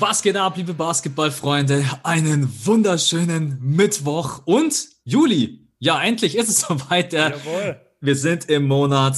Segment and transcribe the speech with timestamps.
[0.00, 1.84] Was geht ab, liebe Basketballfreunde?
[2.04, 5.66] Einen wunderschönen Mittwoch und Juli.
[5.80, 7.12] Ja, endlich ist es soweit.
[7.12, 7.80] Jawohl.
[8.00, 9.16] Wir sind im Monat,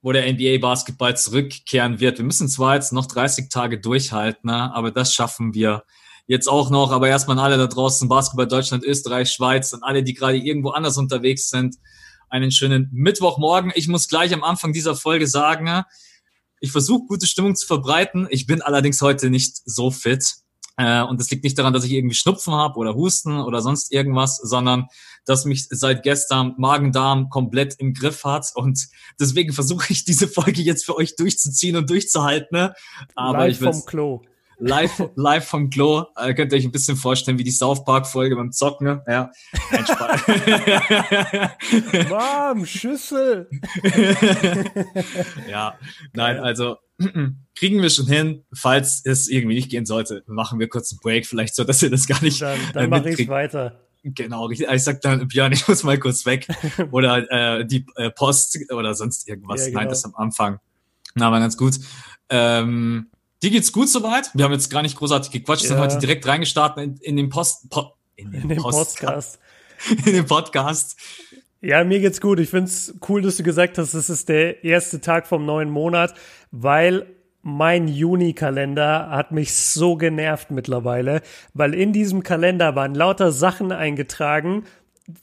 [0.00, 2.18] wo der NBA-Basketball zurückkehren wird.
[2.18, 4.72] Wir müssen zwar jetzt noch 30 Tage durchhalten, ne?
[4.72, 5.82] aber das schaffen wir
[6.28, 6.92] jetzt auch noch.
[6.92, 10.70] Aber erstmal an alle da draußen, Basketball Deutschland, Österreich, Schweiz und alle, die gerade irgendwo
[10.70, 11.74] anders unterwegs sind,
[12.28, 13.72] einen schönen Mittwochmorgen.
[13.74, 15.84] Ich muss gleich am Anfang dieser Folge sagen,
[16.60, 18.26] ich versuche gute Stimmung zu verbreiten.
[18.30, 20.36] Ich bin allerdings heute nicht so fit.
[20.76, 23.92] Äh, und das liegt nicht daran, dass ich irgendwie Schnupfen habe oder Husten oder sonst
[23.92, 24.86] irgendwas, sondern
[25.26, 28.52] dass mich seit gestern Magen-Darm komplett im Griff hat.
[28.54, 32.56] Und deswegen versuche ich diese Folge jetzt für euch durchzuziehen und durchzuhalten.
[32.56, 32.74] Ne?
[33.14, 34.22] Aber Live ich vom Klo
[34.58, 36.06] live, live vom Klo.
[36.16, 38.86] Äh, könnt ihr euch ein bisschen vorstellen, wie die South Park-Folge beim Zocken.
[38.86, 39.02] Ne?
[39.06, 39.30] Ja,
[42.08, 43.48] Mom, Schüssel.
[45.48, 45.78] ja,
[46.12, 46.76] nein, also
[47.56, 48.44] kriegen wir schon hin.
[48.52, 51.90] Falls es irgendwie nicht gehen sollte, machen wir kurz einen Break, vielleicht so, dass ihr
[51.90, 52.40] das gar nicht.
[52.40, 53.80] Dann, dann äh, mache ich weiter.
[54.04, 56.46] Genau, ich, ich sag dann, Björn, ich muss mal kurz weg.
[56.92, 59.60] oder äh, die äh, Post oder sonst irgendwas.
[59.60, 59.80] Ja, genau.
[59.80, 60.60] Nein, das am Anfang.
[61.14, 61.78] Na, war ganz gut.
[62.30, 63.10] Ähm,
[63.42, 64.30] Dir geht's gut soweit?
[64.34, 65.68] Wir haben jetzt gar nicht großartig gequatscht, ja.
[65.68, 69.38] sind heute direkt reingestartet in, in den Post, po, in den, in den Podcast.
[70.06, 70.96] in den Podcast.
[71.60, 72.40] Ja, mir geht's gut.
[72.40, 76.14] Ich find's cool, dass du gesagt hast, es ist der erste Tag vom neuen Monat,
[76.50, 77.06] weil
[77.42, 81.22] mein Juni-Kalender hat mich so genervt mittlerweile,
[81.54, 84.64] weil in diesem Kalender waren lauter Sachen eingetragen,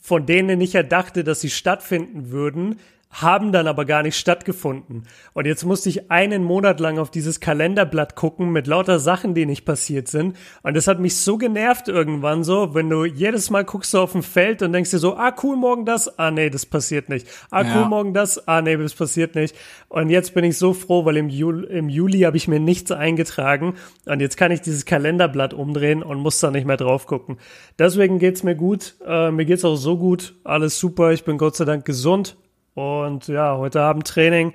[0.00, 2.78] von denen ich ja dachte, dass sie stattfinden würden,
[3.10, 5.04] haben dann aber gar nicht stattgefunden.
[5.32, 9.46] Und jetzt musste ich einen Monat lang auf dieses Kalenderblatt gucken mit lauter Sachen, die
[9.46, 10.36] nicht passiert sind.
[10.62, 14.14] Und das hat mich so genervt irgendwann so, wenn du jedes Mal guckst du auf
[14.14, 17.26] ein Feld und denkst dir so, ah cool, morgen das, ah nee, das passiert nicht.
[17.50, 17.88] Ah cool, ja.
[17.88, 19.56] morgen das, ah nee, das passiert nicht.
[19.88, 22.92] Und jetzt bin ich so froh, weil im Juli, im Juli habe ich mir nichts
[22.92, 23.76] eingetragen.
[24.04, 27.38] Und jetzt kann ich dieses Kalenderblatt umdrehen und muss da nicht mehr drauf gucken.
[27.78, 28.96] Deswegen geht's mir gut.
[29.06, 30.34] Äh, mir geht's auch so gut.
[30.44, 31.12] Alles super.
[31.12, 32.36] Ich bin Gott sei Dank gesund
[32.76, 34.52] und ja, heute Abend Training.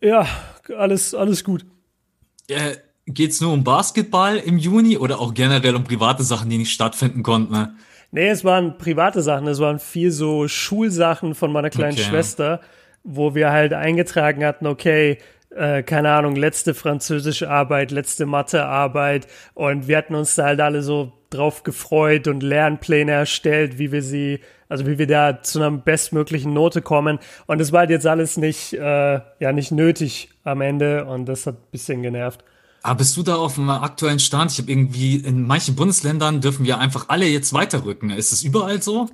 [0.00, 0.26] Ja,
[0.76, 1.66] alles, alles gut.
[2.48, 6.58] Äh, Geht es nur um Basketball im Juni oder auch generell um private Sachen, die
[6.58, 7.52] nicht stattfinden konnten?
[7.52, 7.74] Ne?
[8.10, 9.46] Nee, es waren private Sachen.
[9.48, 12.02] Es waren viel so Schulsachen von meiner kleinen okay.
[12.02, 12.60] Schwester,
[13.02, 15.18] wo wir halt eingetragen hatten, okay,
[15.56, 20.82] äh, keine Ahnung, letzte französische Arbeit, letzte Mathearbeit und wir hatten uns da halt alle
[20.82, 25.70] so drauf gefreut und Lernpläne erstellt, wie wir sie also wie wir da zu einer
[25.70, 27.18] bestmöglichen Note kommen.
[27.46, 31.46] Und das war halt jetzt alles nicht, äh, ja, nicht nötig am Ende und das
[31.46, 32.44] hat ein bisschen genervt.
[32.82, 34.52] Aber bist du da auf dem aktuellen Stand?
[34.52, 38.10] Ich habe irgendwie, in manchen Bundesländern dürfen wir einfach alle jetzt weiterrücken.
[38.10, 39.08] Ist es überall so?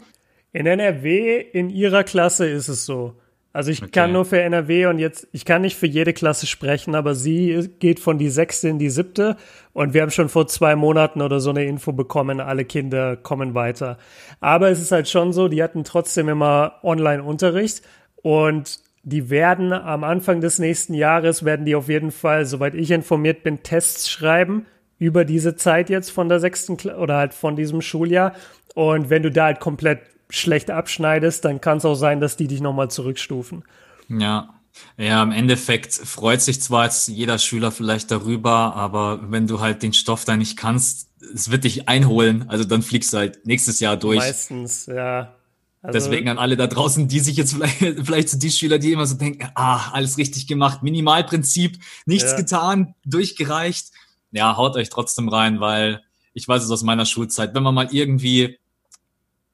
[0.52, 3.16] In NRW, in ihrer Klasse ist es so.
[3.54, 3.92] Also ich okay.
[3.92, 7.70] kann nur für NRW und jetzt, ich kann nicht für jede Klasse sprechen, aber sie
[7.78, 9.36] geht von die sechste in die siebte
[9.72, 13.54] und wir haben schon vor zwei Monaten oder so eine Info bekommen, alle Kinder kommen
[13.54, 13.96] weiter.
[14.40, 17.82] Aber es ist halt schon so, die hatten trotzdem immer Online-Unterricht
[18.16, 22.90] und die werden am Anfang des nächsten Jahres, werden die auf jeden Fall, soweit ich
[22.90, 24.66] informiert bin, Tests schreiben
[24.98, 28.32] über diese Zeit jetzt von der sechsten Kla oder halt von diesem Schuljahr.
[28.74, 30.00] Und wenn du da halt komplett
[30.34, 33.64] schlecht abschneidest, dann kann es auch sein, dass die dich nochmal zurückstufen.
[34.08, 34.50] Ja.
[34.96, 39.84] Ja, im Endeffekt freut sich zwar jetzt jeder Schüler vielleicht darüber, aber wenn du halt
[39.84, 42.46] den Stoff da nicht kannst, es wird dich einholen.
[42.48, 44.18] Also dann fliegst du halt nächstes Jahr durch.
[44.18, 45.36] Meistens, ja.
[45.84, 48.92] Also, Deswegen an alle da draußen, die sich jetzt vielleicht, vielleicht so die Schüler, die
[48.92, 52.36] immer so denken, ah, alles richtig gemacht, Minimalprinzip, nichts ja.
[52.38, 53.88] getan, durchgereicht.
[54.32, 56.02] Ja, haut euch trotzdem rein, weil
[56.32, 58.58] ich weiß es aus meiner Schulzeit, wenn man mal irgendwie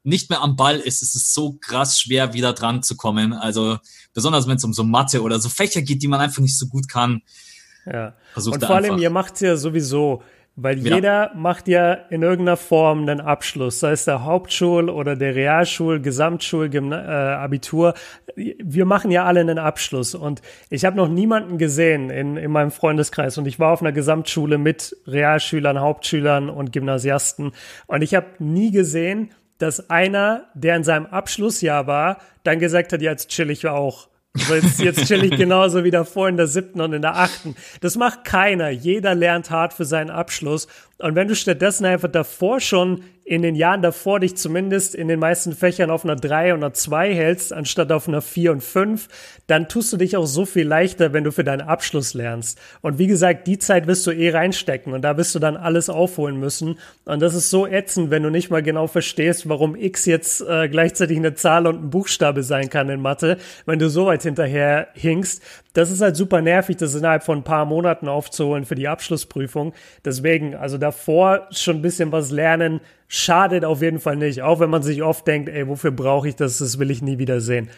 [0.02, 3.32] nicht mehr am Ball ist, ist es so krass schwer, wieder dran zu kommen.
[3.32, 3.78] Also
[4.14, 6.66] besonders wenn es um so Mathe oder so Fächer geht, die man einfach nicht so
[6.66, 7.22] gut kann.
[7.86, 8.14] Ja.
[8.32, 10.22] Versucht Und vor allem, ihr macht es ja sowieso,
[10.56, 10.96] weil ja.
[10.96, 16.00] jeder macht ja in irgendeiner Form einen Abschluss, sei es der Hauptschul- oder der Realschul-,
[16.00, 17.94] Gesamtschul-, äh, Abitur.
[18.36, 20.14] Wir machen ja alle einen Abschluss.
[20.14, 23.38] Und ich habe noch niemanden gesehen in, in meinem Freundeskreis.
[23.38, 27.52] Und ich war auf einer Gesamtschule mit Realschülern, Hauptschülern und Gymnasiasten.
[27.86, 29.30] Und ich habe nie gesehen,
[29.60, 34.08] dass einer, der in seinem Abschlussjahr war, dann gesagt hat, ja, jetzt chill ich auch.
[34.34, 37.56] Also jetzt, jetzt chill ich genauso wie davor in der siebten und in der achten.
[37.80, 38.70] Das macht keiner.
[38.70, 40.66] Jeder lernt hart für seinen Abschluss.
[40.98, 45.20] Und wenn du stattdessen einfach davor schon in den Jahren davor dich zumindest in den
[45.20, 49.06] meisten Fächern auf einer 3 und einer 2 hältst, anstatt auf einer 4 und 5,
[49.46, 52.60] dann tust du dich auch so viel leichter, wenn du für deinen Abschluss lernst.
[52.80, 55.88] Und wie gesagt, die Zeit wirst du eh reinstecken und da wirst du dann alles
[55.88, 56.80] aufholen müssen.
[57.04, 60.68] Und das ist so ätzend, wenn du nicht mal genau verstehst, warum X jetzt äh,
[60.68, 64.88] gleichzeitig eine Zahl und ein Buchstabe sein kann in Mathe, wenn du so weit hinterher
[64.94, 65.40] hinkst.
[65.72, 69.72] Das ist halt super nervig, das innerhalb von ein paar Monaten aufzuholen für die Abschlussprüfung.
[70.04, 72.80] Deswegen, also davor schon ein bisschen was lernen,
[73.10, 74.40] schadet auf jeden Fall nicht.
[74.42, 76.58] Auch wenn man sich oft denkt, ey, wofür brauche ich das?
[76.58, 77.68] Das will ich nie wieder sehen.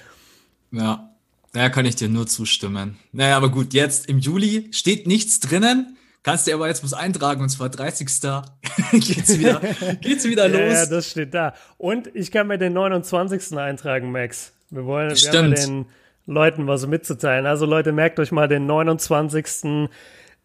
[0.70, 1.11] Ja,
[1.55, 2.99] naja, kann ich dir nur zustimmen.
[3.12, 5.96] Naja, aber gut, jetzt im Juli steht nichts drinnen.
[6.23, 8.06] Kannst du aber jetzt was eintragen und zwar 30.
[8.93, 9.61] geht's wieder,
[10.00, 10.73] geht's wieder los.
[10.73, 11.55] Ja, das steht da.
[11.79, 13.56] Und ich kann mir den 29.
[13.56, 14.52] eintragen, Max.
[14.70, 15.87] Wir wollen, wir haben den
[16.26, 17.46] Leuten was mitzuteilen.
[17.46, 19.88] Also Leute, merkt euch mal den 29.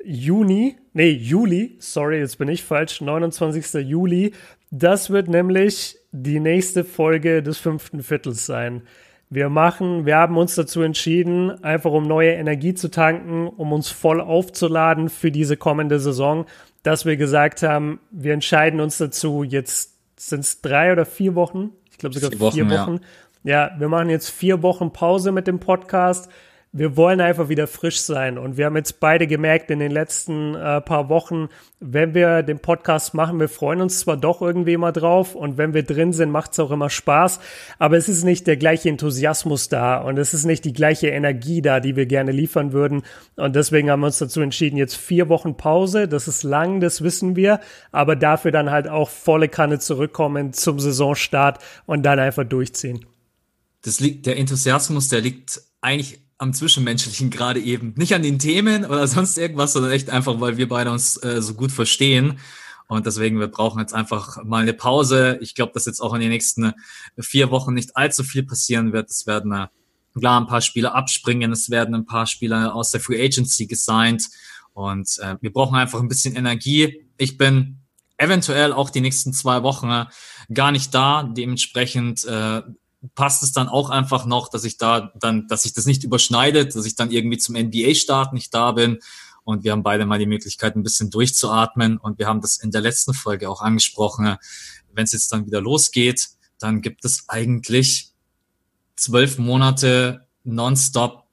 [0.04, 3.86] Juni, nee, Juli, sorry, jetzt bin ich falsch, 29.
[3.86, 4.34] Juli.
[4.72, 8.81] Das wird nämlich die nächste Folge des fünften Viertels sein.
[9.30, 13.90] Wir machen, wir haben uns dazu entschieden, einfach um neue Energie zu tanken, um uns
[13.90, 16.46] voll aufzuladen für diese kommende Saison,
[16.84, 21.72] dass wir gesagt haben, wir entscheiden uns dazu, jetzt sind es drei oder vier Wochen,
[21.92, 22.56] ich glaube sogar vier Wochen.
[22.56, 23.00] Vier Wochen.
[23.44, 23.70] Ja.
[23.70, 26.31] ja, wir machen jetzt vier Wochen Pause mit dem Podcast
[26.74, 28.38] wir wollen einfach wieder frisch sein.
[28.38, 31.50] Und wir haben jetzt beide gemerkt in den letzten äh, paar Wochen,
[31.80, 35.74] wenn wir den Podcast machen, wir freuen uns zwar doch irgendwie immer drauf und wenn
[35.74, 37.40] wir drin sind, macht es auch immer Spaß,
[37.78, 41.62] aber es ist nicht der gleiche Enthusiasmus da und es ist nicht die gleiche Energie
[41.62, 43.04] da, die wir gerne liefern würden.
[43.36, 47.02] Und deswegen haben wir uns dazu entschieden, jetzt vier Wochen Pause, das ist lang, das
[47.04, 47.60] wissen wir,
[47.92, 53.06] aber dafür dann halt auch volle Kanne zurückkommen zum Saisonstart und dann einfach durchziehen.
[53.84, 57.94] Das liegt, der Enthusiasmus, der liegt eigentlich am Zwischenmenschlichen gerade eben.
[57.98, 61.42] Nicht an den Themen oder sonst irgendwas, sondern echt einfach, weil wir beide uns äh,
[61.42, 62.39] so gut verstehen.
[62.88, 65.38] Und deswegen, wir brauchen jetzt einfach mal eine Pause.
[65.42, 66.74] Ich glaube, dass jetzt auch in den nächsten
[67.19, 69.10] vier Wochen nicht allzu viel passieren wird.
[69.10, 69.68] Es werden äh,
[70.18, 74.24] klar ein paar Spieler abspringen, es werden ein paar Spieler aus der Free Agency gesigned.
[74.74, 77.04] Und äh, wir brauchen einfach ein bisschen Energie.
[77.18, 77.80] Ich bin
[78.18, 80.06] eventuell auch die nächsten zwei Wochen äh,
[80.54, 81.24] gar nicht da.
[81.24, 82.62] Dementsprechend äh,
[83.15, 86.75] passt es dann auch einfach noch, dass ich da dann, dass sich das nicht überschneidet,
[86.75, 89.00] dass ich dann irgendwie zum NBA-Start nicht da bin.
[89.44, 91.98] Und wir haben beide mal die Möglichkeit, ein bisschen durchzuatmen.
[91.98, 94.36] Und wir haben das in der letzten Folge auch angesprochen.
[94.94, 98.12] Wenn es jetzt dann wieder losgeht, dann gibt es eigentlich
[98.95, 101.24] zwölf Monate nonstop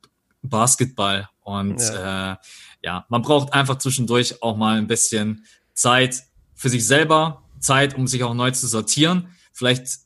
[0.43, 1.29] Basketball.
[1.43, 2.33] Und ja.
[2.33, 2.37] Äh,
[2.83, 6.23] ja, man braucht einfach zwischendurch auch mal ein bisschen Zeit
[6.55, 9.29] für sich selber, Zeit, um sich auch neu zu sortieren.
[9.53, 9.99] Vielleicht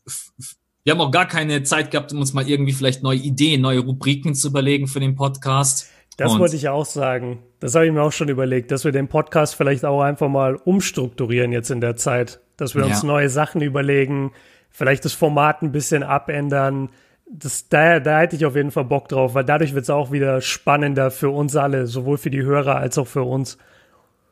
[0.84, 3.80] wir haben auch gar keine Zeit gehabt, um uns mal irgendwie vielleicht neue Ideen, neue
[3.80, 5.90] Rubriken zu überlegen für den Podcast.
[6.16, 7.38] Das Und wollte ich auch sagen.
[7.60, 10.56] Das habe ich mir auch schon überlegt, dass wir den Podcast vielleicht auch einfach mal
[10.56, 12.40] umstrukturieren jetzt in der Zeit.
[12.56, 12.88] Dass wir ja.
[12.88, 14.32] uns neue Sachen überlegen,
[14.70, 16.90] vielleicht das Format ein bisschen abändern.
[17.30, 20.10] Das, da, da hätte ich auf jeden Fall Bock drauf, weil dadurch wird es auch
[20.10, 23.58] wieder spannender für uns alle, sowohl für die Hörer als auch für uns.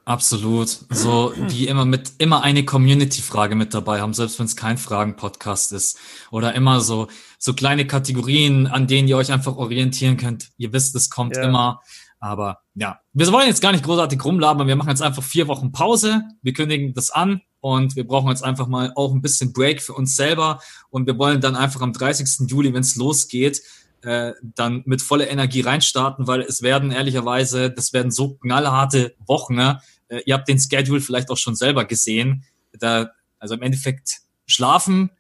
[0.07, 0.69] Absolut.
[0.89, 5.73] So, die immer mit, immer eine Community-Frage mit dabei haben, selbst wenn es kein Fragen-Podcast
[5.73, 5.99] ist.
[6.31, 7.09] Oder immer so,
[7.41, 10.51] so kleine Kategorien, an denen ihr euch einfach orientieren könnt.
[10.59, 11.43] Ihr wisst, es kommt ja.
[11.43, 11.81] immer.
[12.21, 14.69] Aber ja, wir wollen jetzt gar nicht großartig rumlabern.
[14.69, 16.23] Wir machen jetzt einfach vier Wochen Pause.
[16.41, 19.95] Wir kündigen das an und wir brauchen jetzt einfach mal auch ein bisschen Break für
[19.95, 20.61] uns selber.
[20.89, 22.49] Und wir wollen dann einfach am 30.
[22.49, 23.61] Juli, wenn es losgeht,
[24.03, 29.57] äh, dann mit voller Energie reinstarten, weil es werden ehrlicherweise, das werden so knallharte Wochen.
[29.57, 29.81] Ne?
[30.09, 32.45] Äh, ihr habt den Schedule vielleicht auch schon selber gesehen.
[32.79, 35.11] Da, also im Endeffekt schlafen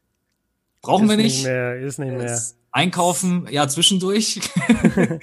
[0.83, 1.37] brauchen ist wir nicht.
[1.37, 2.41] nicht mehr, ist nicht mehr.
[2.73, 4.41] Einkaufen, ja, zwischendurch.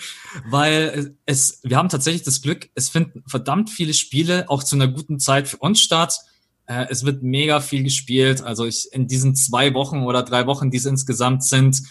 [0.50, 4.88] Weil es, wir haben tatsächlich das Glück, es finden verdammt viele Spiele auch zu einer
[4.88, 6.17] guten Zeit für uns statt.
[6.65, 8.41] Äh, es wird mega viel gespielt.
[8.41, 11.84] Also ich, in diesen zwei Wochen oder drei Wochen, die es insgesamt sind,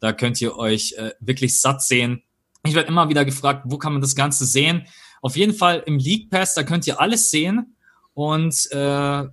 [0.00, 2.22] da könnt ihr euch äh, wirklich satt sehen.
[2.64, 4.86] Ich werde immer wieder gefragt, wo kann man das Ganze sehen?
[5.22, 7.74] Auf jeden Fall im League Pass, da könnt ihr alles sehen
[8.14, 8.76] und äh,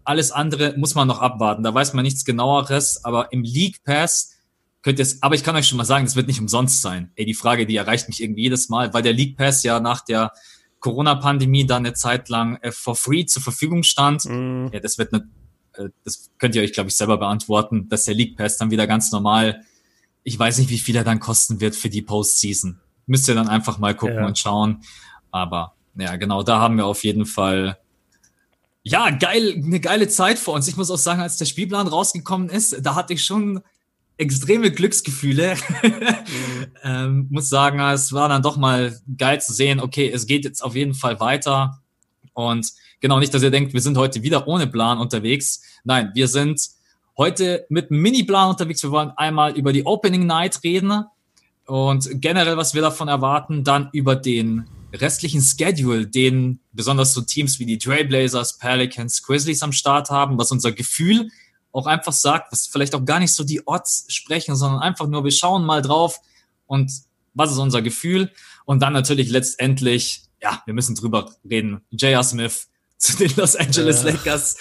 [0.04, 1.64] alles andere muss man noch abwarten.
[1.64, 4.36] Da weiß man nichts genaueres, aber im League Pass
[4.84, 7.12] könnt ihr es, aber ich kann euch schon mal sagen, das wird nicht umsonst sein.
[7.16, 10.06] Ey, die Frage, die erreicht mich irgendwie jedes Mal, weil der League Pass ja nach
[10.06, 10.32] der
[10.80, 14.26] Corona-Pandemie dann eine Zeit lang äh, for free zur Verfügung stand.
[14.26, 14.68] Mm.
[14.72, 15.28] Ja, das wird eine,
[15.74, 18.86] äh, das könnt ihr euch, glaube ich, selber beantworten, dass der League Pass dann wieder
[18.86, 19.64] ganz normal,
[20.24, 22.80] ich weiß nicht, wie viel er dann kosten wird für die Postseason.
[23.08, 24.28] Müsst ihr dann einfach mal gucken ja.
[24.28, 24.84] und schauen.
[25.32, 27.78] Aber ja, genau, da haben wir auf jeden Fall
[28.88, 30.68] ja, geil, eine geile Zeit vor uns.
[30.68, 33.62] Ich muss auch sagen, als der Spielplan rausgekommen ist, da hatte ich schon
[34.18, 35.56] extreme Glücksgefühle.
[35.82, 36.68] mhm.
[36.84, 40.64] ähm, muss sagen, es war dann doch mal geil zu sehen, okay, es geht jetzt
[40.64, 41.82] auf jeden Fall weiter.
[42.34, 45.62] Und genau nicht, dass ihr denkt, wir sind heute wieder ohne Plan unterwegs.
[45.84, 46.62] Nein, wir sind
[47.18, 48.84] heute mit einem Mini-Plan unterwegs.
[48.84, 51.06] Wir wollen einmal über die Opening Night reden
[51.66, 54.68] und generell, was wir davon erwarten, dann über den
[55.02, 60.52] restlichen Schedule, den besonders so Teams wie die Trailblazers, Pelicans, Grizzlies am Start haben, was
[60.52, 61.30] unser Gefühl
[61.76, 65.26] auch einfach sagt, was vielleicht auch gar nicht so die Odds sprechen, sondern einfach nur,
[65.26, 66.22] wir schauen mal drauf
[66.68, 66.90] und
[67.34, 68.32] was ist unser Gefühl?
[68.64, 71.82] Und dann natürlich letztendlich, ja, wir müssen drüber reden.
[71.92, 72.24] J.R.
[72.24, 74.12] Smith zu den Los Angeles ja.
[74.12, 74.56] Lakers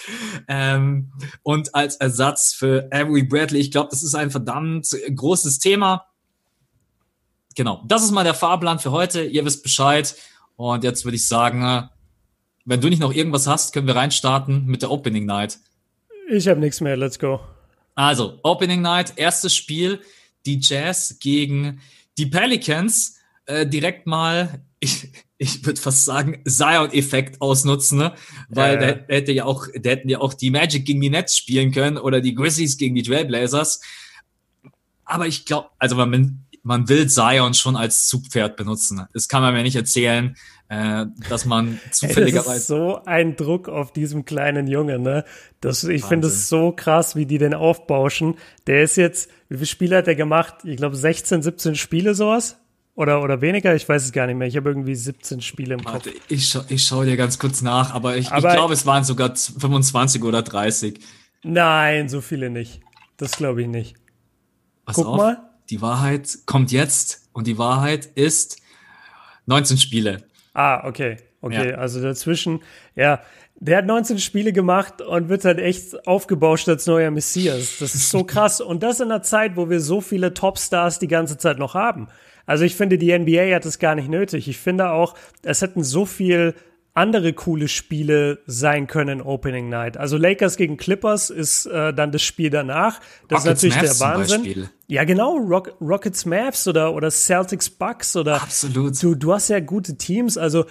[0.49, 3.61] ähm, und als Ersatz für Avery Bradley.
[3.61, 6.05] Ich glaube, das ist ein verdammt großes Thema
[7.55, 9.23] genau, das ist mal der Fahrplan für heute.
[9.23, 10.15] Ihr wisst Bescheid.
[10.55, 11.89] Und jetzt würde ich sagen,
[12.65, 15.59] wenn du nicht noch irgendwas hast, können wir reinstarten mit der Opening Night.
[16.29, 16.97] Ich habe nichts mehr.
[16.97, 17.39] Let's go.
[17.93, 20.01] Also, Opening Night, erstes Spiel.
[20.45, 21.81] Die Jazz gegen
[22.17, 23.19] die Pelicans.
[23.45, 28.15] Äh, direkt mal, ich, ich würde fast sagen, Zion-Effekt ausnutzen, ne?
[28.49, 28.93] weil ja, ja.
[28.93, 31.97] Der, hätte ja auch, der hätten ja auch die Magic gegen die Nets spielen können
[31.97, 33.81] oder die Grizzlies gegen die Trailblazers.
[35.03, 39.05] Aber ich glaube, also man, man will Zion schon als Zugpferd benutzen.
[39.13, 40.35] Das kann man mir nicht erzählen,
[40.67, 42.47] äh, dass man zufälligerweise.
[42.47, 45.25] Hey, das ist so ein Druck auf diesem kleinen Jungen, ne?
[45.61, 48.35] Das, ich finde es so krass, wie die den aufbauschen.
[48.65, 50.55] Der ist jetzt, wie viele Spiele hat er gemacht?
[50.63, 52.57] Ich glaube 16, 17 Spiele sowas.
[52.95, 54.47] Oder, oder weniger, ich weiß es gar nicht mehr.
[54.47, 56.21] Ich habe irgendwie 17 Spiele im Warte, Kopf.
[56.29, 59.03] Ich, scha ich schaue dir ganz kurz nach, aber ich, aber ich glaube, es waren
[59.03, 60.99] sogar 25 oder 30.
[61.43, 62.79] Nein, so viele nicht.
[63.17, 63.95] Das glaube ich nicht.
[64.85, 65.17] Pass Guck auf.
[65.17, 68.61] mal die Wahrheit kommt jetzt und die Wahrheit ist
[69.45, 70.23] 19 Spiele.
[70.53, 71.17] Ah, okay.
[71.41, 71.75] Okay, ja.
[71.75, 72.61] also dazwischen,
[72.95, 73.21] ja,
[73.59, 77.77] der hat 19 Spiele gemacht und wird halt echt aufgebauscht als neuer Messias.
[77.79, 78.61] Das ist so krass.
[78.61, 82.07] Und das in einer Zeit, wo wir so viele Topstars die ganze Zeit noch haben.
[82.47, 84.47] Also ich finde, die NBA hat es gar nicht nötig.
[84.47, 86.55] Ich finde auch, es hätten so viel
[86.95, 89.97] andere coole Spiele sein können Opening Night.
[89.97, 92.99] Also Lakers gegen Clippers ist äh, dann das Spiel danach.
[93.27, 94.69] Das Rockets ist natürlich Mavs der Wahnsinn.
[94.87, 99.03] Ja, genau, Rock, Rockets Mavs oder oder Celtics Bucks oder Absolut.
[99.03, 100.65] Du du hast ja gute Teams, also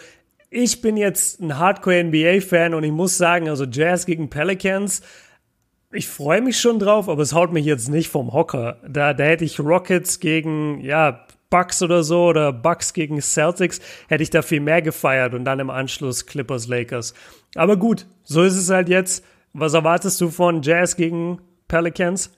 [0.50, 5.02] ich bin jetzt ein Hardcore NBA Fan und ich muss sagen, also Jazz gegen Pelicans
[5.94, 8.78] ich freue mich schon drauf, aber es haut mich jetzt nicht vom Hocker.
[8.86, 14.24] Da, da hätte ich Rockets gegen, ja, Bucks oder so oder Bucks gegen Celtics, hätte
[14.24, 17.14] ich da viel mehr gefeiert und dann im Anschluss Clippers Lakers.
[17.54, 19.24] Aber gut, so ist es halt jetzt.
[19.52, 22.32] Was erwartest du von Jazz gegen Pelicans?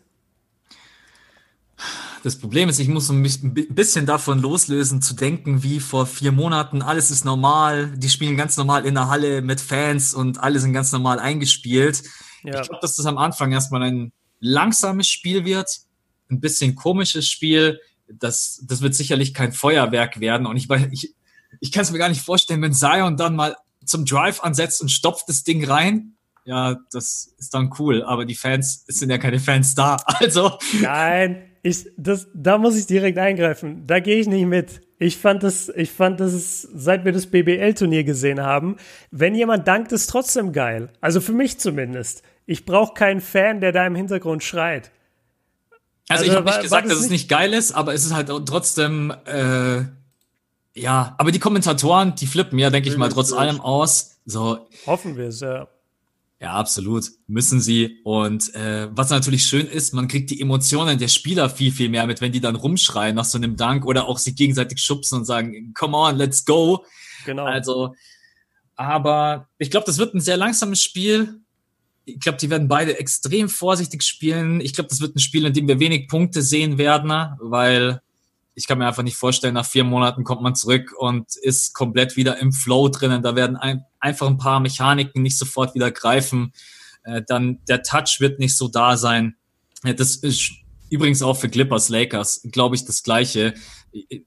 [2.25, 6.83] Das Problem ist, ich muss ein bisschen davon loslösen, zu denken, wie vor vier Monaten,
[6.83, 10.75] alles ist normal, die spielen ganz normal in der Halle mit Fans und alle sind
[10.75, 12.03] ganz normal eingespielt.
[12.43, 12.61] Ja.
[12.61, 15.71] Ich glaube, dass das am Anfang erstmal ein langsames Spiel wird,
[16.31, 20.47] ein bisschen komisches Spiel das, das wird sicherlich kein Feuerwerk werden.
[20.47, 21.15] Und ich, ich,
[21.61, 24.91] ich kann es mir gar nicht vorstellen, wenn Zion dann mal zum Drive ansetzt und
[24.91, 26.17] stopft das Ding rein.
[26.45, 28.05] Ja, das ist dann cool.
[28.05, 29.97] Aber die Fans, es sind ja keine Fans da.
[30.07, 30.59] Also.
[30.81, 33.87] Nein, ich, das, da muss ich direkt eingreifen.
[33.87, 34.81] Da gehe ich nicht mit.
[34.99, 38.77] Ich fand das, ich fand das, seit wir das BBL-Turnier gesehen haben,
[39.11, 40.91] wenn jemand dankt, ist trotzdem geil.
[41.01, 42.23] Also für mich zumindest.
[42.47, 44.93] Ich brauche keinen Fan, der da im Hintergrund schreit.
[46.09, 48.29] Also, also ich habe nicht gesagt, dass es nicht geil ist, aber es ist halt
[48.47, 49.85] trotzdem, äh,
[50.75, 54.19] ja, aber die Kommentatoren, die flippen ja, denke ich mal, trotz allem aus.
[54.25, 54.69] So.
[54.87, 55.69] Hoffen wir es, ja.
[56.39, 57.07] Ja, absolut.
[57.27, 57.99] Müssen sie.
[58.05, 62.07] Und äh, was natürlich schön ist, man kriegt die Emotionen der Spieler viel, viel mehr
[62.07, 65.25] mit, wenn die dann rumschreien nach so einem Dank oder auch sich gegenseitig schubsen und
[65.25, 66.85] sagen, come on, let's go.
[67.25, 67.47] Genau.
[67.47, 67.95] Also,
[68.75, 71.41] aber ich glaube, das wird ein sehr langsames Spiel
[72.07, 74.61] ich glaube, die werden beide extrem vorsichtig spielen.
[74.61, 77.11] Ich glaube, das wird ein Spiel, in dem wir wenig Punkte sehen werden,
[77.41, 78.01] weil
[78.55, 82.17] ich kann mir einfach nicht vorstellen, nach vier Monaten kommt man zurück und ist komplett
[82.17, 83.23] wieder im Flow drinnen.
[83.23, 86.53] Da werden ein, einfach ein paar Mechaniken nicht sofort wieder greifen.
[87.03, 89.37] Äh, dann der Touch wird nicht so da sein.
[89.83, 90.53] Äh, das ist
[90.89, 93.53] übrigens auch für Clippers, Lakers, glaube ich, das Gleiche.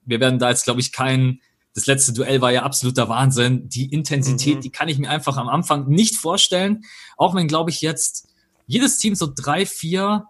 [0.06, 1.42] Wir werden da jetzt, glaube ich, keinen
[1.74, 3.70] das letzte Duell war ja absoluter Wahnsinn.
[3.70, 4.62] Die Intensität, mhm.
[4.62, 6.84] die kann ich mir einfach am Anfang nicht vorstellen.
[7.18, 8.28] Auch wenn, glaube ich, jetzt
[8.68, 10.26] jedes Team so drei, vier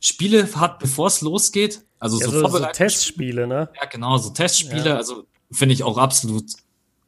[0.00, 1.82] Spiele hat, bevor es losgeht.
[1.98, 3.70] Also ja, so, so, so Testspiele, ne?
[3.80, 4.90] Ja, genau, so Testspiele.
[4.90, 4.96] Ja.
[4.96, 6.52] Also finde ich auch absolut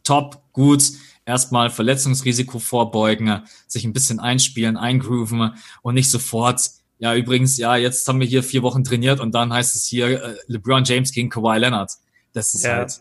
[0.04, 0.82] top, gut.
[1.24, 6.70] Erstmal Verletzungsrisiko vorbeugen, sich ein bisschen einspielen, eingrooven und nicht sofort
[7.02, 10.22] ja, übrigens, ja, jetzt haben wir hier vier Wochen trainiert und dann heißt es hier
[10.22, 11.90] äh, LeBron James gegen Kawhi Leonard.
[12.32, 12.76] Das ist ja.
[12.76, 13.00] halt,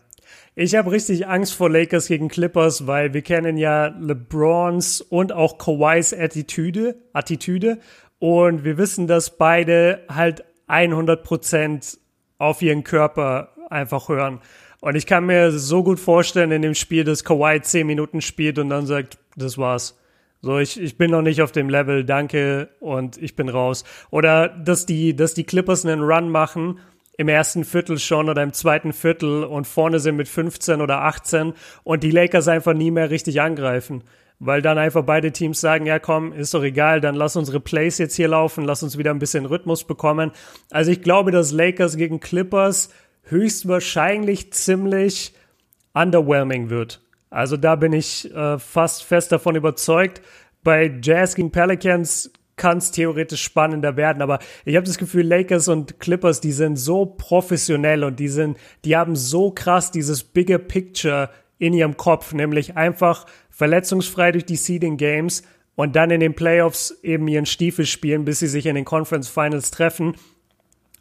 [0.54, 5.56] ich habe richtig Angst vor Lakers gegen Clippers, weil wir kennen ja LeBrons und auch
[5.58, 7.78] Kawhis Attitüde, Attitüde
[8.18, 11.98] und wir wissen, dass beide halt 100 Prozent
[12.38, 14.40] auf ihren Körper einfach hören.
[14.80, 18.58] Und ich kann mir so gut vorstellen in dem Spiel, dass Kawhi 10 Minuten spielt
[18.58, 19.98] und dann sagt, das war's.
[20.40, 23.84] So, ich, ich bin noch nicht auf dem Level, danke und ich bin raus.
[24.10, 26.80] Oder dass die, dass die Clippers einen Run machen
[27.16, 31.52] im ersten Viertel schon oder im zweiten Viertel und vorne sind mit 15 oder 18
[31.84, 34.02] und die Lakers einfach nie mehr richtig angreifen.
[34.38, 37.98] Weil dann einfach beide Teams sagen, ja komm, ist doch egal, dann lass unsere Plays
[37.98, 40.32] jetzt hier laufen, lass uns wieder ein bisschen Rhythmus bekommen.
[40.70, 42.90] Also ich glaube, dass Lakers gegen Clippers
[43.24, 45.34] höchstwahrscheinlich ziemlich
[45.94, 47.02] underwhelming wird.
[47.30, 50.22] Also da bin ich äh, fast fest davon überzeugt.
[50.64, 55.66] Bei Jazz gegen Pelicans kann es theoretisch spannender werden, aber ich habe das Gefühl, Lakers
[55.66, 60.58] und Clippers, die sind so professionell und die sind, die haben so krass dieses bigger
[60.58, 61.28] Picture
[61.58, 65.42] in ihrem Kopf, nämlich einfach verletzungsfrei durch die Seeding Games
[65.74, 69.28] und dann in den Playoffs eben ihren Stiefel spielen, bis sie sich in den Conference
[69.28, 70.14] Finals treffen.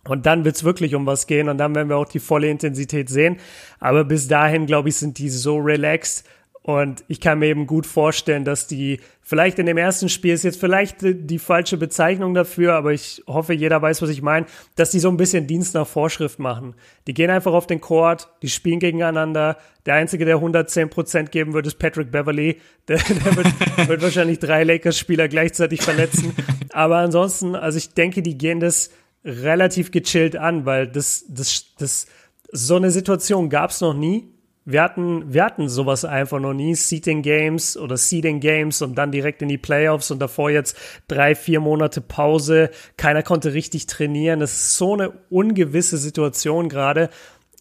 [0.08, 3.08] Und dann wird's wirklich um was gehen und dann werden wir auch die volle Intensität
[3.08, 3.38] sehen.
[3.80, 6.25] Aber bis dahin, glaube ich, sind die so relaxed.
[6.63, 10.44] Und ich kann mir eben gut vorstellen, dass die vielleicht in dem ersten Spiel ist
[10.44, 14.91] jetzt vielleicht die falsche Bezeichnung dafür, aber ich hoffe, jeder weiß, was ich meine, dass
[14.91, 16.75] die so ein bisschen Dienst nach Vorschrift machen.
[17.08, 19.58] Die gehen einfach auf den Court, die spielen gegeneinander.
[19.88, 22.60] Der Einzige, der 110 Prozent geben wird, ist Patrick Beverly.
[22.88, 26.34] Der, der wird, wird wahrscheinlich drei Lakers-Spieler gleichzeitig verletzen.
[26.74, 28.89] Aber ansonsten, also ich denke, die gehen das
[29.24, 32.08] relativ gechillt an, weil das, das, das,
[32.51, 34.27] so eine Situation gab es noch nie.
[34.63, 36.75] Wir hatten, wir hatten sowas einfach noch nie.
[36.75, 40.77] Seating Games oder Seeding Games und dann direkt in die Playoffs und davor jetzt
[41.08, 42.70] drei, vier Monate Pause.
[42.96, 44.39] Keiner konnte richtig trainieren.
[44.39, 47.10] Das ist so eine ungewisse Situation gerade.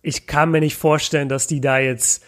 [0.03, 2.23] Ich kann mir nicht vorstellen, dass die da jetzt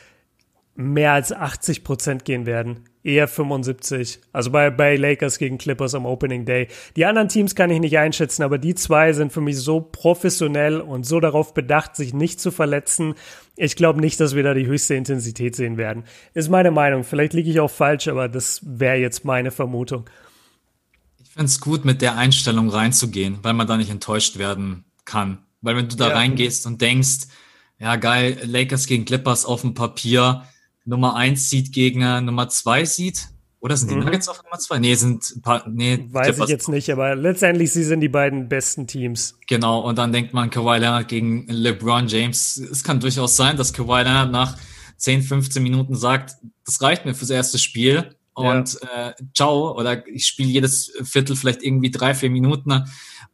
[0.74, 4.20] mehr als 80 Prozent gehen werden eher 75.
[4.32, 6.68] Also bei, bei Lakers gegen Clippers am Opening Day.
[6.96, 10.80] Die anderen Teams kann ich nicht einschätzen, aber die zwei sind für mich so professionell
[10.80, 13.14] und so darauf bedacht, sich nicht zu verletzen.
[13.56, 16.04] Ich glaube nicht, dass wir da die höchste Intensität sehen werden.
[16.34, 17.04] Ist meine Meinung.
[17.04, 20.08] Vielleicht liege ich auch falsch, aber das wäre jetzt meine Vermutung.
[21.22, 25.38] Ich finde es gut, mit der Einstellung reinzugehen, weil man da nicht enttäuscht werden kann.
[25.60, 26.14] Weil wenn du da ja.
[26.14, 27.28] reingehst und denkst,
[27.78, 30.44] ja geil, Lakers gegen Clippers auf dem Papier,
[30.84, 33.28] Nummer 1 Seed gegen äh, Nummer 2 Seed.
[33.60, 34.04] Oder sind die mhm.
[34.04, 34.80] Nuggets auf Nummer 2?
[34.80, 36.06] Nee, sind ein paar, nee.
[36.10, 39.38] Weiß ich jetzt nicht, aber letztendlich sie sind die beiden besten Teams.
[39.46, 42.58] Genau, und dann denkt man Kawhi Leonard gegen LeBron James.
[42.58, 44.58] Es kann durchaus sein, dass Kawhi Leonard nach
[44.96, 49.10] 10, 15 Minuten sagt, das reicht mir fürs erste Spiel und ja.
[49.10, 52.84] äh, ciao, oder ich spiele jedes Viertel vielleicht irgendwie drei, vier Minuten.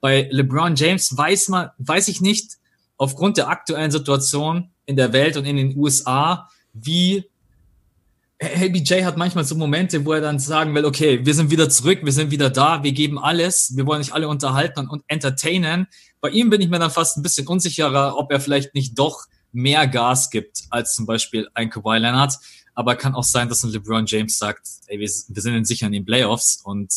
[0.01, 2.59] Bei LeBron James weiß man, weiß ich nicht,
[2.97, 7.25] aufgrund der aktuellen Situation in der Welt und in den USA, wie
[8.41, 12.01] LBJ hat manchmal so Momente, wo er dann sagen will, okay, wir sind wieder zurück,
[12.05, 15.89] wir sind wieder da, wir geben alles, wir wollen nicht alle unterhalten und entertainen.
[16.21, 19.27] Bei ihm bin ich mir dann fast ein bisschen unsicherer, ob er vielleicht nicht doch
[19.51, 22.35] mehr Gas gibt als zum Beispiel ein Kawhi Leonard.
[22.75, 25.93] Aber kann auch sein, dass ein LeBron James sagt, ey, wir, wir sind sicher in
[25.93, 26.93] den Playoffs und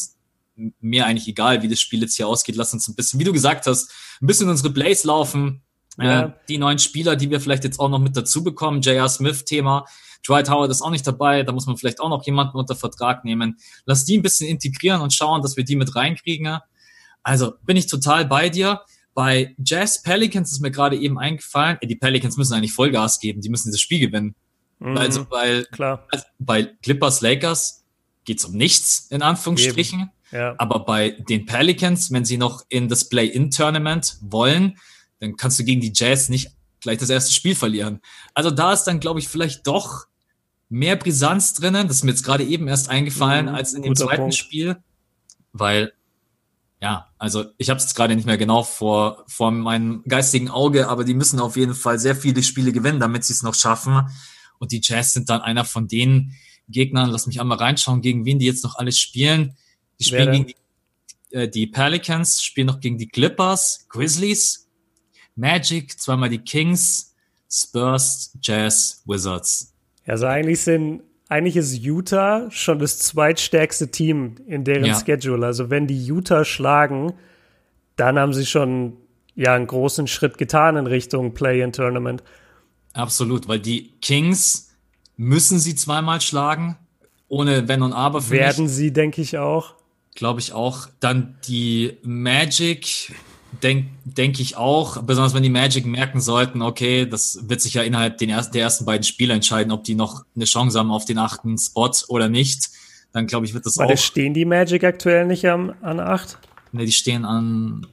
[0.80, 2.56] mir eigentlich egal, wie das Spiel jetzt hier ausgeht.
[2.56, 5.64] Lass uns ein bisschen, wie du gesagt hast, ein bisschen unsere Plays laufen.
[5.98, 6.22] Ja.
[6.22, 9.10] Äh, die neuen Spieler, die wir vielleicht jetzt auch noch mit dazu bekommen, J.R.
[9.10, 9.86] Smith-Thema,
[10.28, 13.26] Dwight Howard ist auch nicht dabei, da muss man vielleicht auch noch jemanden unter Vertrag
[13.26, 13.58] nehmen.
[13.86, 16.60] Lass die ein bisschen integrieren und schauen, dass wir die mit reinkriegen.
[17.24, 18.82] Also bin ich total bei dir.
[19.14, 23.50] Bei Jazz Pelicans ist mir gerade eben eingefallen, die Pelicans müssen eigentlich Vollgas geben, die
[23.50, 24.36] müssen dieses Spiel gewinnen.
[24.80, 26.08] Mhm, also weil klar.
[26.12, 27.84] Also bei Clippers Lakers
[28.24, 30.10] geht's um nichts, in Anführungsstrichen.
[30.32, 30.56] Ja.
[30.58, 34.78] Aber bei den Pelicans, wenn sie noch in das Play-In-Tournament wollen,
[35.20, 38.00] dann kannst du gegen die Jazz nicht gleich das erste Spiel verlieren.
[38.34, 40.06] Also da ist dann, glaube ich, vielleicht doch
[40.72, 41.88] mehr Brisanz drinnen.
[41.88, 44.36] Das ist mir jetzt gerade eben erst eingefallen mhm, als in dem zweiten Punkt.
[44.36, 44.78] Spiel,
[45.52, 45.94] weil
[46.82, 50.88] ja, also ich habe es jetzt gerade nicht mehr genau vor vor meinem geistigen Auge,
[50.88, 54.10] aber die müssen auf jeden Fall sehr viele Spiele gewinnen, damit sie es noch schaffen.
[54.60, 56.36] Und die Jazz sind dann einer von den
[56.70, 57.10] Gegnern.
[57.10, 59.58] Lass mich einmal reinschauen, gegen wen die jetzt noch alles spielen.
[60.00, 64.70] Die spielen Wer gegen die, äh, die Pelicans, spielen noch gegen die Clippers, Grizzlies,
[65.36, 67.14] Magic, zweimal die Kings,
[67.50, 69.71] Spurs, Jazz, Wizards.
[70.06, 75.00] Also eigentlich sind, eigentlich ist Utah schon das zweitstärkste Team in deren ja.
[75.00, 75.46] Schedule.
[75.46, 77.14] Also wenn die Utah schlagen,
[77.96, 78.98] dann haben sie schon
[79.36, 82.24] ja einen großen Schritt getan in Richtung Play-in-Tournament.
[82.94, 84.76] Absolut, weil die Kings
[85.16, 86.78] müssen sie zweimal schlagen,
[87.28, 88.22] ohne Wenn und Aber.
[88.22, 88.74] Für Werden mich.
[88.74, 89.76] sie, denke ich auch.
[90.16, 90.88] Glaube ich auch.
[91.00, 93.14] Dann die Magic
[93.64, 97.84] denke denk ich auch, besonders wenn die Magic merken sollten, okay, das wird sich ja
[97.84, 101.06] innerhalb den ersten, der ersten beiden Spiele entscheiden, ob die noch eine Chance haben auf
[101.06, 102.70] den achten Spot oder nicht.
[103.14, 103.98] Dann glaube ich, wird das Warte, auch.
[103.98, 106.38] stehen die Magic aktuell nicht am, an acht?
[106.72, 107.88] Ne, die stehen an.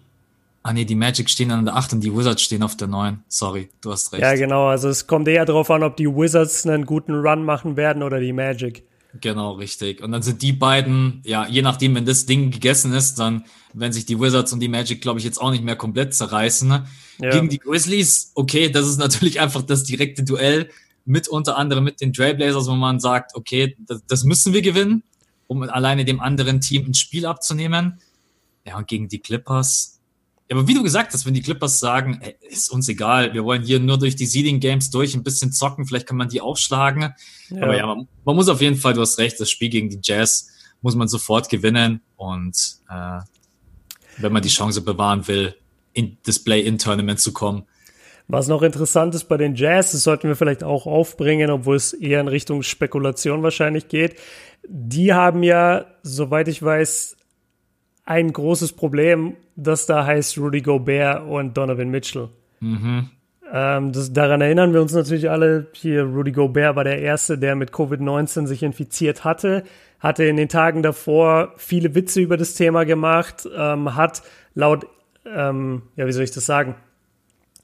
[0.63, 3.23] Ah nee, die Magic stehen an der 8 und die Wizards stehen auf der 9.
[3.29, 4.23] Sorry, du hast recht.
[4.23, 4.67] Ja, genau.
[4.67, 8.21] Also es kommt eher darauf an, ob die Wizards einen guten Run machen werden oder
[8.21, 8.83] die Magic.
[9.21, 10.03] Genau, richtig.
[10.03, 13.93] Und dann sind die beiden, ja, je nachdem, wenn das Ding gegessen ist, dann werden
[13.93, 16.87] sich die Wizards und die Magic, glaube ich, jetzt auch nicht mehr komplett zerreißen.
[17.21, 17.31] Ja.
[17.31, 20.71] Gegen die Grizzlies, okay, das ist natürlich einfach das direkte Duell
[21.05, 25.03] mit unter anderem mit den Trailblazers, wo man sagt, okay, das, das müssen wir gewinnen,
[25.47, 28.01] um alleine dem anderen Team ein Spiel abzunehmen.
[28.67, 29.98] Ja, und gegen die Clippers.
[30.51, 33.45] Ja, aber wie du gesagt hast, wenn die Clippers sagen, ey, ist uns egal, wir
[33.45, 36.41] wollen hier nur durch die Seeding Games durch ein bisschen zocken, vielleicht kann man die
[36.41, 37.15] aufschlagen.
[37.51, 37.63] Ja.
[37.63, 40.01] Aber ja, man, man, muss auf jeden Fall, du hast recht, das Spiel gegen die
[40.03, 42.57] Jazz muss man sofort gewinnen und
[42.89, 43.21] äh,
[44.19, 45.55] wenn man die Chance bewahren will,
[45.93, 47.65] in das Play-In-Tournament zu kommen,
[48.31, 51.95] was noch interessant ist bei den Jazz, das sollten wir vielleicht auch aufbringen, obwohl es
[51.95, 54.17] eher in Richtung Spekulation wahrscheinlich geht.
[54.69, 57.17] Die haben ja, soweit ich weiß,
[58.05, 62.29] ein großes Problem, das da heißt Rudy Gobert und Donovan Mitchell.
[62.61, 63.11] Mhm.
[63.53, 65.67] Ähm, das, daran erinnern wir uns natürlich alle.
[65.73, 69.65] Hier, Rudy Gobert war der Erste, der mit Covid-19 sich infiziert hatte,
[69.99, 74.23] hatte in den Tagen davor viele Witze über das Thema gemacht, ähm, hat
[74.55, 74.87] laut,
[75.27, 76.77] ähm, ja, wie soll ich das sagen,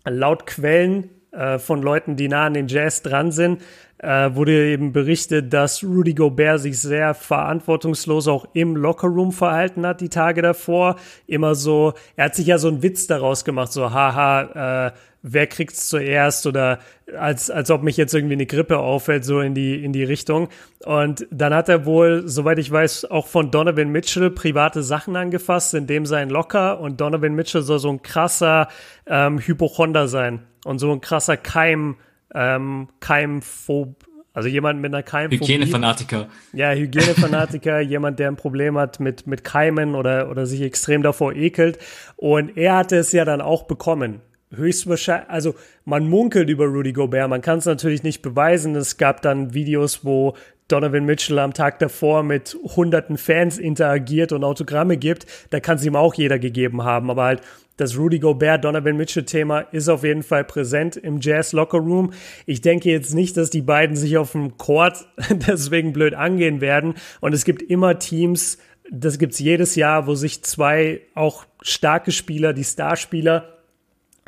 [0.04, 3.62] laut Quellen äh, von Leuten, die nah an den Jazz dran sind,
[4.04, 10.00] äh, wurde eben berichtet, dass Rudy Gobert sich sehr verantwortungslos auch im Lockerroom verhalten hat
[10.00, 10.96] die Tage davor.
[11.26, 15.46] Immer so, er hat sich ja so einen Witz daraus gemacht, so haha, äh, wer
[15.46, 16.80] kriegt's zuerst oder
[17.18, 20.48] als, als ob mich jetzt irgendwie eine Grippe auffällt, so in die, in die Richtung.
[20.84, 25.72] Und dann hat er wohl, soweit ich weiß, auch von Donovan Mitchell private Sachen angefasst,
[25.72, 28.68] in dem sein Locker und Donovan Mitchell soll so ein krasser
[29.06, 31.96] ähm, Hypochonder sein und so ein krasser Keim,
[32.34, 35.38] ähm, Keimphob, also jemand mit einer Keimphobie.
[35.40, 36.28] Hygienefanatiker.
[36.52, 41.32] Ja, Hygienefanatiker, jemand, der ein Problem hat mit, mit Keimen oder, oder sich extrem davor
[41.34, 41.78] ekelt.
[42.16, 44.20] Und er hatte es ja dann auch bekommen
[44.56, 48.76] höchstwahrscheinlich, also man munkelt über Rudy Gobert, man kann es natürlich nicht beweisen.
[48.76, 50.34] Es gab dann Videos, wo
[50.68, 55.26] Donovan Mitchell am Tag davor mit hunderten Fans interagiert und Autogramme gibt.
[55.50, 57.10] Da kann es ihm auch jeder gegeben haben.
[57.10, 57.42] Aber halt
[57.76, 62.12] das Rudy Gobert, Donovan Mitchell Thema ist auf jeden Fall präsent im Jazz Locker Room.
[62.46, 66.94] Ich denke jetzt nicht, dass die beiden sich auf dem Court deswegen blöd angehen werden.
[67.20, 68.58] Und es gibt immer Teams,
[68.90, 73.50] das gibt's jedes Jahr, wo sich zwei auch starke Spieler, die Starspieler,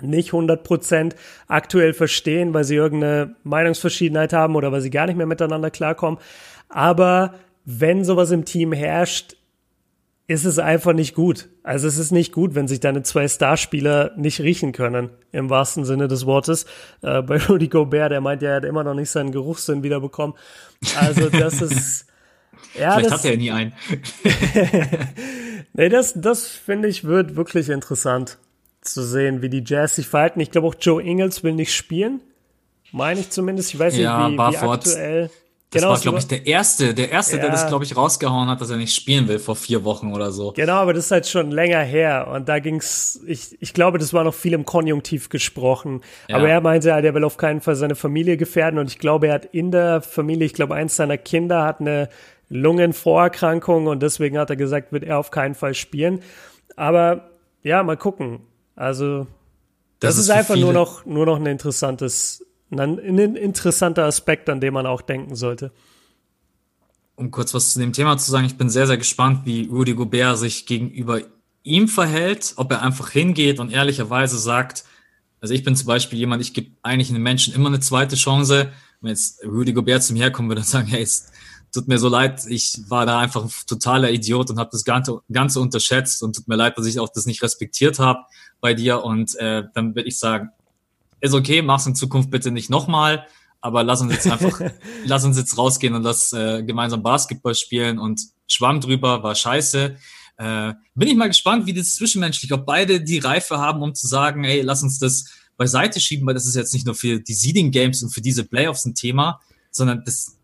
[0.03, 1.15] nicht 100%
[1.47, 6.21] aktuell verstehen, weil sie irgendeine Meinungsverschiedenheit haben oder weil sie gar nicht mehr miteinander klarkommen.
[6.69, 9.36] Aber wenn sowas im Team herrscht,
[10.29, 11.49] ist es einfach nicht gut.
[11.63, 15.85] Also es ist nicht gut, wenn sich deine zwei Starspieler nicht riechen können, im wahrsten
[15.85, 16.67] Sinne des Wortes.
[17.03, 20.37] Äh, bei Rudy Gobert, der meint ja, er hat immer noch nicht seinen Geruchssinn wiederbekommen.
[20.99, 22.07] Also das ist...
[22.79, 23.73] ja, Vielleicht das, hat er nie einen.
[25.75, 28.39] nee, das, das finde ich wird wirklich interessant
[28.81, 30.41] zu sehen, wie die Jazz sich verhalten.
[30.41, 32.21] Ich glaube auch Joe Ingles will nicht spielen.
[32.93, 33.75] Meine ich zumindest.
[33.75, 35.31] Ich weiß nicht, ja, wie, wie aktuell.
[35.71, 37.43] Das genau, war, glaube ich, der Erste, der Erste, ja.
[37.43, 40.31] der das, glaube ich, rausgehauen hat, dass er nicht spielen will vor vier Wochen oder
[40.31, 40.53] so.
[40.53, 42.29] Genau, aber das ist halt schon länger her.
[42.33, 46.03] Und da ging's, ich, ich glaube, das war noch viel im Konjunktiv gesprochen.
[46.29, 46.37] Ja.
[46.37, 48.79] Aber er meinte halt, er will auf keinen Fall seine Familie gefährden.
[48.79, 52.11] Und ich glaube, er hat in der Familie, ich glaube, eins seiner Kinder hat eine
[52.49, 56.23] Lungenvorerkrankung und deswegen hat er gesagt, wird er auf keinen Fall spielen.
[56.77, 57.31] Aber
[57.65, 58.41] ja, mal gucken.
[58.77, 59.27] Also,
[59.99, 64.49] das, das ist, ist einfach nur noch, nur noch ein interessantes, ein, ein interessanter Aspekt,
[64.49, 65.73] an dem man auch denken sollte.
[67.15, 69.95] Um kurz was zu dem Thema zu sagen, ich bin sehr, sehr gespannt, wie Rudy
[69.95, 71.21] Gobert sich gegenüber
[71.63, 74.85] ihm verhält, ob er einfach hingeht und ehrlicherweise sagt,
[75.41, 78.73] also ich bin zum Beispiel jemand, ich gebe eigentlich einem Menschen immer eine zweite Chance.
[79.01, 81.31] Wenn jetzt Rudy Gobert zu mir herkommen würde und sagen, hey, es
[81.73, 85.21] tut mir so leid, ich war da einfach ein totaler Idiot und habe das Ganze,
[85.31, 88.21] Ganze unterschätzt und tut mir leid, dass ich auch das nicht respektiert habe
[88.61, 90.51] bei dir und äh, dann würde ich sagen,
[91.21, 93.27] ist okay, mach's in Zukunft bitte nicht nochmal,
[93.61, 94.61] aber lass uns jetzt einfach,
[95.05, 99.97] lass uns jetzt rausgehen und lass äh, gemeinsam Basketball spielen und Schwamm drüber, war scheiße.
[100.39, 104.07] Äh, bin ich mal gespannt, wie das zwischenmenschlich, ob beide die Reife haben, um zu
[104.07, 105.27] sagen, hey, lass uns das
[105.57, 108.45] beiseite schieben, weil das ist jetzt nicht nur für die Seeding Games und für diese
[108.45, 110.37] Playoffs ein Thema, sondern das,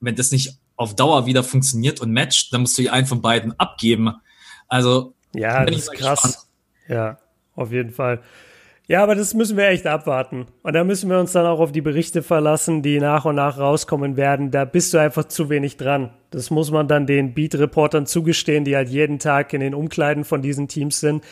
[0.00, 3.58] wenn das nicht auf Dauer wieder funktioniert und matcht, dann musst du einen von beiden
[3.58, 4.12] abgeben.
[4.68, 6.22] Also, ja, das ist krass.
[6.22, 6.46] Gespannt.
[6.88, 7.18] Ja
[7.56, 8.22] auf jeden Fall.
[8.88, 10.46] Ja, aber das müssen wir echt abwarten.
[10.62, 13.58] Und da müssen wir uns dann auch auf die Berichte verlassen, die nach und nach
[13.58, 14.52] rauskommen werden.
[14.52, 16.10] Da bist du einfach zu wenig dran.
[16.30, 20.40] Das muss man dann den Beat-Reportern zugestehen, die halt jeden Tag in den Umkleiden von
[20.40, 21.24] diesen Teams sind.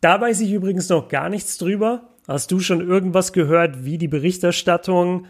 [0.00, 2.08] Da weiß ich übrigens noch gar nichts drüber.
[2.28, 5.26] Hast du schon irgendwas gehört, wie die Berichterstattung,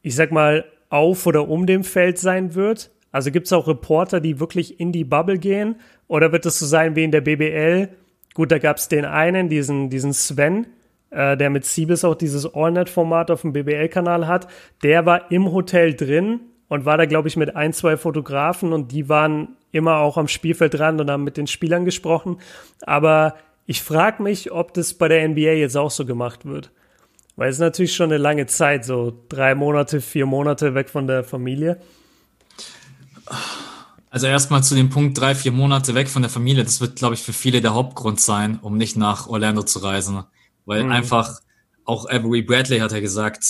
[0.00, 2.90] ich sag mal, auf oder um dem Feld sein wird?
[3.12, 5.76] Also gibt es auch Reporter, die wirklich in die Bubble gehen?
[6.08, 7.90] Oder wird es so sein wie in der BBL,
[8.34, 10.66] Gut, da gab es den einen, diesen, diesen Sven,
[11.12, 14.48] äh, der mit Siebes auch dieses Allnet-Format auf dem BBL-Kanal hat.
[14.82, 18.92] Der war im Hotel drin und war da, glaube ich, mit ein, zwei Fotografen und
[18.92, 22.38] die waren immer auch am Spielfeld dran und haben mit den Spielern gesprochen.
[22.82, 23.34] Aber
[23.66, 26.70] ich frage mich, ob das bei der NBA jetzt auch so gemacht wird.
[27.36, 31.06] Weil es ist natürlich schon eine lange Zeit, so drei Monate, vier Monate weg von
[31.06, 31.78] der Familie.
[34.10, 36.64] Also erstmal zu dem Punkt drei, vier Monate weg von der Familie.
[36.64, 40.24] Das wird, glaube ich, für viele der Hauptgrund sein, um nicht nach Orlando zu reisen.
[40.64, 40.92] Weil mhm.
[40.92, 41.40] einfach,
[41.84, 43.44] auch Avery Bradley hat ja gesagt,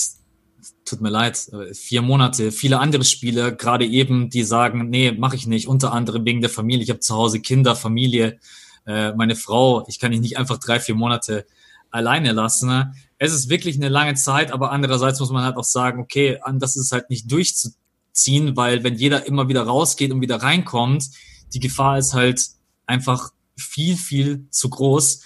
[0.85, 5.47] tut mir leid, vier Monate, viele andere Spieler, gerade eben, die sagen, nee, mache ich
[5.47, 6.83] nicht, unter anderem wegen der Familie.
[6.83, 8.39] Ich habe zu Hause Kinder, Familie,
[8.85, 9.85] äh, meine Frau.
[9.87, 11.45] Ich kann dich nicht einfach drei, vier Monate
[11.91, 12.69] alleine lassen.
[12.69, 12.93] Ne?
[13.17, 16.75] Es ist wirklich eine lange Zeit, aber andererseits muss man halt auch sagen, okay, das
[16.75, 21.09] ist halt nicht durchzuziehen, weil wenn jeder immer wieder rausgeht und wieder reinkommt,
[21.53, 22.41] die Gefahr ist halt
[22.85, 25.21] einfach viel, viel zu groß.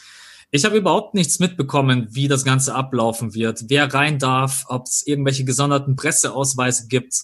[0.49, 5.05] Ich habe überhaupt nichts mitbekommen, wie das Ganze ablaufen wird, wer rein darf, ob es
[5.05, 7.15] irgendwelche gesonderten Presseausweise gibt,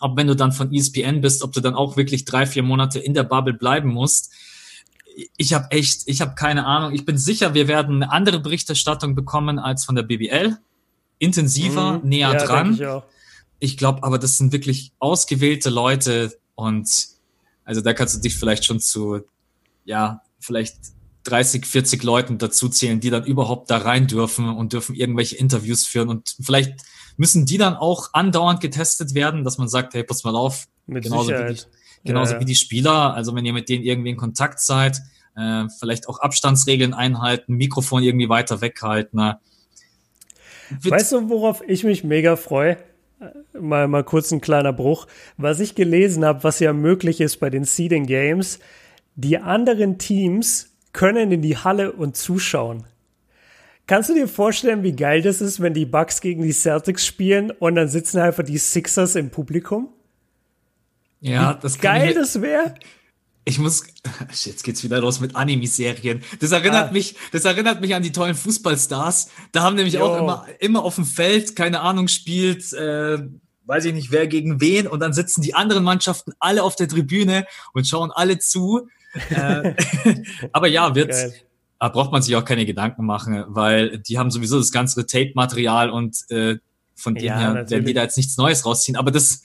[0.00, 2.98] ob wenn du dann von ESPN bist, ob du dann auch wirklich drei, vier Monate
[2.98, 4.32] in der Bubble bleiben musst.
[5.36, 6.94] Ich habe echt, ich habe keine Ahnung.
[6.94, 10.56] Ich bin sicher, wir werden eine andere Berichterstattung bekommen als von der BBL.
[11.18, 12.72] Intensiver, mhm, näher ja, dran.
[13.60, 16.88] Ich, ich glaube, aber das sind wirklich ausgewählte Leute und
[17.64, 19.20] also da kannst du dich vielleicht schon zu,
[19.84, 20.78] ja, vielleicht
[21.24, 25.86] 30, 40 Leuten dazu zählen, die dann überhaupt da rein dürfen und dürfen irgendwelche Interviews
[25.86, 26.08] führen.
[26.08, 26.80] Und vielleicht
[27.16, 31.04] müssen die dann auch andauernd getestet werden, dass man sagt, hey, pass mal auf, Mit
[31.04, 31.60] genauso, wie die,
[32.04, 33.14] genauso ja, wie die Spieler.
[33.14, 35.00] Also wenn ihr mit denen irgendwie in Kontakt seid,
[35.36, 39.18] äh, vielleicht auch Abstandsregeln einhalten, Mikrofon irgendwie weiter weghalten.
[39.18, 39.38] Ne?
[40.82, 42.78] Weißt du, worauf ich mich mega freue?
[43.58, 45.06] Mal, mal kurz ein kleiner Bruch.
[45.36, 48.60] Was ich gelesen habe, was ja möglich ist bei den Seeding Games,
[49.14, 52.84] die anderen Teams können in die Halle und zuschauen.
[53.86, 57.50] Kannst du dir vorstellen, wie geil das ist, wenn die Bucks gegen die Celtics spielen
[57.50, 59.88] und dann sitzen einfach die Sixers im Publikum?
[61.20, 62.74] Ja, wie das geil ich, das wäre.
[63.44, 63.82] Ich muss,
[64.44, 66.22] jetzt geht's wieder los mit Anime-Serien.
[66.38, 66.92] Das erinnert ah.
[66.92, 69.28] mich, das erinnert mich an die tollen Fußballstars.
[69.52, 70.04] Da haben nämlich jo.
[70.04, 73.18] auch immer, immer auf dem Feld, keine Ahnung, spielt, äh,
[73.64, 76.86] weiß ich nicht, wer gegen wen und dann sitzen die anderen Mannschaften alle auf der
[76.86, 78.88] Tribüne und schauen alle zu
[79.30, 79.74] äh,
[80.52, 81.14] aber ja, wird,
[81.78, 85.90] da braucht man sich auch keine Gedanken machen, weil die haben sowieso das ganze Tape-Material
[85.90, 86.58] und äh,
[86.94, 87.70] von dem ja, her natürlich.
[87.70, 88.96] werden die da jetzt nichts Neues rausziehen.
[88.96, 89.42] Aber das.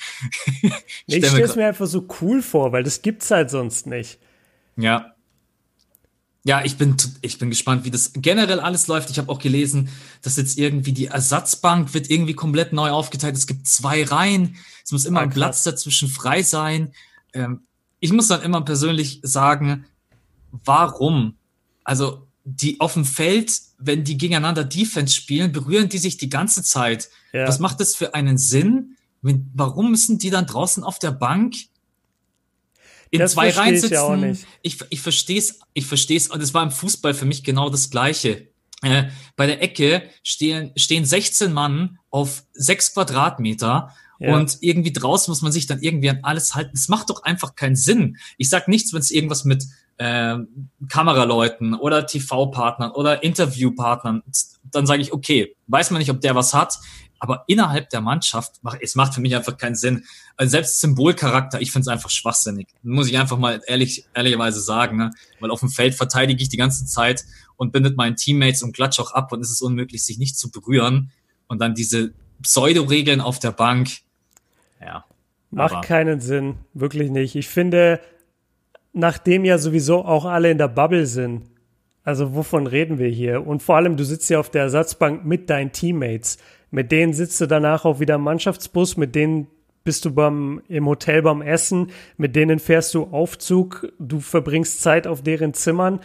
[1.07, 4.19] ich stelle es mir einfach so cool vor, weil das gibt's halt sonst nicht.
[4.75, 5.11] Ja.
[6.47, 9.09] Ja, ich bin, ich bin gespannt, wie das generell alles läuft.
[9.09, 9.89] Ich habe auch gelesen,
[10.21, 13.35] dass jetzt irgendwie die Ersatzbank wird irgendwie komplett neu aufgeteilt.
[13.35, 14.55] Es gibt zwei Reihen.
[14.83, 16.93] Es muss immer ah, ein Platz dazwischen frei sein.
[17.33, 17.61] Ähm,
[18.05, 19.85] ich muss dann immer persönlich sagen,
[20.51, 21.35] warum?
[21.83, 26.61] Also die auf dem Feld, wenn die gegeneinander Defense spielen, berühren die sich die ganze
[26.61, 27.09] Zeit.
[27.33, 27.47] Ja.
[27.47, 28.95] Was macht das für einen Sinn?
[29.21, 31.55] Warum müssen die dann draußen auf der Bank
[33.09, 34.37] in das zwei Reihen sitzen?
[34.61, 36.27] Ich, ich, ich verstehe es, ich verstehe es.
[36.27, 38.49] Und es war im Fußball für mich genau das Gleiche.
[38.83, 45.41] Äh, bei der Ecke stehen, stehen 16 Mann auf sechs Quadratmeter Und irgendwie draußen muss
[45.41, 46.71] man sich dann irgendwie an alles halten.
[46.73, 48.17] Es macht doch einfach keinen Sinn.
[48.37, 49.65] Ich sag nichts, wenn es irgendwas mit
[49.97, 50.37] äh,
[50.89, 54.23] Kameraleuten oder TV-Partnern oder Interviewpartnern,
[54.71, 56.79] dann sage ich, okay, weiß man nicht, ob der was hat,
[57.19, 60.03] aber innerhalb der Mannschaft, es macht für mich einfach keinen Sinn.
[60.35, 62.67] Also selbst Symbolcharakter, ich finde es einfach schwachsinnig.
[62.83, 65.11] Muss ich einfach mal ehrlich, ehrlicherweise sagen, ne?
[65.39, 67.23] weil auf dem Feld verteidige ich die ganze Zeit
[67.55, 70.51] und bindet meinen Teammates und klatsch auch ab und es ist unmöglich, sich nicht zu
[70.51, 71.11] berühren.
[71.47, 73.89] Und dann diese Pseudo-Regeln auf der Bank,
[74.81, 75.05] ja.
[75.51, 77.35] Macht keinen Sinn, wirklich nicht.
[77.35, 78.01] Ich finde,
[78.91, 81.43] nachdem ja sowieso auch alle in der Bubble sind,
[82.03, 83.45] also wovon reden wir hier?
[83.45, 86.37] Und vor allem, du sitzt ja auf der Ersatzbank mit deinen Teammates.
[86.71, 89.47] Mit denen sitzt du danach auch wieder im Mannschaftsbus, mit denen
[89.83, 95.07] bist du beim, im Hotel beim Essen, mit denen fährst du Aufzug, du verbringst Zeit
[95.07, 95.99] auf deren Zimmern.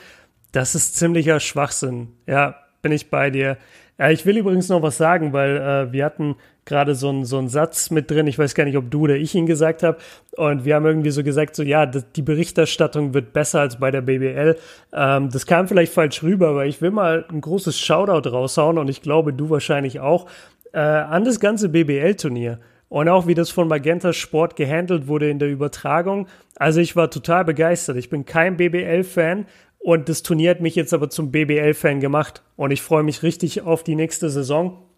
[0.53, 2.09] Das ist ziemlicher Schwachsinn.
[2.27, 3.57] Ja, bin ich bei dir.
[3.99, 7.47] Ja, ich will übrigens noch was sagen, weil äh, wir hatten gerade so einen so
[7.49, 8.27] Satz mit drin.
[8.27, 9.99] Ich weiß gar nicht, ob du oder ich ihn gesagt habe.
[10.37, 14.03] Und wir haben irgendwie so gesagt, so ja, die Berichterstattung wird besser als bei der
[14.03, 14.57] BBL.
[14.93, 18.89] Ähm, das kam vielleicht falsch rüber, aber ich will mal ein großes Shoutout raushauen und
[18.89, 20.27] ich glaube, du wahrscheinlich auch,
[20.73, 22.61] äh, an das ganze BBL-Turnier.
[22.89, 26.27] Und auch wie das von Magenta Sport gehandelt wurde in der Übertragung.
[26.57, 27.97] Also ich war total begeistert.
[27.97, 29.47] Ich bin kein BBL-Fan
[29.79, 32.43] und das Turnier hat mich jetzt aber zum BBL-Fan gemacht.
[32.57, 34.90] Und ich freue mich richtig auf die nächste Saison.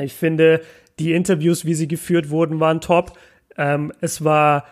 [0.00, 0.60] Ich finde,
[0.98, 3.18] die Interviews, wie sie geführt wurden, waren top.
[3.56, 4.64] Ähm, es war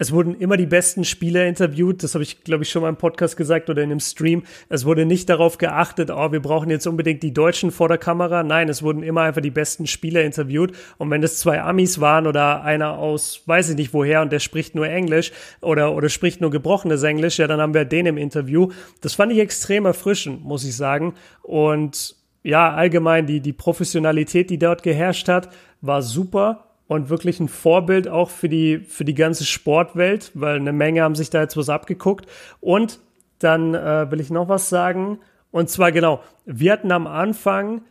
[0.00, 2.04] es wurden immer die besten Spieler interviewt.
[2.04, 4.44] Das habe ich, glaube ich, schon mal im Podcast gesagt oder in einem Stream.
[4.68, 8.44] Es wurde nicht darauf geachtet, oh, wir brauchen jetzt unbedingt die Deutschen vor der Kamera.
[8.44, 10.72] Nein, es wurden immer einfach die besten Spieler interviewt.
[10.98, 14.38] Und wenn es zwei Amis waren oder einer aus, weiß ich nicht woher, und der
[14.38, 18.18] spricht nur Englisch oder, oder spricht nur gebrochenes Englisch, ja, dann haben wir den im
[18.18, 18.68] Interview.
[19.00, 21.14] Das fand ich extrem erfrischend, muss ich sagen.
[21.42, 27.48] Und ja, allgemein die, die Professionalität, die dort geherrscht hat, war super und wirklich ein
[27.48, 31.56] Vorbild auch für die, für die ganze Sportwelt, weil eine Menge haben sich da jetzt
[31.56, 32.26] was abgeguckt.
[32.60, 33.00] Und
[33.38, 35.20] dann äh, will ich noch was sagen.
[35.50, 37.82] Und zwar genau, wir hatten am Anfang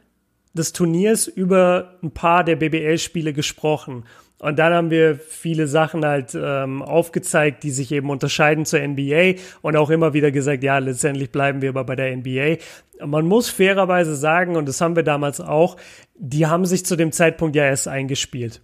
[0.53, 4.05] des Turniers über ein paar der BBL-Spiele gesprochen.
[4.39, 9.33] Und dann haben wir viele Sachen halt ähm, aufgezeigt, die sich eben unterscheiden zur NBA
[9.61, 12.57] und auch immer wieder gesagt, ja, letztendlich bleiben wir aber bei der NBA.
[13.03, 15.77] Man muss fairerweise sagen, und das haben wir damals auch,
[16.15, 18.61] die haben sich zu dem Zeitpunkt ja erst eingespielt.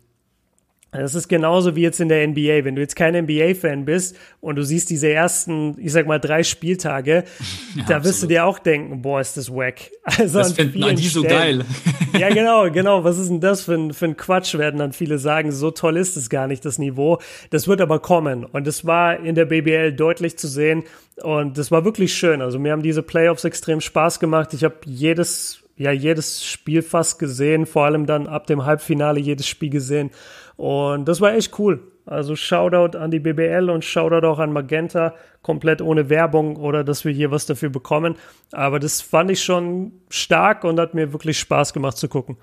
[0.94, 2.64] Das ist genauso wie jetzt in der NBA.
[2.64, 6.44] Wenn du jetzt kein NBA-Fan bist und du siehst diese ersten, ich sag mal, drei
[6.44, 7.24] Spieltage,
[7.76, 9.92] ja, da wirst du dir auch denken, boah, ist das wack.
[10.18, 11.64] Also das finden die so geil.
[12.20, 13.04] ja, genau, genau.
[13.04, 15.52] Was ist denn das für ein, für ein Quatsch, werden dann viele sagen.
[15.52, 17.20] So toll ist es gar nicht, das Niveau.
[17.50, 18.44] Das wird aber kommen.
[18.44, 20.84] Und es war in der BBL deutlich zu sehen.
[21.22, 22.42] Und das war wirklich schön.
[22.42, 24.54] Also mir haben diese Playoffs extrem Spaß gemacht.
[24.54, 29.48] Ich habe jedes ja jedes Spiel fast gesehen, vor allem dann ab dem Halbfinale jedes
[29.48, 30.12] Spiel gesehen.
[30.56, 31.94] Und das war echt cool.
[32.06, 37.06] Also Shoutout an die BBL und Shoutout auch an Magenta, komplett ohne Werbung oder dass
[37.06, 38.16] wir hier was dafür bekommen.
[38.52, 42.38] Aber das fand ich schon stark und hat mir wirklich Spaß gemacht zu gucken.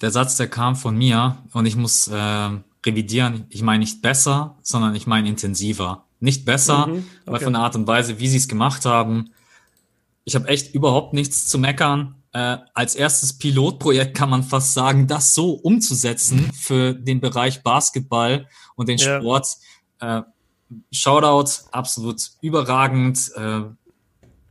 [0.00, 2.50] Der Satz, der kam von mir und ich muss äh,
[2.86, 3.46] revidieren.
[3.50, 6.04] Ich meine nicht besser, sondern ich meine intensiver.
[6.20, 7.02] Nicht besser, mhm, okay.
[7.26, 9.30] aber von der Art und Weise, wie sie es gemacht haben.
[10.24, 15.08] Ich habe echt überhaupt nichts zu meckern äh, als erstes Pilotprojekt kann man fast sagen,
[15.08, 18.46] das so umzusetzen für den Bereich Basketball
[18.76, 19.18] und den ja.
[19.18, 19.48] Sport.
[19.98, 20.22] Äh,
[20.92, 23.32] Shoutout, absolut überragend.
[23.34, 23.62] Äh,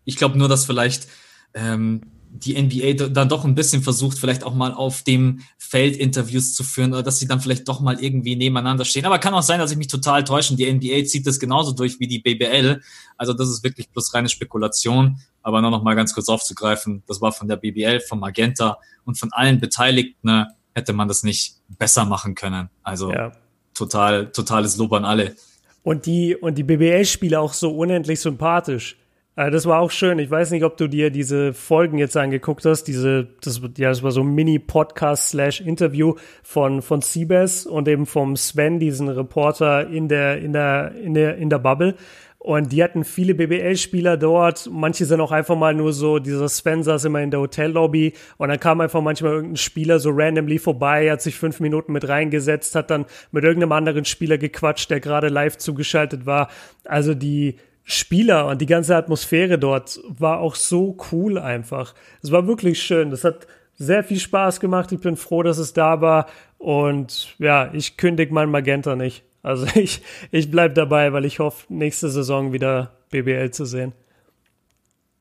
[0.04, 1.08] ich glaube nur, dass vielleicht
[1.54, 2.02] ähm,
[2.40, 6.64] die NBA dann doch ein bisschen versucht, vielleicht auch mal auf dem Feld Interviews zu
[6.64, 9.06] führen oder dass sie dann vielleicht doch mal irgendwie nebeneinander stehen.
[9.06, 10.56] Aber kann auch sein, dass ich mich total täusche.
[10.56, 12.82] Die NBA zieht das genauso durch wie die BBL.
[13.18, 15.20] Also das ist wirklich bloß reine Spekulation.
[15.42, 19.18] Aber nur noch mal ganz kurz aufzugreifen, das war von der BBL, von Magenta und
[19.18, 22.70] von allen Beteiligten ne, hätte man das nicht besser machen können.
[22.84, 23.32] Also ja.
[23.74, 25.36] total, totales Lob an alle.
[25.84, 28.98] Und die, und die BBL-Spieler auch so unendlich sympathisch.
[29.38, 30.20] Äh, das war auch schön.
[30.20, 32.86] Ich weiß nicht, ob du dir diese Folgen jetzt angeguckt hast.
[32.86, 38.06] Diese, das, ja, das war so ein Mini-Podcast slash Interview von, von Siebes und eben
[38.06, 41.96] vom Sven, diesen Reporter in der, in der, in der, in der Bubble.
[42.40, 44.70] Und die hatten viele BBL-Spieler dort.
[44.72, 48.48] Manche sind auch einfach mal nur so, dieser Sven saß immer in der Hotellobby und
[48.48, 52.76] dann kam einfach manchmal irgendein Spieler so randomly vorbei, hat sich fünf Minuten mit reingesetzt,
[52.76, 56.50] hat dann mit irgendeinem anderen Spieler gequatscht, der gerade live zugeschaltet war.
[56.86, 57.58] Also die,
[57.90, 61.96] Spieler und die ganze Atmosphäre dort war auch so cool einfach.
[62.22, 63.12] Es war wirklich schön.
[63.12, 63.48] Das hat
[63.78, 64.92] sehr viel Spaß gemacht.
[64.92, 66.28] Ich bin froh, dass es da war.
[66.58, 69.24] Und ja, ich kündige mein Magenta nicht.
[69.42, 73.94] Also ich, ich bleib dabei, weil ich hoffe, nächste Saison wieder BBL zu sehen.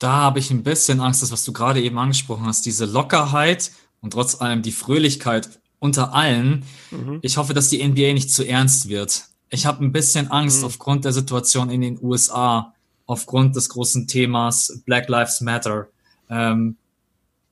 [0.00, 3.70] Da habe ich ein bisschen Angst, das, was du gerade eben angesprochen hast, diese Lockerheit
[4.00, 6.64] und trotz allem die Fröhlichkeit unter allen.
[6.90, 7.20] Mhm.
[7.22, 10.66] Ich hoffe, dass die NBA nicht zu ernst wird ich habe ein bisschen Angst mhm.
[10.66, 12.74] aufgrund der Situation in den USA,
[13.06, 15.88] aufgrund des großen Themas Black Lives Matter.
[16.28, 16.76] Ähm,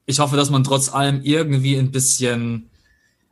[0.07, 2.69] ich hoffe, dass man trotz allem irgendwie ein bisschen,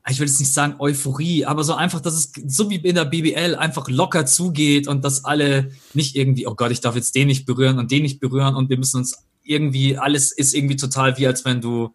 [0.08, 3.04] ich will jetzt nicht sagen Euphorie, aber so einfach, dass es so wie in der
[3.04, 7.26] BBL einfach locker zugeht und dass alle nicht irgendwie, oh Gott, ich darf jetzt den
[7.26, 11.18] nicht berühren und den nicht berühren und wir müssen uns irgendwie, alles ist irgendwie total
[11.18, 11.94] wie als wenn du,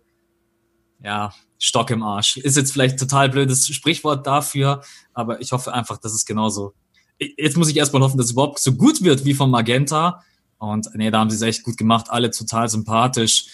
[1.02, 2.38] ja, Stock im Arsch.
[2.38, 4.82] Ist jetzt vielleicht total blödes Sprichwort dafür,
[5.14, 6.74] aber ich hoffe einfach, dass es genauso.
[7.20, 10.24] Jetzt muss ich erstmal hoffen, dass es überhaupt so gut wird wie von Magenta.
[10.60, 13.48] Und nee, da haben sie es echt gut gemacht, alle total sympathisch.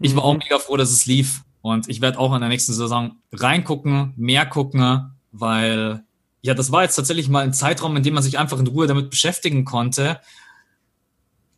[0.00, 0.40] Ich war auch mhm.
[0.40, 1.42] mega froh, dass es lief.
[1.60, 6.04] Und ich werde auch in der nächsten Saison reingucken, mehr gucken, weil
[6.42, 8.88] ja, das war jetzt tatsächlich mal ein Zeitraum, in dem man sich einfach in Ruhe
[8.88, 10.20] damit beschäftigen konnte.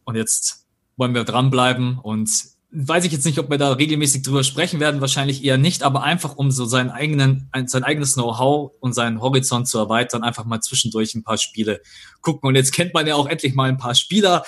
[0.05, 0.66] Und jetzt
[0.97, 2.29] wollen wir dranbleiben und
[2.77, 6.03] weiß ich jetzt nicht, ob wir da regelmäßig drüber sprechen werden, wahrscheinlich eher nicht, aber
[6.03, 10.61] einfach um so seinen eigenen, sein eigenes Know-how und seinen Horizont zu erweitern, einfach mal
[10.61, 11.81] zwischendurch ein paar Spiele
[12.21, 12.49] gucken.
[12.49, 14.45] Und jetzt kennt man ja auch endlich mal ein paar Spieler.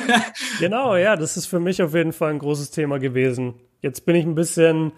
[0.60, 3.54] genau, ja, das ist für mich auf jeden Fall ein großes Thema gewesen.
[3.82, 4.92] Jetzt bin ich ein bisschen,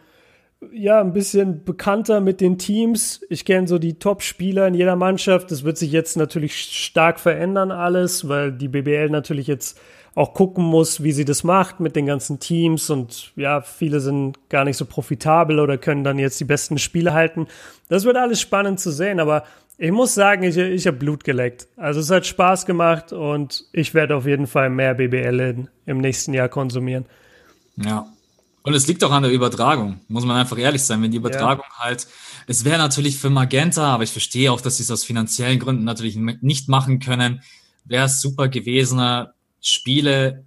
[0.71, 3.23] ja, ein bisschen bekannter mit den Teams.
[3.31, 5.51] Ich kenne so die Top-Spieler in jeder Mannschaft.
[5.51, 9.81] Das wird sich jetzt natürlich stark verändern alles, weil die BBL natürlich jetzt
[10.17, 14.39] auch gucken muss, wie sie das macht mit den ganzen Teams und ja, viele sind
[14.49, 17.47] gar nicht so profitabel oder können dann jetzt die besten Spiele halten.
[17.91, 19.45] Das wird alles spannend zu sehen, aber
[19.77, 21.69] ich muss sagen, ich, ich habe Blut geleckt.
[21.77, 25.99] Also es hat Spaß gemacht und ich werde auf jeden Fall mehr BBL in, im
[25.99, 27.05] nächsten Jahr konsumieren.
[27.77, 28.07] Ja.
[28.63, 31.03] Und es liegt auch an der Übertragung, muss man einfach ehrlich sein.
[31.03, 31.85] Wenn die Übertragung ja.
[31.85, 32.09] halt,
[32.47, 35.85] es wäre natürlich für Magenta, aber ich verstehe auch, dass sie es aus finanziellen Gründen
[35.85, 37.43] natürlich nicht machen können,
[37.85, 38.99] wäre es super gewesen,
[39.67, 40.45] Spiele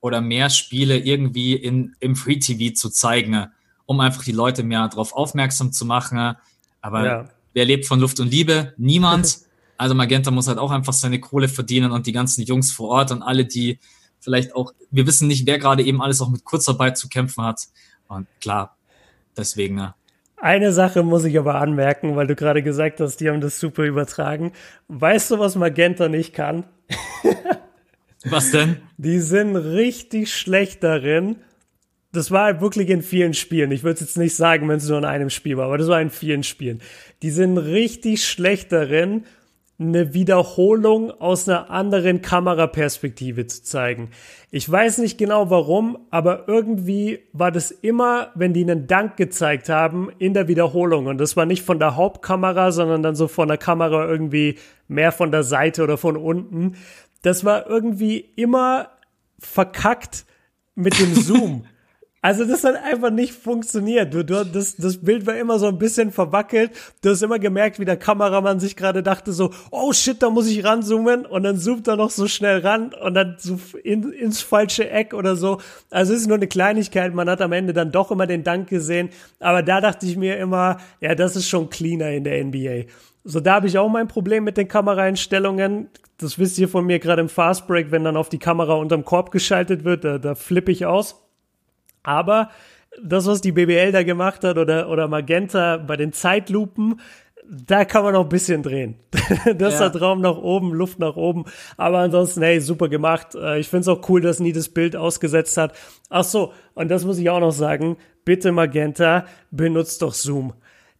[0.00, 3.46] oder mehr Spiele irgendwie in, im Free TV zu zeigen,
[3.84, 6.36] um einfach die Leute mehr darauf aufmerksam zu machen.
[6.80, 7.24] Aber ja.
[7.52, 8.74] wer lebt von Luft und Liebe?
[8.76, 9.38] Niemand.
[9.78, 13.12] Also Magenta muss halt auch einfach seine Kohle verdienen und die ganzen Jungs vor Ort
[13.12, 13.78] und alle, die
[14.20, 17.60] vielleicht auch, wir wissen nicht, wer gerade eben alles auch mit Kurzarbeit zu kämpfen hat.
[18.08, 18.78] Und klar,
[19.36, 19.76] deswegen.
[19.76, 19.94] Ja.
[20.38, 23.82] Eine Sache muss ich aber anmerken, weil du gerade gesagt hast, die haben das super
[23.82, 24.52] übertragen.
[24.88, 26.64] Weißt du, was Magenta nicht kann?
[28.24, 28.76] was denn?
[28.96, 31.36] Die sind richtig schlecht darin.
[32.12, 33.70] Das war wirklich in vielen Spielen.
[33.70, 35.88] Ich würde es jetzt nicht sagen, wenn es nur in einem Spiel war, aber das
[35.88, 36.80] war in vielen Spielen.
[37.22, 39.24] Die sind richtig schlecht darin,
[39.78, 44.10] eine Wiederholung aus einer anderen Kameraperspektive zu zeigen.
[44.50, 49.68] Ich weiß nicht genau warum, aber irgendwie war das immer, wenn die einen Dank gezeigt
[49.68, 51.06] haben, in der Wiederholung.
[51.06, 54.56] Und das war nicht von der Hauptkamera, sondern dann so von der Kamera irgendwie
[54.88, 56.76] mehr von der Seite oder von unten.
[57.22, 58.90] Das war irgendwie immer
[59.38, 60.24] verkackt
[60.74, 61.66] mit dem Zoom.
[62.26, 64.12] Also das hat einfach nicht funktioniert.
[64.12, 66.72] Du, du, das, das Bild war immer so ein bisschen verwackelt.
[67.00, 70.48] Du hast immer gemerkt, wie der Kameramann sich gerade dachte so, oh shit, da muss
[70.48, 74.40] ich ranzoomen und dann zoomt er noch so schnell ran und dann so in, ins
[74.40, 75.60] falsche Eck oder so.
[75.90, 77.14] Also es ist nur eine Kleinigkeit.
[77.14, 79.10] Man hat am Ende dann doch immer den Dank gesehen.
[79.38, 82.86] Aber da dachte ich mir immer, ja, das ist schon cleaner in der NBA.
[83.28, 85.88] So, da habe ich auch mein Problem mit den Kameraeinstellungen.
[86.16, 89.32] Das wisst ihr von mir gerade im Fastbreak, wenn dann auf die Kamera unterm Korb
[89.32, 91.28] geschaltet wird, da, da flippe ich aus.
[92.04, 92.50] Aber
[93.02, 97.00] das, was die BBL da gemacht hat oder, oder Magenta bei den Zeitlupen,
[97.44, 98.94] da kann man noch ein bisschen drehen.
[99.56, 99.86] das ja.
[99.86, 101.46] hat Raum nach oben, Luft nach oben.
[101.76, 103.34] Aber ansonsten, hey, super gemacht.
[103.34, 105.74] Äh, ich finde es auch cool, dass nie das Bild ausgesetzt hat.
[106.10, 107.96] Ach so, und das muss ich auch noch sagen.
[108.24, 110.52] Bitte Magenta, benutzt doch Zoom.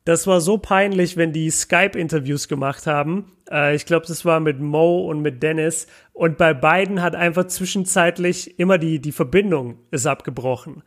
[0.06, 3.32] Das war so peinlich, wenn die Skype-Interviews gemacht haben.
[3.50, 5.88] Äh, ich glaube, das war mit Mo und mit Dennis.
[6.12, 10.84] Und bei beiden hat einfach zwischenzeitlich immer die, die Verbindung ist abgebrochen.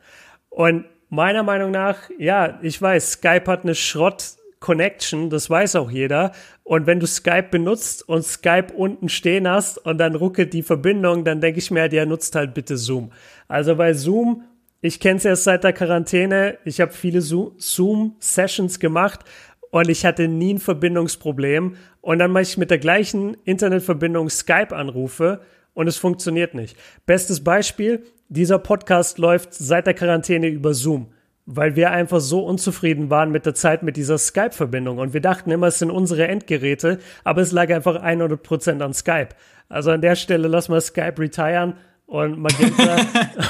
[0.48, 5.90] Und meiner Meinung nach, ja, ich weiß, Skype hat eine Schrott Connection, das weiß auch
[5.90, 6.32] jeder.
[6.62, 11.24] Und wenn du Skype benutzt und Skype unten stehen hast und dann ruckelt die Verbindung,
[11.24, 13.12] dann denke ich mir, der nutzt halt bitte Zoom.
[13.48, 14.44] Also bei Zoom
[14.82, 16.58] ich kenne es erst seit der Quarantäne.
[16.64, 19.20] Ich habe viele Zoom-Sessions gemacht
[19.70, 21.76] und ich hatte nie ein Verbindungsproblem.
[22.00, 25.40] Und dann mache ich mit der gleichen Internetverbindung Skype-Anrufe
[25.74, 26.76] und es funktioniert nicht.
[27.04, 31.12] Bestes Beispiel, dieser Podcast läuft seit der Quarantäne über Zoom,
[31.44, 34.96] weil wir einfach so unzufrieden waren mit der Zeit mit dieser Skype-Verbindung.
[34.96, 39.28] Und wir dachten immer, es sind unsere Endgeräte, aber es lag einfach 100% an Skype.
[39.68, 41.74] Also an der Stelle lassen wir Skype retiren
[42.10, 42.96] und Magenta,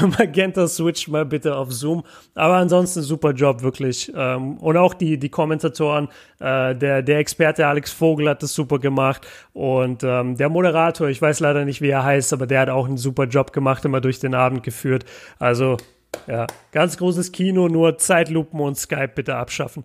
[0.19, 2.03] Magenta switcht mal bitte auf Zoom.
[2.35, 4.13] Aber ansonsten super Job, wirklich.
[4.15, 6.09] Ähm, und auch die, die Kommentatoren,
[6.41, 9.27] äh, der, der Experte Alex Vogel hat das super gemacht.
[9.55, 12.87] Und ähm, der Moderator, ich weiß leider nicht, wie er heißt, aber der hat auch
[12.87, 15.07] einen super Job gemacht, immer durch den Abend geführt.
[15.39, 15.79] Also,
[16.27, 19.85] ja, ganz großes Kino, nur Zeitlupen und Skype bitte abschaffen.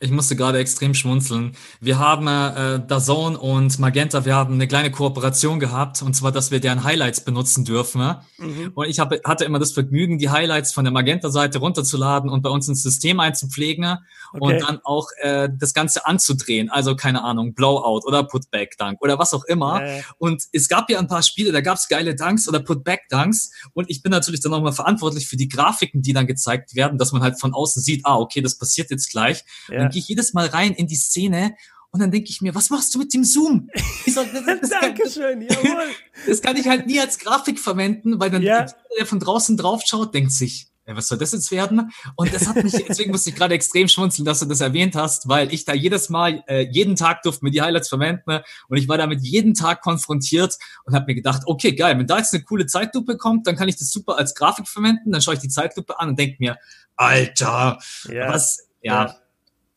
[0.00, 1.52] Ich musste gerade extrem schmunzeln.
[1.80, 6.50] Wir haben äh, Dazone und Magenta, wir haben eine kleine Kooperation gehabt, und zwar, dass
[6.50, 8.16] wir deren Highlights benutzen dürfen.
[8.38, 8.72] Mhm.
[8.74, 12.50] Und ich hab, hatte immer das Vergnügen, die Highlights von der Magenta-Seite runterzuladen und bei
[12.50, 13.98] uns ins System einzupflegen okay.
[14.40, 16.70] und dann auch äh, das Ganze anzudrehen.
[16.70, 19.80] Also, keine Ahnung, Blowout oder Putback-Dunk oder was auch immer.
[19.80, 20.02] Äh.
[20.18, 23.52] Und es gab ja ein paar Spiele, da gab es geile Dunks oder Putback-Dunks.
[23.72, 27.12] Und ich bin natürlich dann nochmal verantwortlich für die Grafiken, die dann gezeigt werden, dass
[27.12, 29.44] man halt von außen sieht, ah, okay, das passiert jetzt gleich.
[29.70, 31.54] Ja gehe ich jedes Mal rein in die Szene
[31.94, 33.70] und dann denke ich mir, was machst du mit dem Zoom?
[34.04, 35.86] Sag, das, das Dankeschön, kann, jawohl.
[36.26, 38.66] Das kann ich halt nie als Grafik verwenden, weil dann ja.
[38.98, 41.92] der von draußen drauf schaut, denkt sich, ja, was soll das jetzt werden?
[42.16, 45.28] Und das hat mich, deswegen musste ich gerade extrem schmunzeln, dass du das erwähnt hast,
[45.28, 48.88] weil ich da jedes Mal, äh, jeden Tag durfte mir die Highlights verwenden und ich
[48.88, 52.42] war damit jeden Tag konfrontiert und habe mir gedacht, okay, geil, wenn da jetzt eine
[52.42, 55.48] coole Zeitlupe kommt, dann kann ich das super als Grafik verwenden, dann schaue ich die
[55.48, 56.58] Zeitlupe an und denke mir,
[56.96, 57.78] Alter,
[58.08, 58.28] ja.
[58.28, 59.06] was, ja.
[59.06, 59.16] ja.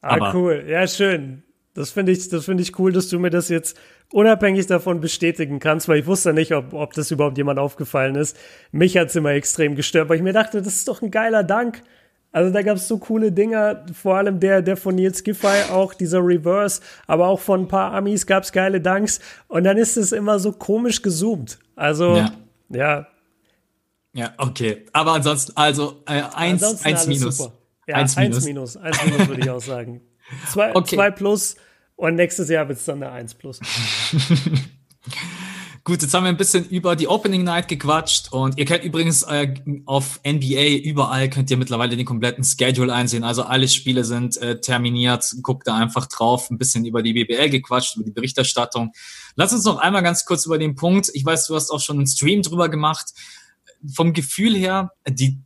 [0.08, 0.66] Ah, Aber cool.
[0.68, 1.44] Ja, schön.
[1.74, 3.78] Das finde ich, das finde ich cool, dass du mir das jetzt
[4.12, 8.38] unabhängig davon bestätigen kannst, weil ich wusste nicht, ob, ob das überhaupt jemand aufgefallen ist.
[8.72, 11.84] Mich hat's immer extrem gestört, weil ich mir dachte, das ist doch ein geiler Dank.
[12.32, 16.20] Also da gab's so coole Dinger, vor allem der, der von Nils Giffey, auch dieser
[16.20, 20.40] Reverse, aber auch von ein paar Amis gab's geile Danks und dann ist es immer
[20.40, 21.60] so komisch gezoomt.
[21.76, 22.32] Also, ja.
[22.70, 23.08] Ja,
[24.14, 24.86] ja okay.
[24.94, 27.38] Aber ansonsten, also äh, eins, ansonsten eins minus.
[27.38, 27.57] Super.
[27.88, 28.36] Ja, eins minus.
[28.38, 30.02] Eins minus, eins minus würde ich auch sagen.
[30.52, 30.96] Zwei, okay.
[30.96, 31.56] zwei plus
[31.96, 33.60] Und nächstes Jahr wird es dann eine 1 plus.
[35.86, 39.24] Gut, jetzt haben wir ein bisschen über die Opening Night gequatscht und ihr könnt übrigens
[39.24, 39.54] äh,
[39.86, 43.24] auf NBA überall könnt ihr mittlerweile den kompletten Schedule einsehen.
[43.24, 45.34] Also alle Spiele sind äh, terminiert.
[45.42, 46.50] Guckt da einfach drauf.
[46.52, 48.92] Ein bisschen über die BBL gequatscht, über die Berichterstattung.
[49.36, 51.10] Lass uns noch einmal ganz kurz über den Punkt.
[51.14, 53.14] Ich weiß, du hast auch schon einen Stream drüber gemacht.
[53.90, 55.40] Vom Gefühl her, die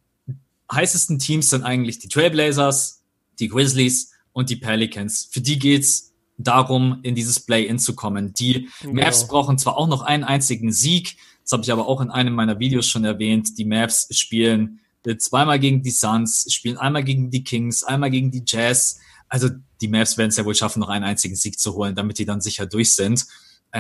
[0.72, 3.04] heißesten Teams sind eigentlich die Trailblazers,
[3.40, 5.30] die Grizzlies und die Pelicans.
[5.32, 8.34] Für die geht's darum, in dieses Play-In zu kommen.
[8.34, 9.04] Die genau.
[9.04, 12.34] Mavs brauchen zwar auch noch einen einzigen Sieg, das habe ich aber auch in einem
[12.34, 13.58] meiner Videos schon erwähnt.
[13.58, 14.80] Die Mavs spielen
[15.18, 19.00] zweimal gegen die Suns, spielen einmal gegen die Kings, einmal gegen die Jazz.
[19.28, 19.50] Also
[19.82, 22.26] die Mavs werden es ja wohl schaffen, noch einen einzigen Sieg zu holen, damit die
[22.26, 23.26] dann sicher durch sind.
[23.72, 23.80] Äh,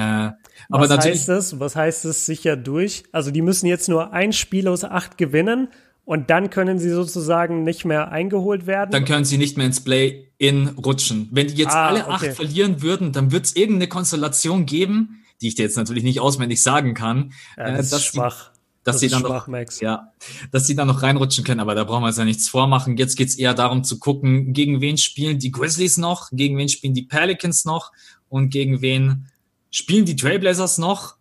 [0.70, 1.60] aber Was heißt das?
[1.60, 3.04] Was heißt das sicher durch?
[3.12, 5.70] Also die müssen jetzt nur ein Spiel aus acht gewinnen
[6.06, 8.92] und dann können sie sozusagen nicht mehr eingeholt werden?
[8.92, 11.30] Dann können sie nicht mehr ins Play-In rutschen.
[11.32, 12.30] Wenn die jetzt ah, alle okay.
[12.30, 16.20] acht verlieren würden, dann wird es irgendeine Konstellation geben, die ich dir jetzt natürlich nicht
[16.20, 17.34] auswendig sagen kann.
[17.58, 18.52] Ja, äh, das äh, ist schwach.
[18.52, 19.80] Die, dass das sie dann schwach, noch, Max.
[19.80, 20.12] ja,
[20.52, 22.98] dass sie dann noch reinrutschen können, aber da brauchen wir uns ja nichts vormachen.
[22.98, 26.96] Jetzt geht's eher darum zu gucken, gegen wen spielen die Grizzlies noch, gegen wen spielen
[26.96, 27.92] die Pelicans noch
[28.28, 29.28] und gegen wen
[29.70, 31.16] spielen die Trailblazers noch.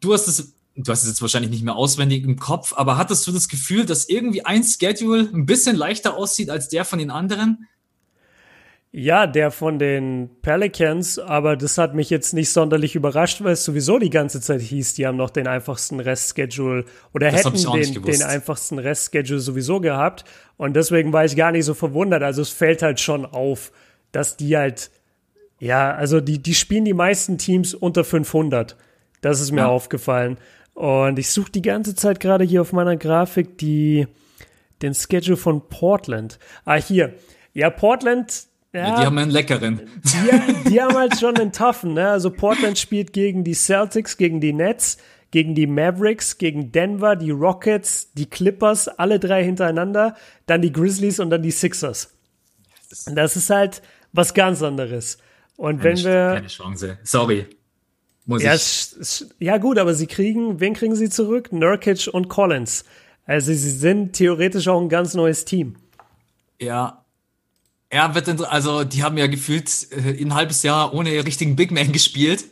[0.00, 3.26] Du hast es du hast es jetzt wahrscheinlich nicht mehr auswendig im Kopf, aber hattest
[3.26, 7.10] du das Gefühl, dass irgendwie ein Schedule ein bisschen leichter aussieht als der von den
[7.10, 7.66] anderen?
[8.92, 13.64] Ja, der von den Pelicans, aber das hat mich jetzt nicht sonderlich überrascht, weil es
[13.64, 18.02] sowieso die ganze Zeit hieß, die haben noch den einfachsten Restschedule oder das hätten den,
[18.02, 20.24] den einfachsten Restschedule sowieso gehabt.
[20.56, 22.22] Und deswegen war ich gar nicht so verwundert.
[22.22, 23.70] Also es fällt halt schon auf,
[24.12, 24.90] dass die halt,
[25.58, 28.76] ja, also die, die spielen die meisten Teams unter 500.
[29.20, 29.68] Das ist mir ja.
[29.68, 30.38] aufgefallen.
[30.76, 34.06] Und ich suche die ganze Zeit gerade hier auf meiner Grafik die,
[34.82, 36.38] den Schedule von Portland.
[36.66, 37.14] Ah, hier.
[37.54, 38.44] Ja, Portland.
[38.74, 39.80] Ja, die haben einen leckeren.
[40.04, 41.94] Die, die haben halt schon einen toughen.
[41.94, 42.10] Ne?
[42.10, 44.98] Also Portland spielt gegen die Celtics, gegen die Nets,
[45.30, 50.14] gegen die Mavericks, gegen Denver, die Rockets, die Clippers, alle drei hintereinander,
[50.44, 52.12] dann die Grizzlies und dann die Sixers.
[53.06, 53.80] Das ist halt
[54.12, 55.16] was ganz anderes.
[55.56, 56.34] Und keine, wenn wir.
[56.34, 56.98] Keine Chance.
[57.02, 57.46] Sorry.
[58.26, 59.24] Muss ja, ich.
[59.38, 61.52] ja, gut, aber sie kriegen, wen kriegen sie zurück?
[61.52, 62.84] Nurkic und Collins.
[63.24, 65.76] Also sie sind theoretisch auch ein ganz neues Team.
[66.60, 67.04] Ja.
[67.92, 71.92] Ja, wird also die haben ja gefühlt äh, ein halbes Jahr ohne richtigen Big Man
[71.92, 72.44] gespielt.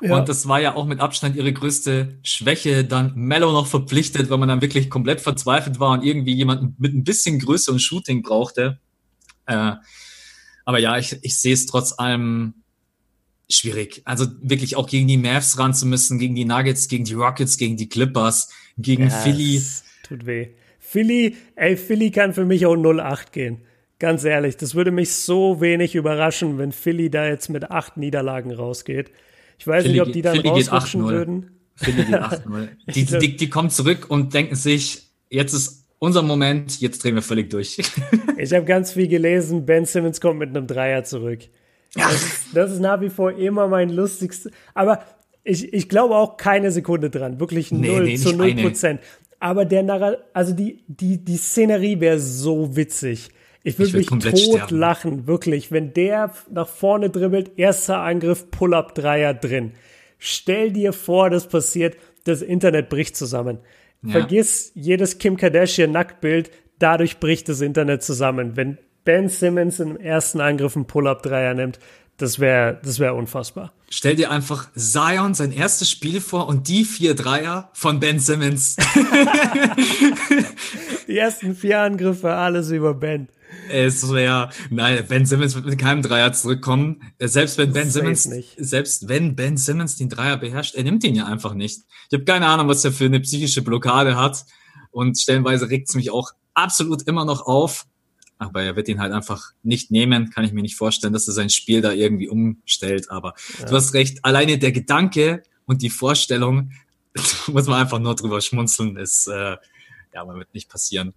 [0.00, 0.16] Ja.
[0.16, 4.38] Und das war ja auch mit Abstand ihre größte Schwäche, dann Mello noch verpflichtet, weil
[4.38, 8.22] man dann wirklich komplett verzweifelt war und irgendwie jemanden mit ein bisschen Größe und Shooting
[8.22, 8.78] brauchte.
[9.46, 9.72] Äh,
[10.64, 12.54] aber ja, ich, ich sehe es trotz allem
[13.50, 14.02] schwierig.
[14.04, 17.56] Also wirklich auch gegen die Mavs ran zu müssen, gegen die Nuggets, gegen die Rockets,
[17.56, 19.62] gegen die Clippers, gegen ja, Philly.
[20.02, 20.48] Tut weh.
[20.78, 23.58] Philly, ey, Philly kann für mich auch 0-8 gehen.
[23.98, 28.50] Ganz ehrlich, das würde mich so wenig überraschen, wenn Philly da jetzt mit acht Niederlagen
[28.50, 29.10] rausgeht.
[29.58, 31.50] Ich weiß Philly, nicht, ob die dann Philly rausrutschen würden.
[31.76, 32.68] Philly geht 8-0.
[32.94, 37.22] Die, die, die kommen zurück und denken sich, jetzt ist unser Moment, jetzt drehen wir
[37.22, 37.78] völlig durch.
[38.38, 41.40] ich habe ganz viel gelesen, Ben Simmons kommt mit einem Dreier zurück.
[41.94, 44.52] Das ist, das ist nach wie vor immer mein lustigstes.
[44.74, 45.02] Aber
[45.42, 47.40] ich, ich glaube auch keine Sekunde dran.
[47.40, 49.00] Wirklich nee, null nee, zu null Prozent.
[49.40, 53.30] Aber der Narra also die, die, die Szenerie wäre so witzig.
[53.62, 54.78] Ich würde mich tot sterben.
[54.78, 55.70] lachen, wirklich.
[55.70, 59.72] Wenn der nach vorne dribbelt, erster Angriff, Pull-up, Dreier drin.
[60.18, 63.58] Stell dir vor, das passiert, das Internet bricht zusammen.
[64.02, 64.12] Ja.
[64.12, 68.56] Vergiss jedes Kim Kardashian Nacktbild, dadurch bricht das Internet zusammen.
[68.56, 71.78] Wenn Ben Simmons im ersten Angriff einen Pull-Up-Dreier nimmt,
[72.20, 73.72] das wäre das wär unfassbar.
[73.88, 78.76] Stell dir einfach Zion sein erstes Spiel vor und die vier Dreier von Ben Simmons.
[81.08, 83.28] die ersten vier Angriffe, alles über Ben.
[83.70, 87.00] Es wäre, nein, Ben Simmons wird mit keinem Dreier zurückkommen.
[87.18, 88.54] Selbst wenn Ben Simmons, nicht.
[88.58, 91.80] selbst wenn Ben Simmons den Dreier beherrscht, er nimmt ihn ja einfach nicht.
[92.10, 94.44] Ich habe keine Ahnung, was er für eine psychische Blockade hat.
[94.90, 97.86] Und stellenweise regt es mich auch absolut immer noch auf
[98.40, 100.30] aber er wird ihn halt einfach nicht nehmen.
[100.30, 103.10] Kann ich mir nicht vorstellen, dass er sein Spiel da irgendwie umstellt.
[103.10, 103.66] Aber ja.
[103.66, 106.72] du hast recht, alleine der Gedanke und die Vorstellung,
[107.46, 109.56] muss man einfach nur drüber schmunzeln, ist, äh,
[110.14, 111.12] ja, man wird nicht passieren.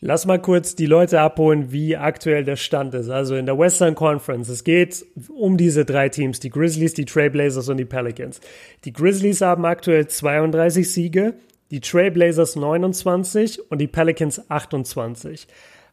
[0.00, 3.08] Lass mal kurz die Leute abholen, wie aktuell der Stand ist.
[3.08, 7.68] Also in der Western Conference, es geht um diese drei Teams, die Grizzlies, die Trailblazers
[7.68, 8.40] und die Pelicans.
[8.84, 11.34] Die Grizzlies haben aktuell 32 Siege,
[11.72, 15.48] die Trailblazers 29 und die Pelicans 28.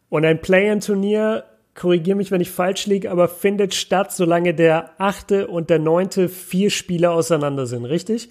[0.10, 1.44] Und ein Play-in-Turnier,
[1.74, 6.30] korrigiere mich, wenn ich falsch liege, aber findet statt, solange der achte und der neunte
[6.30, 8.30] vier Spieler auseinander sind, richtig?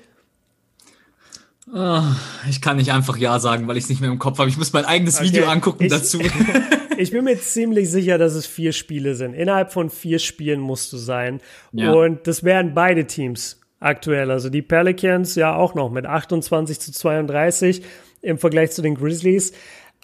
[1.72, 2.02] Oh,
[2.48, 4.50] ich kann nicht einfach Ja sagen, weil ich es nicht mehr im Kopf habe.
[4.50, 5.26] Ich muss mein eigenes okay.
[5.26, 6.20] Video angucken ich, dazu.
[6.98, 9.34] ich bin mir ziemlich sicher, dass es vier Spiele sind.
[9.34, 11.40] Innerhalb von vier Spielen musst du sein.
[11.72, 11.92] Ja.
[11.92, 14.30] Und das wären beide Teams aktuell.
[14.30, 17.82] Also die Pelicans ja auch noch mit 28 zu 32
[18.20, 19.52] im Vergleich zu den Grizzlies.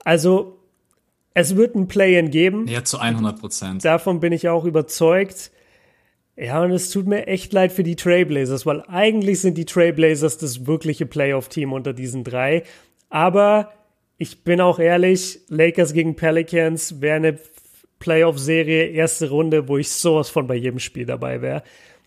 [0.05, 0.60] Also
[1.35, 2.67] es wird ein Play-in geben.
[2.69, 3.85] Ja, zu 100 Prozent.
[3.85, 5.51] Davon bin ich auch überzeugt.
[6.37, 10.39] Ja, und es tut mir echt leid für die Trailblazers, weil eigentlich sind die Trailblazers
[10.39, 12.63] das wirkliche Playoff-Team unter diesen drei.
[13.11, 13.73] Aber
[14.17, 17.39] ich bin auch ehrlich, Lakers gegen Pelicans wäre eine
[17.99, 21.63] Playoff-Serie, erste Runde, wo ich sowas von bei jedem Spiel dabei wäre.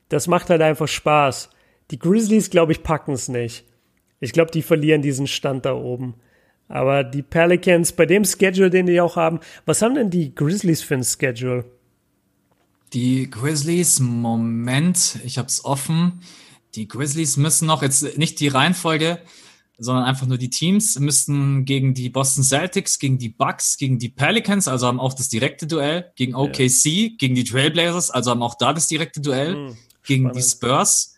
[0.10, 1.50] Das macht halt einfach Spaß.
[1.92, 3.66] Die Grizzlies, glaube ich, packen es nicht.
[4.20, 6.16] Ich glaube, die verlieren diesen Stand da oben.
[6.74, 10.82] Aber die Pelicans, bei dem Schedule, den die auch haben, was haben denn die Grizzlies
[10.82, 11.66] für ein Schedule?
[12.94, 16.22] Die Grizzlies, Moment, ich habe es offen.
[16.74, 19.20] Die Grizzlies müssen noch, jetzt nicht die Reihenfolge,
[19.78, 24.10] sondern einfach nur die Teams, müssten gegen die Boston Celtics, gegen die Bucks, gegen die
[24.10, 27.10] Pelicans, also haben auch das direkte Duell, gegen OKC, ja.
[27.20, 31.18] gegen die Trailblazers, also haben auch da das direkte Duell, hm, gegen die Spurs,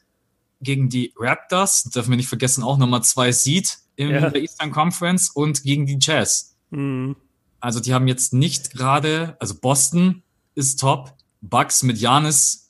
[0.60, 4.30] gegen die Raptors, dürfen wir nicht vergessen, auch Nummer zwei Seed in ja.
[4.30, 6.56] der Eastern Conference und gegen die Jazz.
[6.70, 7.16] Mhm.
[7.60, 10.24] Also die haben jetzt nicht gerade, also Boston
[10.54, 12.68] ist top, Bucks mit Janis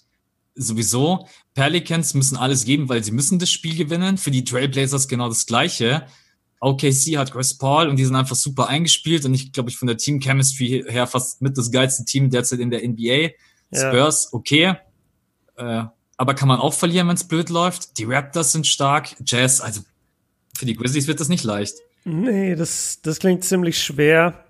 [0.55, 1.27] sowieso.
[1.53, 4.17] Pelicans müssen alles geben, weil sie müssen das Spiel gewinnen.
[4.17, 6.05] Für die Trailblazers genau das Gleiche.
[6.61, 9.87] OKC hat Chris Paul und die sind einfach super eingespielt und ich glaube, ich von
[9.87, 13.31] der Team Chemistry her fast mit das geilste Team derzeit in der NBA.
[13.71, 13.91] Ja.
[13.91, 14.75] Spurs, okay.
[15.57, 15.83] Äh,
[16.17, 17.97] aber kann man auch verlieren, wenn es blöd läuft.
[17.97, 19.15] Die Raptors sind stark.
[19.25, 19.81] Jazz, also
[20.55, 21.75] für die Grizzlies wird das nicht leicht.
[22.05, 24.45] Nee, das, das klingt ziemlich schwer.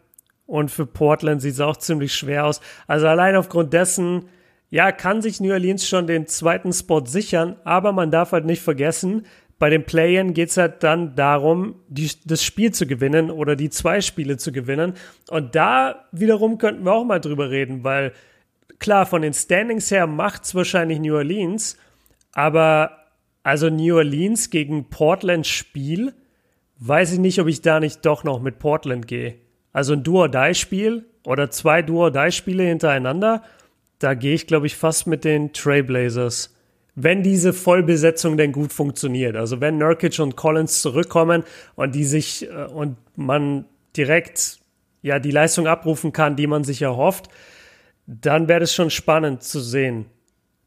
[0.46, 2.62] Und für Portland sieht es auch ziemlich schwer aus.
[2.86, 4.30] Also allein aufgrund dessen,
[4.70, 8.62] ja, kann sich New Orleans schon den zweiten Spot sichern, aber man darf halt nicht
[8.62, 9.26] vergessen,
[9.58, 13.70] bei den Playern geht es halt dann darum, die, das Spiel zu gewinnen oder die
[13.70, 14.94] zwei Spiele zu gewinnen.
[15.30, 18.12] Und da wiederum könnten wir auch mal drüber reden, weil
[18.80, 21.78] klar, von den Standings her macht es wahrscheinlich New Orleans,
[22.34, 23.05] aber
[23.46, 26.14] also New Orleans gegen Portland Spiel,
[26.80, 29.36] weiß ich nicht, ob ich da nicht doch noch mit Portland gehe.
[29.72, 33.44] Also ein Duo-Die-Spiel oder zwei Duo-Die-Spiele hintereinander,
[34.00, 36.56] da gehe ich, glaube ich, fast mit den Trailblazers.
[36.96, 39.36] Wenn diese Vollbesetzung denn gut funktioniert.
[39.36, 41.44] Also wenn Nurkic und Collins zurückkommen
[41.76, 43.66] und die sich äh, und man
[43.96, 44.58] direkt
[45.04, 47.30] ja die Leistung abrufen kann, die man sich erhofft,
[48.08, 50.08] dann wäre es schon spannend zu sehen.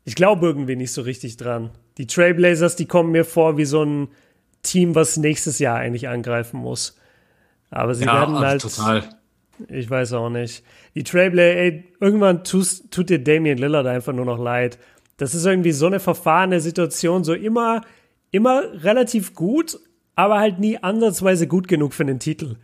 [0.04, 1.70] Ich glaube irgendwie nicht so richtig dran.
[1.98, 4.08] Die Trailblazers, die kommen mir vor wie so ein
[4.62, 6.96] Team, was nächstes Jahr eigentlich angreifen muss.
[7.70, 8.62] Aber sie ja, werden also halt.
[8.62, 9.08] Total.
[9.68, 10.62] Ich weiß auch nicht.
[10.94, 14.78] Die Trailblazer, ey, irgendwann tust, tut dir Damian Lillard einfach nur noch leid.
[15.16, 17.82] Das ist irgendwie so eine verfahrene Situation, so immer,
[18.30, 19.78] immer relativ gut,
[20.14, 22.56] aber halt nie ansatzweise gut genug für den Titel.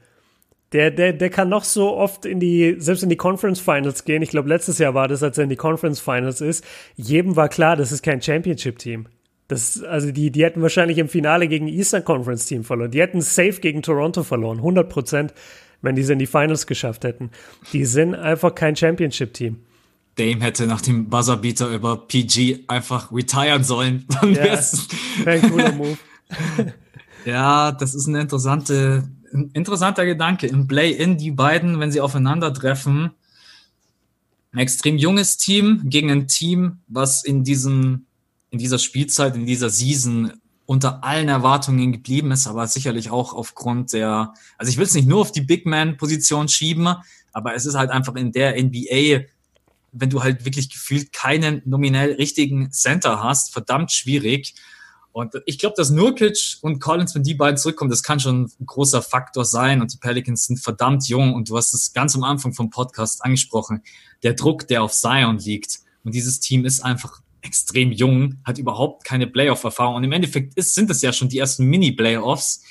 [0.72, 4.22] Der, der, der kann noch so oft in die, selbst in die Conference Finals gehen.
[4.22, 6.64] Ich glaube, letztes Jahr war das, als er in die Conference Finals ist.
[6.96, 9.06] Jedem war klar, das ist kein Championship-Team.
[9.48, 12.90] Das, also die, die hätten wahrscheinlich im Finale gegen Eastern Conference Team verloren.
[12.90, 15.34] Die hätten safe gegen Toronto verloren, 100 Prozent,
[15.82, 17.30] wenn die es in die Finals geschafft hätten.
[17.72, 19.58] Die sind einfach kein Championship-Team.
[20.16, 24.06] Dame hätte nach dem Buzzerbeater über PG einfach retiren sollen.
[24.20, 24.58] Dann ja,
[25.26, 25.98] ein cooler Move.
[27.26, 30.46] ja, das ist eine interessante, ein interessanter Gedanke.
[30.46, 33.10] Im Play-In, die beiden, wenn sie aufeinandertreffen,
[34.52, 38.06] ein extrem junges Team gegen ein Team, was in diesem
[38.54, 40.32] in dieser Spielzeit, in dieser Season
[40.64, 45.08] unter allen Erwartungen geblieben ist, aber sicherlich auch aufgrund der, also ich will es nicht
[45.08, 46.94] nur auf die Big Man-Position schieben,
[47.32, 49.24] aber es ist halt einfach in der NBA,
[49.90, 54.54] wenn du halt wirklich gefühlt keinen nominell richtigen Center hast, verdammt schwierig.
[55.10, 58.66] Und ich glaube, dass Nurkic und Collins, wenn die beiden zurückkommen, das kann schon ein
[58.66, 59.80] großer Faktor sein.
[59.80, 61.34] Und die Pelicans sind verdammt jung.
[61.34, 63.82] Und du hast es ganz am Anfang vom Podcast angesprochen.
[64.24, 65.78] Der Druck, der auf Zion liegt.
[66.02, 69.96] Und dieses Team ist einfach extrem jung, hat überhaupt keine Playoff-Erfahrung.
[69.96, 72.62] Und im Endeffekt ist, sind es ja schon die ersten Mini-Playoffs.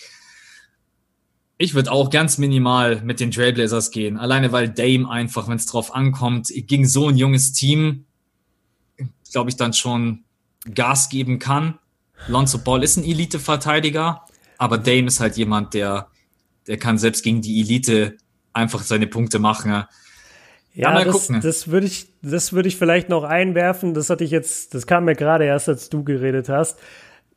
[1.57, 4.17] Ich würde auch ganz minimal mit den Trailblazers gehen.
[4.17, 8.05] Alleine weil Dame einfach, wenn es drauf ankommt, gegen so ein junges Team,
[9.31, 10.23] glaube ich, dann schon
[10.73, 11.79] Gas geben kann.
[12.27, 14.25] Lonzo Ball ist ein Elite-Verteidiger,
[14.57, 16.07] aber Dame ist halt jemand, der,
[16.67, 18.17] der kann selbst gegen die Elite
[18.53, 19.83] einfach seine Punkte machen.
[20.73, 23.93] Ja, ja das, das würde ich, das würde ich vielleicht noch einwerfen.
[23.93, 26.79] Das hatte ich jetzt, das kam mir gerade erst, als du geredet hast,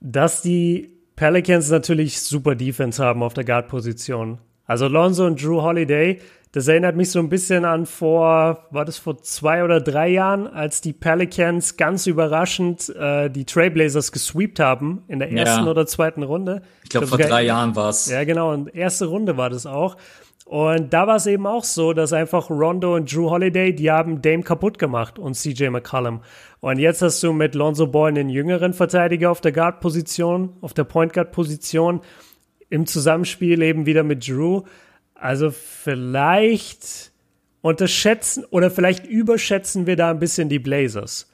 [0.00, 4.38] dass die Pelicans natürlich super Defense haben auf der Guard-Position.
[4.66, 6.18] Also Lonzo und Drew Holiday,
[6.52, 10.46] Das erinnert mich so ein bisschen an vor, war das vor zwei oder drei Jahren,
[10.46, 15.70] als die Pelicans ganz überraschend äh, die Trailblazers gesweept haben in der ersten ja.
[15.70, 16.62] oder zweiten Runde.
[16.82, 18.10] Ich glaube, vor drei Jahren war es.
[18.10, 18.52] Ja, genau.
[18.52, 19.96] Und erste Runde war das auch.
[20.46, 24.22] Und da war es eben auch so, dass einfach Rondo und Drew Holiday, die haben
[24.22, 26.20] Dame kaputt gemacht und CJ McCollum.
[26.60, 30.84] Und jetzt hast du mit Lonzo Ball einen jüngeren Verteidiger auf der Guard-Position, auf der
[30.84, 32.00] Point Guard-Position,
[32.70, 34.62] im Zusammenspiel eben wieder mit Drew.
[35.16, 37.10] Also vielleicht
[37.60, 41.28] unterschätzen oder vielleicht überschätzen wir da ein bisschen die Blazers.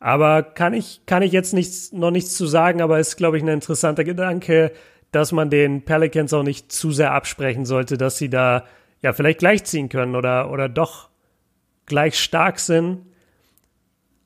[0.00, 3.44] Aber kann ich, kann ich jetzt nichts, noch nichts zu sagen, aber ist, glaube ich,
[3.44, 4.72] ein interessanter Gedanke,
[5.12, 8.66] dass man den Pelicans auch nicht zu sehr absprechen sollte, dass sie da
[9.02, 11.10] ja vielleicht gleichziehen können oder, oder doch
[11.86, 13.02] gleich stark sind.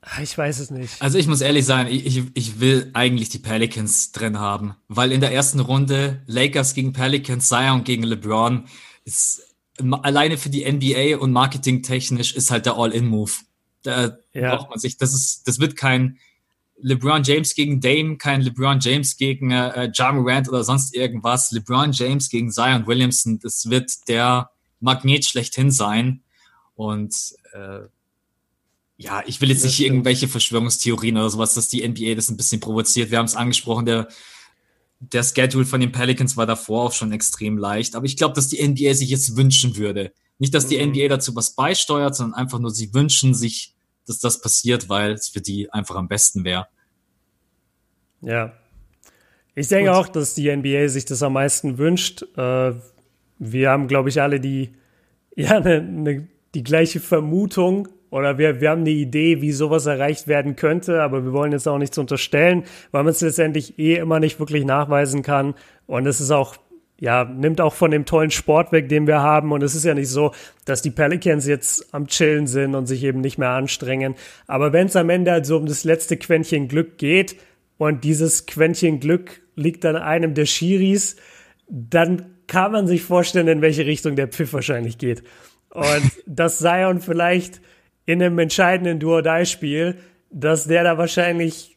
[0.01, 1.01] Ah, ich weiß es nicht.
[1.01, 5.19] Also ich muss ehrlich sein, ich, ich will eigentlich die Pelicans drin haben, weil in
[5.19, 8.65] der ersten Runde Lakers gegen Pelicans, Zion gegen LeBron
[9.03, 9.43] ist
[10.01, 13.31] alleine für die NBA und marketingtechnisch ist halt der All-In-Move.
[13.83, 14.55] Da ja.
[14.55, 16.17] braucht man sich, das ist, das wird kein
[16.79, 21.51] LeBron James gegen Dame, kein LeBron James gegen äh, Ja Morant oder sonst irgendwas.
[21.51, 26.21] LeBron James gegen Zion Williamson, das wird der Magnet schlechthin sein.
[26.75, 27.15] Und
[27.53, 27.87] äh,
[28.97, 32.59] ja, ich will jetzt nicht irgendwelche Verschwörungstheorien oder sowas, dass die NBA das ein bisschen
[32.59, 33.11] provoziert.
[33.11, 34.07] Wir haben es angesprochen, der,
[34.99, 37.95] der Schedule von den Pelicans war davor auch schon extrem leicht.
[37.95, 40.11] Aber ich glaube, dass die NBA sich jetzt wünschen würde.
[40.39, 40.91] Nicht, dass die mhm.
[40.91, 43.73] NBA dazu was beisteuert, sondern einfach nur, sie wünschen sich
[44.07, 46.67] dass das passiert, weil es für die einfach am besten wäre.
[48.21, 48.53] Ja.
[49.53, 49.99] Ich denke Gut.
[49.99, 52.23] auch, dass die NBA sich das am meisten wünscht.
[52.37, 52.73] Äh,
[53.39, 54.75] wir haben, glaube ich, alle die,
[55.35, 60.27] ja, ne, ne, die gleiche Vermutung oder wir, wir haben eine Idee, wie sowas erreicht
[60.27, 64.19] werden könnte, aber wir wollen jetzt auch nichts unterstellen, weil man es letztendlich eh immer
[64.19, 65.55] nicht wirklich nachweisen kann.
[65.87, 66.55] Und es ist auch
[66.99, 69.51] ja, nimmt auch von dem tollen Sport weg, den wir haben.
[69.51, 70.31] Und es ist ja nicht so,
[70.65, 74.15] dass die Pelicans jetzt am Chillen sind und sich eben nicht mehr anstrengen.
[74.47, 77.35] Aber wenn es am Ende halt so um das letzte Quäntchen Glück geht
[77.77, 81.17] und dieses Quäntchen Glück liegt an einem der Schiris,
[81.67, 85.23] dann kann man sich vorstellen, in welche Richtung der Pfiff wahrscheinlich geht.
[85.69, 87.61] Und dass Zion vielleicht
[88.05, 89.97] in einem entscheidenden Duo-Die-Spiel,
[90.31, 91.76] dass der da wahrscheinlich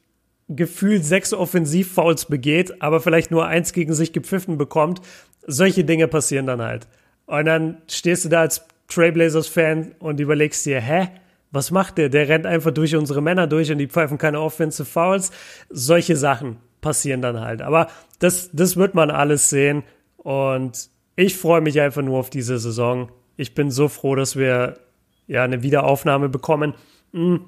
[0.51, 5.01] gefühlt sechs Offensivfouls begeht, aber vielleicht nur eins gegen sich gepfiffen bekommt.
[5.46, 6.88] Solche Dinge passieren dann halt.
[7.26, 11.09] Und dann stehst du da als Trailblazers-Fan und überlegst dir, hä?
[11.53, 12.09] Was macht der?
[12.09, 15.30] Der rennt einfach durch unsere Männer durch und die pfeifen keine Offensive Fouls.
[15.68, 17.62] Solche Sachen passieren dann halt.
[17.62, 17.88] Aber
[18.18, 19.82] das, das wird man alles sehen.
[20.16, 23.11] Und ich freue mich einfach nur auf diese Saison.
[23.36, 24.78] Ich bin so froh, dass wir
[25.26, 26.74] ja eine Wiederaufnahme bekommen.
[27.12, 27.40] Hm.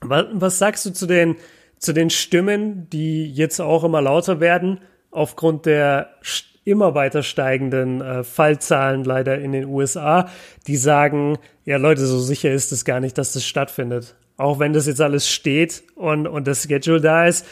[0.00, 1.36] Was, was sagst du zu den,
[1.82, 4.78] zu den Stimmen, die jetzt auch immer lauter werden,
[5.10, 6.10] aufgrund der
[6.64, 10.28] immer weiter steigenden äh, Fallzahlen leider in den USA,
[10.68, 14.14] die sagen, ja Leute, so sicher ist es gar nicht, dass das stattfindet.
[14.36, 17.46] Auch wenn das jetzt alles steht und, und das Schedule da ist,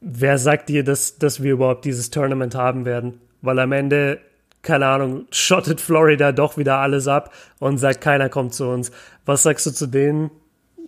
[0.00, 3.20] wer sagt dir, dass, dass wir überhaupt dieses Tournament haben werden?
[3.40, 4.18] Weil am Ende,
[4.62, 8.90] keine Ahnung, schottet Florida doch wieder alles ab und sagt, keiner kommt zu uns.
[9.24, 10.30] Was sagst du zu den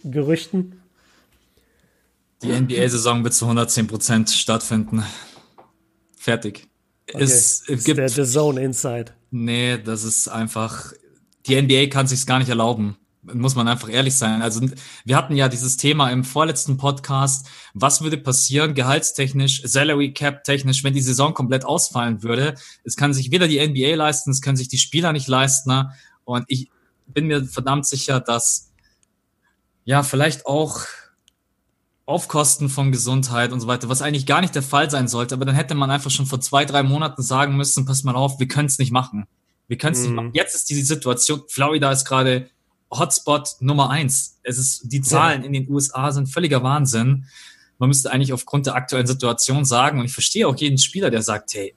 [0.02, 0.77] Gerüchten?
[2.42, 5.04] Die NBA-Saison wird zu 110% stattfinden.
[6.16, 6.68] Fertig.
[7.12, 7.22] Okay.
[7.22, 9.12] Es, es gibt der The Zone Inside.
[9.30, 10.92] Nee, das ist einfach.
[11.46, 12.96] Die NBA kann sich's gar nicht erlauben.
[13.22, 14.42] Muss man einfach ehrlich sein.
[14.42, 14.60] Also,
[15.04, 17.46] wir hatten ja dieses Thema im vorletzten Podcast.
[17.74, 22.54] Was würde passieren, gehaltstechnisch, Salary Cap technisch, wenn die Saison komplett ausfallen würde?
[22.84, 25.90] Es kann sich weder die NBA leisten, es können sich die Spieler nicht leisten.
[26.24, 26.70] Und ich
[27.06, 28.70] bin mir verdammt sicher, dass
[29.84, 30.84] ja, vielleicht auch
[32.08, 35.34] auf Kosten von Gesundheit und so weiter, was eigentlich gar nicht der Fall sein sollte.
[35.34, 38.40] Aber dann hätte man einfach schon vor zwei, drei Monaten sagen müssen, pass mal auf,
[38.40, 39.26] wir können es nicht machen.
[39.66, 40.02] Wir können es mm.
[40.04, 40.16] nicht mhm.
[40.16, 40.30] machen.
[40.32, 42.48] Jetzt ist diese Situation, Florida ist gerade
[42.90, 44.38] Hotspot Nummer eins.
[44.42, 45.46] Es ist, die Zahlen ja.
[45.48, 47.26] in den USA sind völliger Wahnsinn.
[47.76, 51.20] Man müsste eigentlich aufgrund der aktuellen Situation sagen, und ich verstehe auch jeden Spieler, der
[51.20, 51.74] sagt, hey,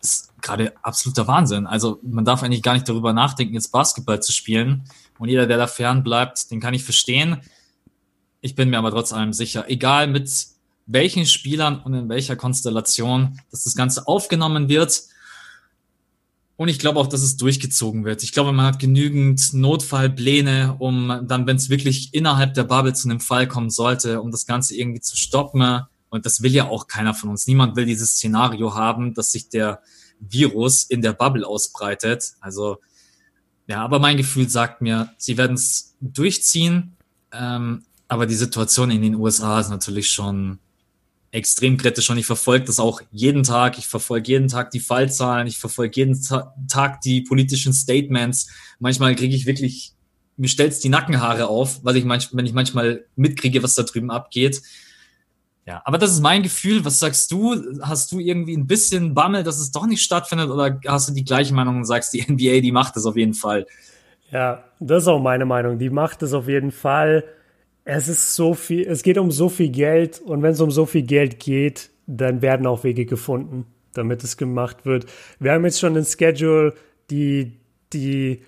[0.00, 1.66] ist gerade absoluter Wahnsinn.
[1.66, 4.84] Also man darf eigentlich gar nicht darüber nachdenken, jetzt Basketball zu spielen.
[5.18, 7.42] Und jeder, der da fern bleibt, den kann ich verstehen.
[8.44, 10.30] Ich bin mir aber trotz allem sicher, egal mit
[10.84, 15.04] welchen Spielern und in welcher Konstellation, dass das Ganze aufgenommen wird.
[16.56, 18.22] Und ich glaube auch, dass es durchgezogen wird.
[18.22, 23.08] Ich glaube, man hat genügend Notfallpläne, um dann, wenn es wirklich innerhalb der Bubble zu
[23.08, 25.80] einem Fall kommen sollte, um das Ganze irgendwie zu stoppen.
[26.10, 27.46] Und das will ja auch keiner von uns.
[27.46, 29.80] Niemand will dieses Szenario haben, dass sich der
[30.20, 32.34] Virus in der Bubble ausbreitet.
[32.40, 32.76] Also,
[33.68, 36.98] ja, aber mein Gefühl sagt mir, sie werden es durchziehen.
[37.32, 37.84] Ähm,
[38.14, 40.58] aber die Situation in den USA ist natürlich schon
[41.32, 43.76] extrem kritisch und ich verfolge das auch jeden Tag.
[43.76, 46.16] Ich verfolge jeden Tag die Fallzahlen, ich verfolge jeden
[46.68, 48.48] Tag die politischen Statements.
[48.78, 49.94] Manchmal kriege ich wirklich,
[50.36, 54.12] mir stellt's die Nackenhaare auf, weil ich manchmal, wenn ich manchmal mitkriege, was da drüben
[54.12, 54.62] abgeht.
[55.66, 56.84] Ja, aber das ist mein Gefühl.
[56.84, 57.80] Was sagst du?
[57.80, 61.24] Hast du irgendwie ein bisschen Bammel, dass es doch nicht stattfindet oder hast du die
[61.24, 63.66] gleiche Meinung und sagst, die NBA, die macht es auf jeden Fall?
[64.30, 65.80] Ja, das ist auch meine Meinung.
[65.80, 67.24] Die macht es auf jeden Fall.
[67.84, 70.86] Es ist so viel, es geht um so viel Geld und wenn es um so
[70.86, 75.06] viel Geld geht, dann werden auch Wege gefunden, damit es gemacht wird.
[75.38, 76.74] Wir haben jetzt schon ein Schedule,
[77.10, 77.52] die,
[77.92, 78.40] die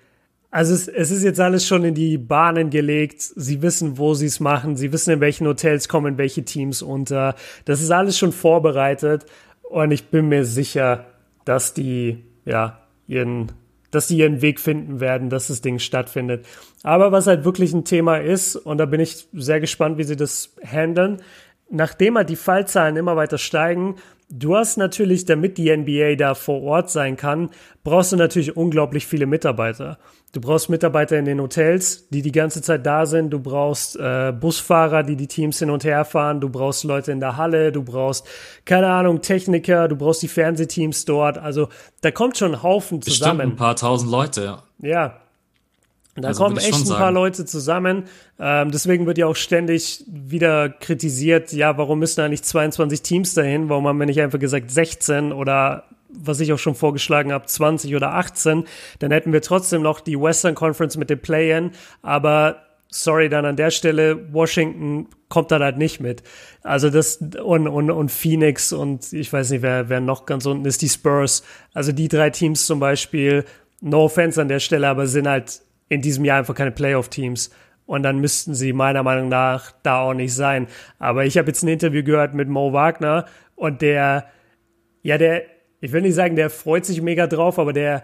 [0.51, 3.21] also es, es ist jetzt alles schon in die Bahnen gelegt.
[3.21, 4.77] Sie wissen, wo sie es machen.
[4.77, 7.35] Sie wissen, in welchen Hotels kommen welche Teams unter.
[7.67, 9.27] Das ist alles schon vorbereitet.
[9.63, 11.05] Und ich bin mir sicher,
[11.45, 13.53] dass die, ja, ihren,
[13.97, 16.45] dass die ihren Weg finden werden, dass das Ding stattfindet.
[16.83, 20.17] Aber was halt wirklich ein Thema ist, und da bin ich sehr gespannt, wie sie
[20.17, 21.23] das handeln,
[21.71, 23.97] nachdem halt die Fallzahlen immer weiter steigen,
[24.29, 27.51] Du hast natürlich, damit die NBA da vor Ort sein kann,
[27.85, 29.99] brauchst du natürlich unglaublich viele Mitarbeiter.
[30.33, 33.31] Du brauchst Mitarbeiter in den Hotels, die die ganze Zeit da sind.
[33.31, 36.41] Du brauchst äh, Busfahrer, die die Teams hin und her fahren.
[36.41, 37.71] Du brauchst Leute in der Halle.
[37.71, 38.27] Du brauchst,
[38.65, 39.87] keine Ahnung, Techniker.
[39.87, 41.39] Du brauchst die Fernsehteams dort.
[41.39, 41.69] Also
[42.01, 43.39] da kommt schon ein Haufen zusammen.
[43.39, 44.59] Bestimmt ein paar tausend Leute.
[44.81, 45.21] Ja,
[46.17, 48.05] da also kommen echt ein paar Leute zusammen.
[48.39, 53.69] Ähm, deswegen wird ja auch ständig wieder kritisiert, ja, warum müssen eigentlich 22 Teams dahin?
[53.69, 57.95] Warum haben wir nicht einfach gesagt 16 oder was ich auch schon vorgeschlagen habe, 20
[57.95, 58.65] oder 18?
[58.99, 63.57] Dann hätten wir trotzdem noch die Western Conference mit dem Play-In, aber sorry, dann an
[63.57, 66.23] der Stelle, Washington kommt dann halt nicht mit.
[66.63, 70.65] Also das und, und, und Phoenix und ich weiß nicht, wer, wer noch ganz unten
[70.65, 71.43] ist, die Spurs.
[71.75, 73.45] Also die drei Teams zum Beispiel,
[73.81, 77.51] no offense an der Stelle, aber sind halt in diesem Jahr einfach keine Playoff-Teams.
[77.87, 80.67] Und dann müssten sie meiner Meinung nach da auch nicht sein.
[80.99, 84.27] Aber ich habe jetzt ein Interview gehört mit Mo Wagner und der,
[85.03, 85.43] ja, der,
[85.81, 88.03] ich will nicht sagen, der freut sich mega drauf, aber der,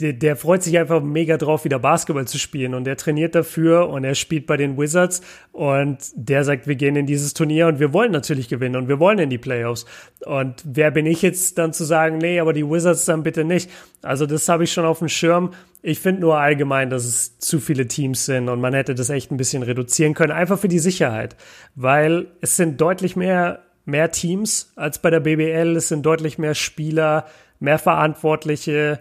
[0.00, 2.74] der, der freut sich einfach mega drauf, wieder Basketball zu spielen.
[2.74, 5.20] Und der trainiert dafür und er spielt bei den Wizards.
[5.52, 8.98] Und der sagt, wir gehen in dieses Turnier und wir wollen natürlich gewinnen und wir
[8.98, 9.84] wollen in die Playoffs.
[10.24, 13.70] Und wer bin ich jetzt dann zu sagen, nee, aber die Wizards dann bitte nicht?
[14.00, 15.52] Also das habe ich schon auf dem Schirm.
[15.82, 19.30] Ich finde nur allgemein, dass es zu viele Teams sind und man hätte das echt
[19.30, 21.36] ein bisschen reduzieren können, einfach für die Sicherheit.
[21.74, 26.54] Weil es sind deutlich mehr, mehr Teams als bei der BBL, es sind deutlich mehr
[26.54, 27.26] Spieler,
[27.58, 29.00] mehr Verantwortliche.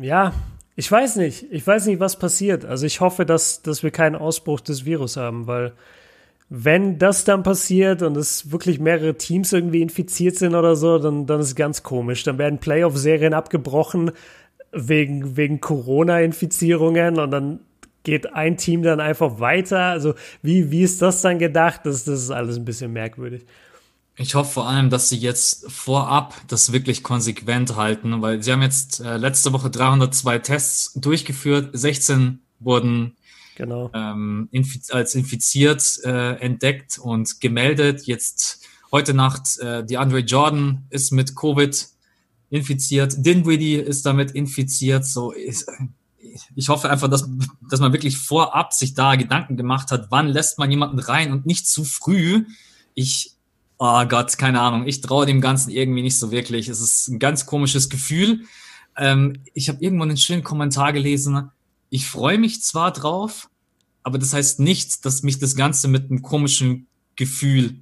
[0.00, 0.32] Ja,
[0.76, 1.46] ich weiß nicht.
[1.50, 2.64] Ich weiß nicht, was passiert.
[2.64, 5.72] Also ich hoffe, dass, dass wir keinen Ausbruch des Virus haben, weil
[6.48, 11.26] wenn das dann passiert und es wirklich mehrere Teams irgendwie infiziert sind oder so, dann,
[11.26, 12.22] dann ist es ganz komisch.
[12.22, 14.12] Dann werden Playoff-Serien abgebrochen
[14.72, 17.60] wegen, wegen Corona-Infizierungen und dann
[18.02, 19.80] geht ein Team dann einfach weiter.
[19.80, 21.80] Also wie, wie ist das dann gedacht?
[21.84, 23.46] Das, das ist alles ein bisschen merkwürdig.
[24.16, 28.62] Ich hoffe vor allem, dass sie jetzt vorab das wirklich konsequent halten, weil sie haben
[28.62, 33.16] jetzt äh, letzte Woche 302 Tests durchgeführt, 16 wurden
[33.56, 33.90] genau.
[33.92, 38.06] ähm, infiz als infiziert äh, entdeckt und gemeldet.
[38.06, 41.88] Jetzt heute Nacht, äh, die Andre Jordan ist mit Covid
[42.50, 45.04] infiziert, Dinwiddie ist damit infiziert.
[45.04, 45.64] So, ich,
[46.54, 47.28] ich hoffe einfach, dass,
[47.68, 51.46] dass man wirklich vorab sich da Gedanken gemacht hat, wann lässt man jemanden rein und
[51.46, 52.44] nicht zu früh.
[52.94, 53.33] Ich,
[53.78, 56.68] oh Gott, keine Ahnung, ich traue dem Ganzen irgendwie nicht so wirklich.
[56.68, 58.44] Es ist ein ganz komisches Gefühl.
[58.96, 61.50] Ähm, ich habe irgendwann einen schönen Kommentar gelesen.
[61.90, 63.48] Ich freue mich zwar drauf,
[64.02, 67.80] aber das heißt nicht, dass mich das Ganze mit einem komischen Gefühl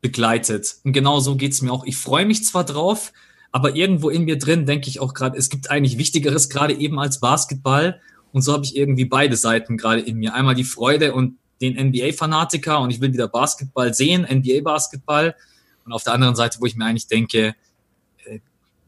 [0.00, 0.76] begleitet.
[0.84, 1.84] Und genau so geht's mir auch.
[1.84, 3.12] Ich freue mich zwar drauf,
[3.52, 6.98] aber irgendwo in mir drin denke ich auch gerade, es gibt eigentlich Wichtigeres gerade eben
[6.98, 8.00] als Basketball.
[8.32, 10.34] Und so habe ich irgendwie beide Seiten gerade in mir.
[10.34, 15.34] Einmal die Freude und den NBA-Fanatiker und ich will wieder Basketball sehen, NBA-Basketball.
[15.84, 17.54] Und auf der anderen Seite, wo ich mir eigentlich denke,
[18.24, 18.38] äh,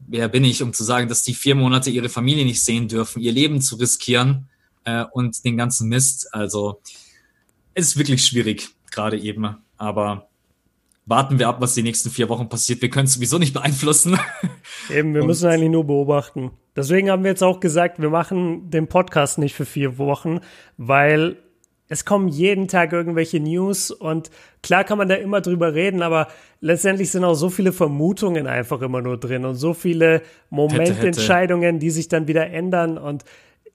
[0.07, 3.21] wer bin ich, um zu sagen, dass die vier Monate ihre Familie nicht sehen dürfen,
[3.21, 4.47] ihr Leben zu riskieren
[4.85, 6.33] äh, und den ganzen Mist.
[6.33, 6.81] Also
[7.73, 9.57] es ist wirklich schwierig, gerade eben.
[9.77, 10.27] Aber
[11.05, 12.81] warten wir ab, was die nächsten vier Wochen passiert.
[12.81, 14.17] Wir können es sowieso nicht beeinflussen.
[14.89, 16.51] Eben, wir Und müssen eigentlich nur beobachten.
[16.75, 20.39] Deswegen haben wir jetzt auch gesagt, wir machen den Podcast nicht für vier Wochen,
[20.77, 21.37] weil
[21.89, 24.31] es kommen jeden Tag irgendwelche News und
[24.61, 26.27] klar kann man da immer drüber reden, aber
[26.61, 31.89] letztendlich sind auch so viele Vermutungen einfach immer nur drin und so viele Momententscheidungen, die
[31.89, 33.25] sich dann wieder ändern und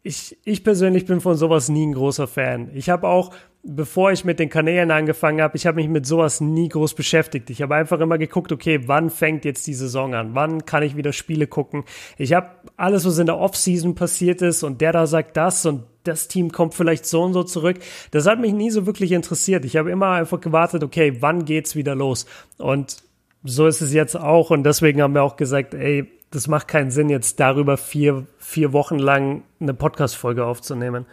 [0.03, 2.71] ich, ich persönlich bin von sowas nie ein großer Fan.
[2.75, 3.33] Ich habe auch,
[3.63, 7.51] bevor ich mit den Kanälen angefangen habe, ich habe mich mit sowas nie groß beschäftigt.
[7.51, 10.35] Ich habe einfach immer geguckt, okay, wann fängt jetzt die Saison an?
[10.35, 11.85] Wann kann ich wieder Spiele gucken?
[12.17, 15.85] Ich habe alles, was in der Offseason passiert ist und der da sagt das und
[16.05, 17.79] das Team kommt vielleicht so und so zurück.
[18.13, 19.65] Das hat mich nie so wirklich interessiert.
[19.65, 22.25] Ich habe immer einfach gewartet, okay, wann geht's wieder los?
[22.57, 23.03] Und
[23.45, 26.91] so ist es jetzt auch und deswegen haben wir auch gesagt, ey, das macht keinen
[26.91, 31.07] Sinn, jetzt darüber vier, vier Wochen lang eine Podcast-Folge aufzunehmen.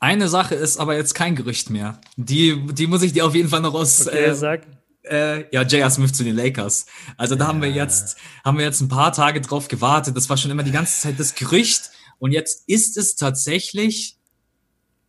[0.00, 2.00] Eine Sache ist aber jetzt kein Gerücht mehr.
[2.16, 4.06] Die, die muss ich dir auf jeden Fall noch aus.
[4.06, 4.66] Okay, äh, sag.
[5.02, 5.90] Äh, ja, J.R.
[5.90, 6.86] Smith zu den Lakers.
[7.16, 7.48] Also da ja.
[7.48, 10.16] haben wir jetzt, haben wir jetzt ein paar Tage drauf gewartet.
[10.16, 11.90] Das war schon immer die ganze Zeit das Gerücht.
[12.18, 14.18] Und jetzt ist es tatsächlich,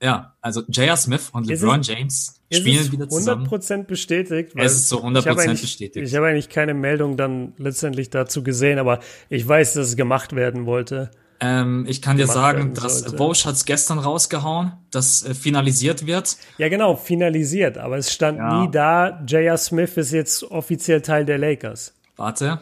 [0.01, 0.97] ja, also J.R.
[0.97, 3.48] Smith und LeBron James spielen wieder zusammen.
[3.48, 4.54] 100% bestätigt.
[4.56, 6.08] es ist so 100% bestätigt.
[6.08, 10.36] Ich habe eigentlich keine Meldung dann letztendlich dazu gesehen, aber ich weiß, dass es gemacht
[10.36, 11.12] werden wollte.
[11.39, 16.38] Ähm, ich kann dir sagen, dass Vosch hat es gestern rausgehauen, dass äh, finalisiert wird.
[16.58, 17.78] Ja, genau, finalisiert.
[17.78, 18.62] Aber es stand ja.
[18.62, 19.58] nie da, J.R.
[19.58, 21.93] Smith ist jetzt offiziell Teil der Lakers.
[22.16, 22.62] Warte.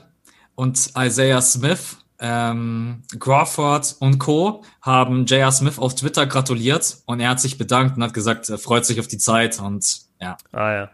[0.55, 4.63] Und Isaiah Smith ähm, Crawford und Co.
[4.81, 5.51] haben J.R.
[5.51, 8.99] Smith auf Twitter gratuliert und er hat sich bedankt und hat gesagt, er freut sich
[8.99, 10.37] auf die Zeit und ja.
[10.51, 10.89] Ah ja.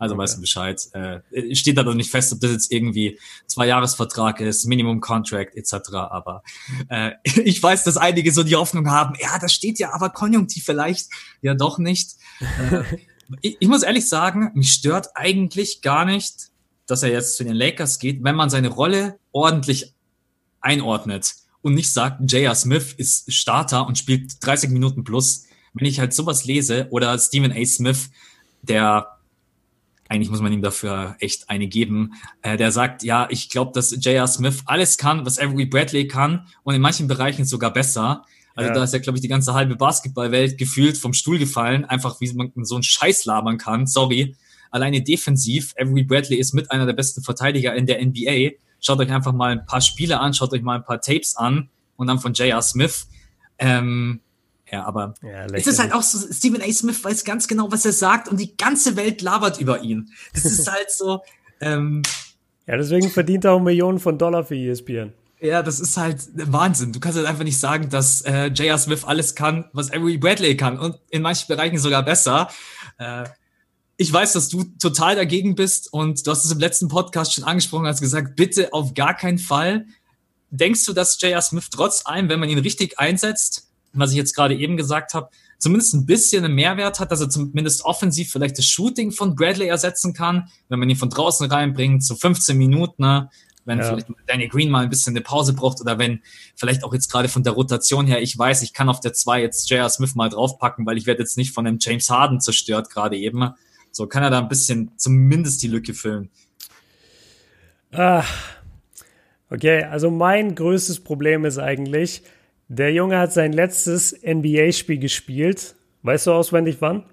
[0.00, 0.22] Also okay.
[0.22, 0.80] weißt du Bescheid.
[0.94, 5.54] Äh, steht da doch nicht fest, ob das jetzt irgendwie zwei Jahresvertrag ist, Minimum Contract
[5.54, 5.92] etc.
[5.92, 6.42] Aber
[6.88, 7.12] äh,
[7.44, 11.08] ich weiß, dass einige so die Hoffnung haben, ja, das steht ja aber konjunktiv vielleicht
[11.42, 12.16] ja doch nicht.
[12.40, 12.82] Äh,
[13.42, 16.48] ich, ich muss ehrlich sagen, mich stört eigentlich gar nicht,
[16.86, 19.94] dass er jetzt zu den Lakers geht, wenn man seine Rolle ordentlich
[20.60, 22.54] einordnet und nicht sagt, J.R.
[22.54, 25.46] Smith ist Starter und spielt 30 Minuten plus.
[25.74, 27.64] Wenn ich halt sowas lese oder Stephen A.
[27.64, 28.10] Smith,
[28.62, 29.20] der
[30.10, 33.92] eigentlich muss man ihm dafür echt eine geben, äh, der sagt, ja, ich glaube, dass
[33.92, 34.26] J.R.
[34.26, 38.24] Smith alles kann, was Avery Bradley kann und in manchen Bereichen sogar besser.
[38.56, 38.74] Also ja.
[38.74, 42.32] da ist ja, glaube ich, die ganze halbe Basketballwelt gefühlt vom Stuhl gefallen, einfach wie
[42.32, 44.34] man so einen Scheiß labern kann, sorry.
[44.72, 49.10] Alleine defensiv, Avery Bradley ist mit einer der besten Verteidiger in der NBA Schaut euch
[49.10, 52.18] einfach mal ein paar Spiele an, schaut euch mal ein paar Tapes an und dann
[52.18, 52.62] von J.R.
[52.62, 53.08] Smith.
[53.58, 54.20] Ähm,
[54.70, 56.72] ja, aber ja, es ist halt auch so, Stephen A.
[56.72, 60.10] Smith weiß ganz genau, was er sagt und die ganze Welt labert über ihn.
[60.32, 61.22] Das ist halt so.
[61.60, 62.02] Ähm,
[62.66, 65.12] ja, deswegen verdient er auch Millionen von Dollar für ESPN.
[65.40, 66.92] Ja, das ist halt Wahnsinn.
[66.92, 68.78] Du kannst halt einfach nicht sagen, dass äh, J.R.
[68.78, 72.48] Smith alles kann, was Avery Bradley kann und in manchen Bereichen sogar besser.
[72.98, 73.24] Äh,
[74.00, 77.44] ich weiß, dass du total dagegen bist und du hast es im letzten Podcast schon
[77.44, 79.84] angesprochen, hast gesagt, bitte auf gar keinen Fall.
[80.48, 81.42] Denkst du, dass J.R.
[81.42, 85.28] Smith trotz allem, wenn man ihn richtig einsetzt, was ich jetzt gerade eben gesagt habe,
[85.58, 89.66] zumindest ein bisschen einen Mehrwert hat, dass er zumindest offensiv vielleicht das Shooting von Bradley
[89.66, 93.28] ersetzen kann, wenn man ihn von draußen reinbringt, so 15 Minuten, ne?
[93.66, 93.84] wenn ja.
[93.84, 96.22] vielleicht Danny Green mal ein bisschen eine Pause braucht oder wenn
[96.56, 99.42] vielleicht auch jetzt gerade von der Rotation her, ich weiß, ich kann auf der 2
[99.42, 99.90] jetzt J.R.
[99.90, 103.52] Smith mal draufpacken, weil ich werde jetzt nicht von einem James Harden zerstört gerade eben.
[103.92, 106.30] So kann er da ein bisschen zumindest die Lücke füllen.
[107.92, 108.24] Ah,
[109.50, 112.22] okay, also mein größtes Problem ist eigentlich,
[112.68, 115.74] der Junge hat sein letztes NBA-Spiel gespielt.
[116.02, 117.04] Weißt du auswendig wann?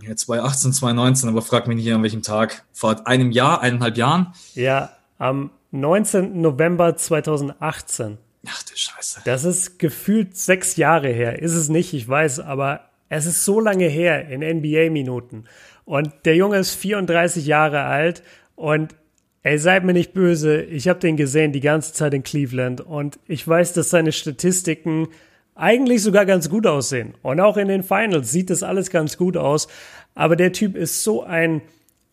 [0.00, 2.64] Ja, 2018, 2019, aber frag mich nicht an welchem Tag.
[2.72, 4.32] Vor einem Jahr, eineinhalb Jahren?
[4.54, 6.40] Ja, am 19.
[6.40, 8.18] November 2018.
[8.48, 9.20] Ach du Scheiße.
[9.24, 11.40] Das ist gefühlt sechs Jahre her.
[11.40, 15.44] Ist es nicht, ich weiß, aber es ist so lange her in NBA-Minuten.
[15.84, 18.22] Und der Junge ist 34 Jahre alt
[18.54, 18.94] und
[19.42, 23.18] ey, seid mir nicht böse, ich habe den gesehen die ganze Zeit in Cleveland und
[23.26, 25.08] ich weiß, dass seine Statistiken
[25.54, 27.14] eigentlich sogar ganz gut aussehen.
[27.22, 29.68] Und auch in den Finals sieht das alles ganz gut aus.
[30.14, 31.62] Aber der Typ ist so ein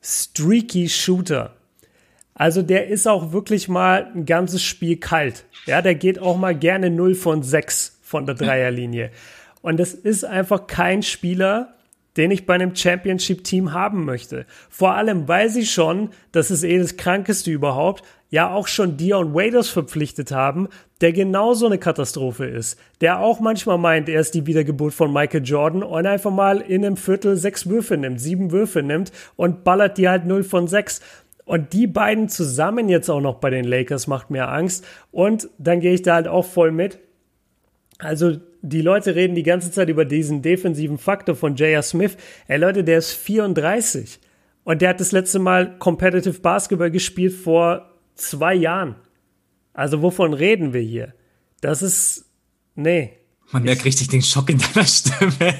[0.01, 1.53] streaky Shooter.
[2.33, 5.45] Also der ist auch wirklich mal ein ganzes Spiel kalt.
[5.65, 9.11] Ja, der geht auch mal gerne 0 von 6 von der Dreierlinie.
[9.61, 11.75] Und das ist einfach kein Spieler,
[12.17, 14.45] den ich bei einem Championship-Team haben möchte.
[14.69, 19.33] Vor allem, weil sie schon, das ist eh das Krankeste überhaupt, ja auch schon Dion
[19.33, 20.67] Waiters verpflichtet haben,
[21.01, 22.79] der genauso eine Katastrophe ist.
[23.01, 26.85] Der auch manchmal meint, er ist die Wiedergeburt von Michael Jordan und einfach mal in
[26.85, 31.01] einem Viertel sechs Würfe nimmt, sieben Würfe nimmt und ballert die halt null von sechs.
[31.45, 34.85] Und die beiden zusammen jetzt auch noch bei den Lakers macht mir Angst.
[35.11, 36.99] Und dann gehe ich da halt auch voll mit.
[37.97, 41.81] Also die Leute reden die ganze Zeit über diesen defensiven Faktor von J.R.
[41.81, 42.17] Smith.
[42.47, 44.19] Ey Leute, der ist 34
[44.63, 48.95] und der hat das letzte Mal Competitive Basketball gespielt vor zwei Jahren.
[49.73, 51.13] Also wovon reden wir hier?
[51.61, 52.25] Das ist,
[52.75, 53.13] nee.
[53.51, 55.55] Man merkt richtig den Schock in deiner Stimme.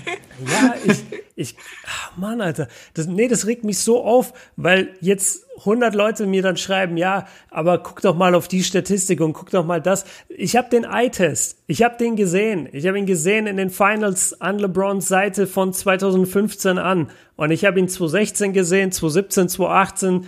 [0.46, 0.98] Ja, ich,
[1.40, 6.28] Ich, ach Mann, Alter, das, nee, das regt mich so auf, weil jetzt 100 Leute
[6.28, 9.82] mir dann schreiben, ja, aber guck doch mal auf die Statistik und guck doch mal
[9.82, 10.04] das.
[10.28, 14.42] Ich habe den Eye-Test, ich habe den gesehen, ich habe ihn gesehen in den Finals
[14.42, 20.26] an LeBrons Seite von 2015 an und ich habe ihn 2016 gesehen, 2017, 2018,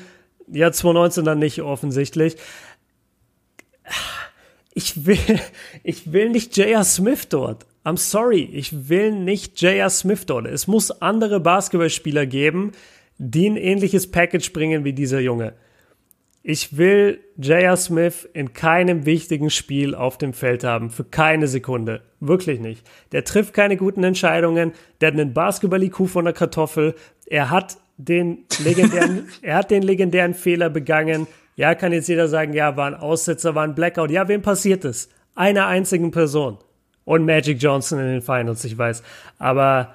[0.48, 2.38] ja 2019 dann nicht offensichtlich.
[4.74, 5.18] Ich will,
[5.84, 6.86] ich will nicht J.R.
[6.86, 7.66] Smith dort.
[7.84, 9.90] I'm sorry, ich will nicht J.R.
[9.90, 10.46] Smith dort.
[10.46, 12.74] Es muss andere Basketballspieler geben,
[13.18, 15.54] die ein ähnliches Package bringen wie dieser Junge.
[16.44, 17.78] Ich will J.R.
[17.78, 22.02] Smith in keinem wichtigen Spiel auf dem Feld haben, für keine Sekunde.
[22.20, 22.86] Wirklich nicht.
[23.14, 26.94] Der trifft keine guten Entscheidungen, der hat einen Basketball-IQ von der Kartoffel,
[27.26, 31.26] er hat den legendären, er hat den legendären Fehler begangen.
[31.56, 34.12] Ja, kann jetzt jeder sagen, ja, war ein Aussetzer, war ein Blackout.
[34.12, 35.10] Ja, wem passiert es?
[35.34, 36.60] Einer einzigen Person
[37.06, 39.04] und Magic Johnson in den Finals, ich weiß.
[39.40, 39.94] Aber,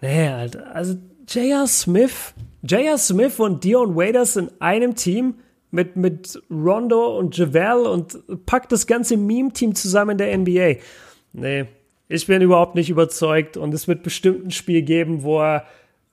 [0.00, 0.96] nee, also
[1.28, 1.66] J.R.
[1.66, 2.98] Smith, J.R.
[2.98, 5.36] Smith und Dion Waiters in einem Team
[5.70, 10.82] mit, mit Rondo und Javale und packt das ganze Meme-Team zusammen in der NBA.
[11.32, 11.64] Nee,
[12.08, 15.64] ich bin überhaupt nicht überzeugt und es wird bestimmt ein Spiel geben, wo er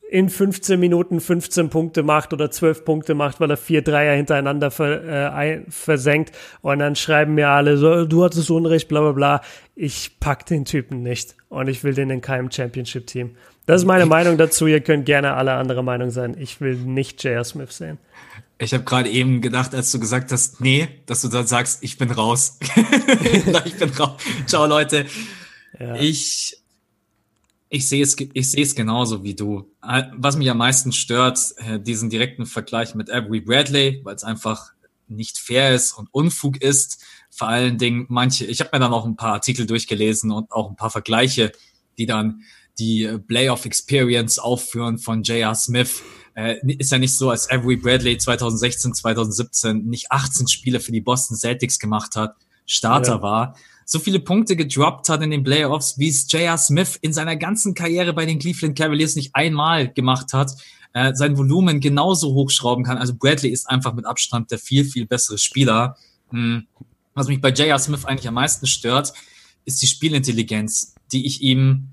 [0.10, 4.72] in 15 Minuten 15 Punkte macht oder 12 Punkte macht, weil er vier Dreier hintereinander
[4.72, 9.42] ver, äh, versenkt und dann schreiben mir alle so, du hattest Unrecht, bla bla bla.
[9.76, 13.36] Ich pack den Typen nicht und ich will den in keinem Championship-Team.
[13.68, 14.66] Das ist meine Meinung dazu.
[14.66, 16.36] Ihr könnt gerne alle andere Meinung sein.
[16.40, 17.44] Ich will nicht J.R.
[17.44, 18.00] Smith sehen.
[18.58, 22.00] Ich habe gerade eben gedacht, als du gesagt hast, nee, dass du dann sagst, ich
[22.00, 22.58] bin raus.
[23.66, 24.20] ich bin raus.
[24.48, 25.06] Ciao, Leute.
[25.80, 25.96] Ja.
[25.96, 26.59] Ich
[27.70, 29.72] ich sehe es, ich sehe es genauso wie du.
[29.84, 34.24] Äh, was mich am meisten stört, äh, diesen direkten Vergleich mit Avery Bradley, weil es
[34.24, 34.72] einfach
[35.08, 37.04] nicht fair ist und Unfug ist.
[37.30, 40.70] Vor allen Dingen manche, ich habe mir dann auch ein paar Artikel durchgelesen und auch
[40.70, 41.52] ein paar Vergleiche,
[41.98, 42.42] die dann
[42.80, 45.54] die Playoff Experience aufführen von J.R.
[45.54, 46.02] Smith.
[46.34, 51.02] Äh, ist ja nicht so, als Avery Bradley 2016, 2017 nicht 18 Spiele für die
[51.02, 53.22] Boston Celtics gemacht hat, Starter ja.
[53.22, 53.56] war,
[53.92, 56.60] so viele Punkte gedroppt hat in den Playoffs, wie es J.R.
[56.60, 60.52] Smith in seiner ganzen Karriere bei den Cleveland Cavaliers nicht einmal gemacht hat,
[60.94, 63.00] äh, sein Volumen genauso hochschrauben kann.
[63.00, 65.98] Also Bradley ist einfach mit Abstand der viel, viel bessere Spieler.
[66.30, 66.68] Hm.
[67.16, 67.80] Was mich bei J.R.
[67.80, 69.12] Smith eigentlich am meisten stört,
[69.66, 71.88] ist die Spielintelligenz, die ich ihm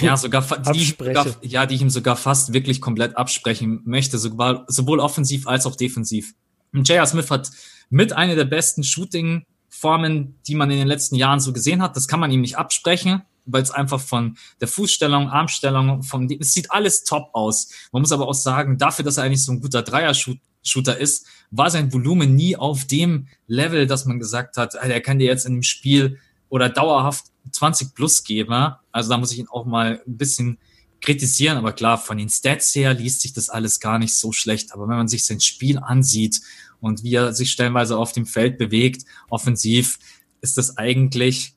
[0.00, 4.64] ja, sogar, die, sogar, ja, die ich ihm sogar fast wirklich komplett absprechen möchte, sowohl,
[4.68, 6.32] sowohl offensiv als auch defensiv.
[6.72, 7.06] J.R.
[7.06, 7.50] Smith hat
[7.90, 9.44] mit einer der besten Shooting
[9.84, 11.94] Formen, die man in den letzten Jahren so gesehen hat.
[11.94, 16.54] Das kann man ihm nicht absprechen, weil es einfach von der Fußstellung, Armstellung, von es
[16.54, 17.68] sieht alles top aus.
[17.92, 21.68] Man muss aber auch sagen, dafür, dass er eigentlich so ein guter Dreier-Shooter ist, war
[21.68, 25.52] sein Volumen nie auf dem Level, dass man gesagt hat, er kann dir jetzt in
[25.52, 26.18] einem Spiel
[26.48, 28.72] oder dauerhaft 20 plus geben.
[28.90, 30.56] Also da muss ich ihn auch mal ein bisschen
[31.02, 34.72] kritisieren, aber klar, von den Stats her liest sich das alles gar nicht so schlecht.
[34.72, 36.40] Aber wenn man sich sein Spiel ansieht
[36.84, 39.98] und wie er sich stellenweise auf dem Feld bewegt, offensiv,
[40.40, 41.54] ist das eigentlich,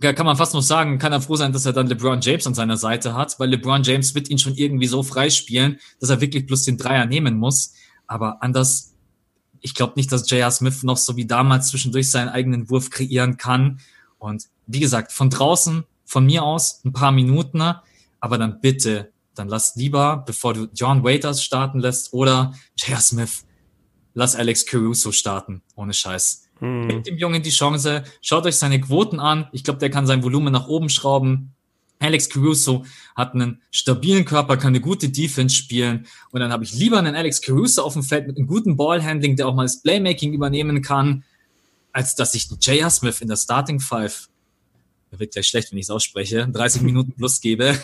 [0.00, 2.54] kann man fast noch sagen, kann er froh sein, dass er dann LeBron James an
[2.54, 6.46] seiner Seite hat, weil LeBron James wird ihn schon irgendwie so freispielen, dass er wirklich
[6.46, 7.74] plus den Dreier nehmen muss.
[8.06, 8.94] Aber anders,
[9.60, 10.50] ich glaube nicht, dass J.R.
[10.50, 13.80] Smith noch so wie damals zwischendurch seinen eigenen Wurf kreieren kann.
[14.18, 17.62] Und wie gesagt, von draußen, von mir aus, ein paar Minuten,
[18.20, 23.00] aber dann bitte, dann lass lieber, bevor du John Waiters starten lässt oder J.R.
[23.00, 23.44] Smith,
[24.14, 26.48] lass Alex Caruso starten, ohne Scheiß.
[26.60, 26.88] Hm.
[26.88, 29.48] Gebt dem Jungen die Chance, schaut euch seine Quoten an.
[29.52, 31.52] Ich glaube, der kann sein Volumen nach oben schrauben.
[31.98, 32.84] Alex Caruso
[33.16, 36.06] hat einen stabilen Körper, kann eine gute Defense spielen.
[36.30, 39.36] Und dann habe ich lieber einen Alex Caruso auf dem Feld mit einem guten Ballhandling,
[39.36, 41.24] der auch mal das Playmaking übernehmen kann,
[41.92, 42.90] als dass ich J.R.
[42.90, 44.28] Smith in der Starting Five,
[45.12, 47.74] der wird gleich schlecht, wenn ich es ausspreche, 30 Minuten plus gebe.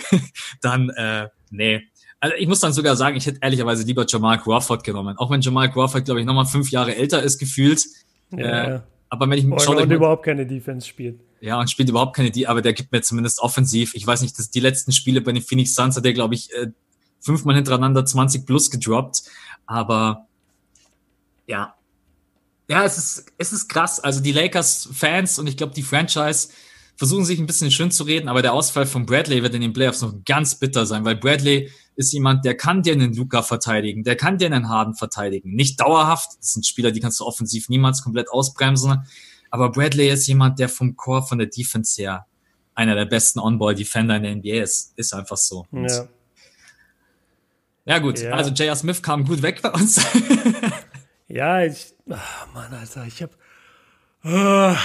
[0.60, 1.82] dann, äh, nee,
[2.20, 5.16] also ich muss dann sogar sagen, ich hätte ehrlicherweise lieber Jamal Crawford genommen.
[5.16, 7.82] Auch wenn Jamal Crawford, glaube ich, nochmal fünf Jahre älter ist gefühlt.
[8.30, 11.18] Ja, äh, aber wenn ich oh, schaue, und überhaupt keine Defense spielt.
[11.40, 13.94] Ja, und spielt überhaupt keine Defense, aber der gibt mir zumindest offensiv.
[13.94, 16.52] Ich weiß nicht, dass die letzten Spiele bei den Phoenix Suns hat der, glaube ich,
[16.52, 16.68] äh,
[17.20, 19.22] fünfmal hintereinander 20 plus gedroppt.
[19.66, 20.26] Aber
[21.46, 21.74] ja.
[22.68, 23.98] Ja, es ist, es ist krass.
[23.98, 26.50] Also die Lakers-Fans und ich glaube die Franchise
[26.96, 29.72] versuchen sich ein bisschen schön zu reden, aber der Ausfall von Bradley wird in den
[29.72, 34.04] Playoffs noch ganz bitter sein, weil Bradley ist jemand, der kann dir einen Luca verteidigen,
[34.04, 35.52] der kann dir einen Harden verteidigen.
[35.54, 39.04] Nicht dauerhaft, das sind Spieler, die kannst du offensiv niemals komplett ausbremsen,
[39.50, 42.26] aber Bradley ist jemand, der vom Core, von der Defense her
[42.74, 44.92] einer der besten On-Ball-Defender in der NBA ist.
[44.96, 45.66] Ist einfach so.
[45.72, 46.08] ja.
[47.86, 48.20] Ja, gut.
[48.20, 48.32] Ja.
[48.32, 48.76] Also J.R.
[48.76, 50.00] Smith kam gut weg bei uns.
[51.28, 51.92] ja, ich.
[52.06, 52.14] Oh
[52.54, 53.30] Mann, Alter, ich hab.
[54.22, 54.76] Oh,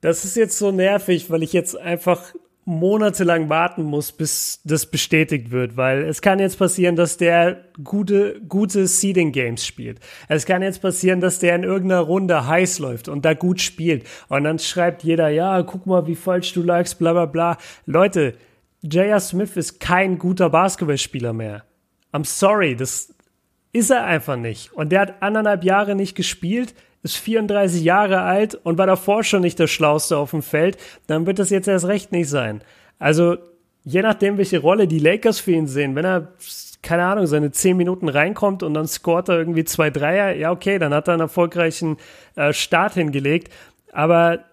[0.00, 2.32] das ist jetzt so nervig, weil ich jetzt einfach
[2.64, 8.40] monatelang warten muss, bis das bestätigt wird, weil es kann jetzt passieren, dass der gute,
[8.48, 9.98] gute Seeding Games spielt.
[10.28, 14.06] Es kann jetzt passieren, dass der in irgendeiner Runde heiß läuft und da gut spielt.
[14.28, 17.56] Und dann schreibt jeder, ja, guck mal, wie falsch du lagst, bla, bla, bla.
[17.86, 18.34] Leute,
[18.82, 19.20] J.R.
[19.20, 21.64] Smith ist kein guter Basketballspieler mehr.
[22.12, 23.12] I'm sorry, das
[23.72, 24.72] ist er einfach nicht.
[24.72, 29.42] Und der hat anderthalb Jahre nicht gespielt ist 34 Jahre alt und war davor schon
[29.42, 32.62] nicht der Schlauste auf dem Feld, dann wird das jetzt erst recht nicht sein.
[32.98, 33.36] Also,
[33.84, 36.32] je nachdem, welche Rolle die Lakers für ihn sehen, wenn er,
[36.82, 40.78] keine Ahnung, seine 10 Minuten reinkommt und dann scoret er irgendwie zwei Dreier, ja, okay,
[40.78, 41.96] dann hat er einen erfolgreichen
[42.36, 43.52] äh, Start hingelegt.
[43.92, 44.44] Aber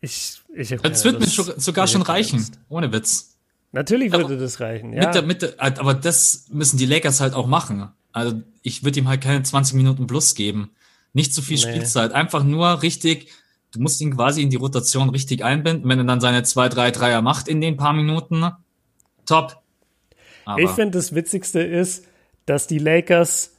[0.00, 3.36] ich, ich Das wird mir sogar schon reichen, ohne Witz.
[3.72, 5.06] Natürlich würde aber das reichen, ja.
[5.06, 7.88] Mit der, mit der, aber das müssen die Lakers halt auch machen.
[8.16, 10.70] Also ich würde ihm halt keine 20 Minuten plus geben.
[11.12, 11.62] Nicht zu viel nee.
[11.62, 12.12] Spielzeit.
[12.12, 13.30] Einfach nur richtig,
[13.72, 15.86] du musst ihn quasi in die Rotation richtig einbinden.
[15.86, 18.50] Wenn er dann seine zwei, drei Dreier macht in den paar Minuten,
[19.26, 19.60] top.
[20.46, 22.06] Aber ich finde, das Witzigste ist,
[22.46, 23.54] dass die Lakers,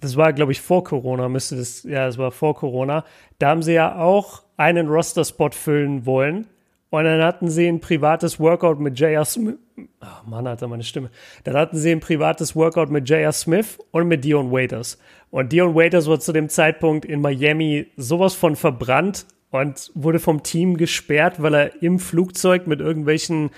[0.00, 3.04] das war, glaube ich, vor Corona, müsste das, ja, das war vor Corona,
[3.38, 6.46] da haben sie ja auch einen Roster-Spot füllen wollen.
[6.94, 9.24] Und dann hatten sie ein privates Workout mit J.R.
[9.24, 11.10] Smith, oh Mann, hat er meine Stimme.
[11.42, 13.32] Dann hatten sie ein privates Workout mit J.R.
[13.32, 14.96] Smith und mit Dion Waiters.
[15.30, 20.44] Und Dion Waiters war zu dem Zeitpunkt in Miami sowas von verbrannt und wurde vom
[20.44, 23.50] Team gesperrt, weil er im Flugzeug mit irgendwelchen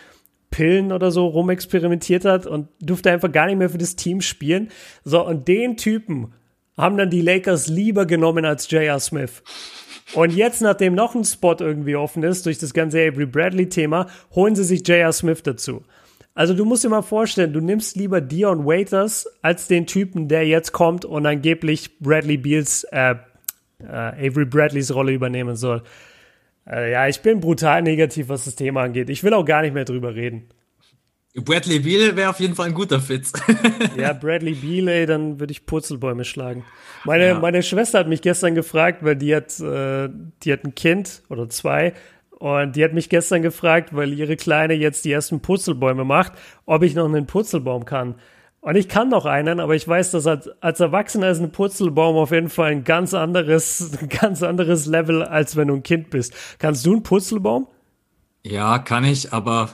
[0.50, 4.70] Pillen oder so rumexperimentiert hat und durfte einfach gar nicht mehr für das Team spielen.
[5.04, 6.32] So, und den Typen
[6.78, 8.98] haben dann die Lakers lieber genommen als J.R.
[8.98, 9.42] Smith.
[10.14, 14.54] Und jetzt, nachdem noch ein Spot irgendwie offen ist, durch das ganze Avery Bradley-Thema, holen
[14.54, 15.12] sie sich J.R.
[15.12, 15.82] Smith dazu.
[16.34, 20.46] Also du musst dir mal vorstellen, du nimmst lieber Dion Waiters als den Typen, der
[20.46, 23.14] jetzt kommt und angeblich Bradley Beals, äh,
[23.80, 25.82] äh, Avery Bradleys Rolle übernehmen soll.
[26.68, 29.08] Äh, ja, ich bin brutal negativ, was das Thema angeht.
[29.08, 30.48] Ich will auch gar nicht mehr drüber reden.
[31.44, 33.30] Bradley Beal wäre auf jeden Fall ein guter Fit.
[33.96, 36.64] ja, Bradley Beal, ey, dann würde ich Purzelbäume schlagen.
[37.04, 37.38] Meine, ja.
[37.38, 40.08] meine Schwester hat mich gestern gefragt, weil die hat, äh,
[40.42, 41.92] die hat ein Kind oder zwei
[42.38, 46.32] und die hat mich gestern gefragt, weil ihre Kleine jetzt die ersten Purzelbäume macht,
[46.64, 48.16] ob ich noch einen Purzelbaum kann.
[48.60, 52.16] Und ich kann noch einen, aber ich weiß, dass als, als Erwachsener ist ein Purzelbaum
[52.16, 56.10] auf jeden Fall ein ganz anderes, ein ganz anderes Level, als wenn du ein Kind
[56.10, 56.34] bist.
[56.58, 57.68] Kannst du einen Purzelbaum?
[58.42, 59.70] Ja, kann ich, aber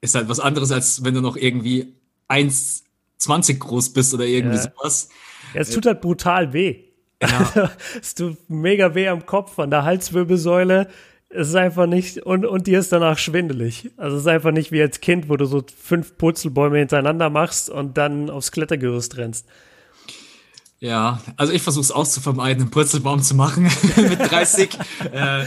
[0.00, 1.94] ist halt was anderes, als wenn du noch irgendwie
[2.28, 4.62] 1,20 groß bist oder irgendwie ja.
[4.62, 5.08] sowas.
[5.54, 6.84] Ja, es tut halt brutal weh.
[7.22, 7.70] Ja.
[8.00, 10.88] es tut mega weh am Kopf, an der Halswirbelsäule
[11.30, 13.90] es ist einfach nicht, und, und dir ist danach schwindelig.
[13.96, 17.70] Also es ist einfach nicht wie als Kind, wo du so fünf Purzelbäume hintereinander machst
[17.70, 19.46] und dann aufs Klettergerüst rennst.
[20.82, 23.64] Ja, also ich versuche es auch zu vermeiden, einen Purzelbaum zu machen
[23.96, 24.70] mit 30.
[25.12, 25.44] äh,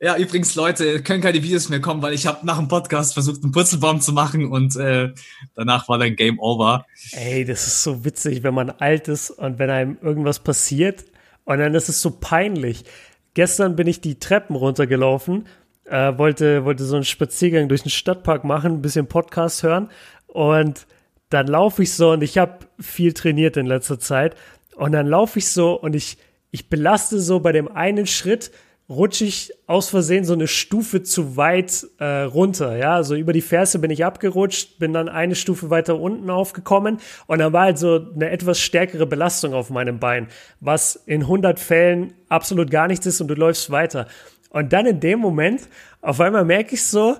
[0.00, 3.42] ja, übrigens, Leute, können keine Videos mehr kommen, weil ich habe nach dem Podcast versucht,
[3.42, 5.14] einen Purzelbaum zu machen und äh,
[5.54, 6.84] danach war dann Game Over.
[7.12, 11.06] Ey, das ist so witzig, wenn man alt ist und wenn einem irgendwas passiert
[11.44, 12.84] und dann ist es so peinlich.
[13.32, 15.46] Gestern bin ich die Treppen runtergelaufen,
[15.86, 19.88] äh, wollte, wollte so einen Spaziergang durch den Stadtpark machen, ein bisschen Podcast hören
[20.26, 20.86] und
[21.30, 24.36] dann laufe ich so und ich habe viel trainiert in letzter Zeit
[24.76, 26.18] und dann laufe ich so und ich,
[26.50, 28.52] ich belaste so bei dem einen Schritt
[28.88, 32.76] rutsche ich aus Versehen so eine Stufe zu weit äh, runter.
[32.76, 36.98] Ja, also über die Ferse bin ich abgerutscht, bin dann eine Stufe weiter unten aufgekommen
[37.26, 40.28] und dann war halt so eine etwas stärkere Belastung auf meinem Bein,
[40.60, 44.06] was in 100 Fällen absolut gar nichts ist und du läufst weiter.
[44.50, 45.62] Und dann in dem Moment,
[46.00, 47.16] auf einmal merke ich so,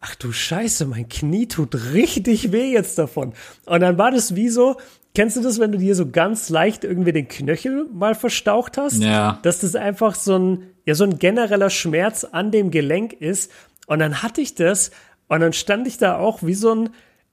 [0.00, 3.34] ach du Scheiße, mein Knie tut richtig weh jetzt davon.
[3.66, 4.78] Und dann war das wie so,
[5.14, 9.02] Kennst du das, wenn du dir so ganz leicht irgendwie den Knöchel mal verstaucht hast?
[9.02, 9.40] Ja.
[9.42, 13.50] Dass das einfach so ein, ja, so ein genereller Schmerz an dem Gelenk ist.
[13.86, 14.92] Und dann hatte ich das
[15.28, 16.90] und dann stand ich da auch wie so ein,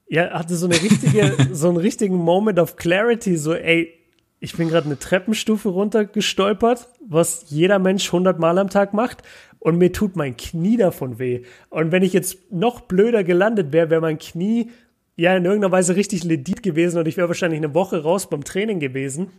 [0.08, 3.94] ja, hatte so eine richtige, so einen richtigen Moment of Clarity, so, ey,
[4.40, 9.22] ich bin gerade eine Treppenstufe runtergestolpert, was jeder Mensch hundertmal am Tag macht.
[9.60, 11.42] Und mir tut mein Knie davon weh.
[11.70, 14.70] Und wenn ich jetzt noch blöder gelandet wäre, wäre mein Knie
[15.18, 18.44] ja in irgendeiner Weise richtig ledit gewesen und ich wäre wahrscheinlich eine Woche raus beim
[18.44, 19.30] Training gewesen.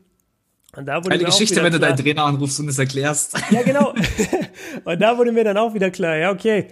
[0.76, 3.41] Und da wurde Eine Geschichte, wenn du deinen Trainer anrufst und es erklärst.
[3.49, 3.93] Ja, genau.
[4.84, 6.68] und da wurde mir dann auch wieder klar, ja, okay,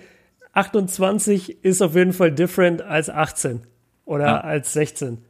[0.53, 3.61] 28 ist auf jeden Fall different als 18
[4.05, 4.39] oder ja.
[4.41, 5.23] als 16.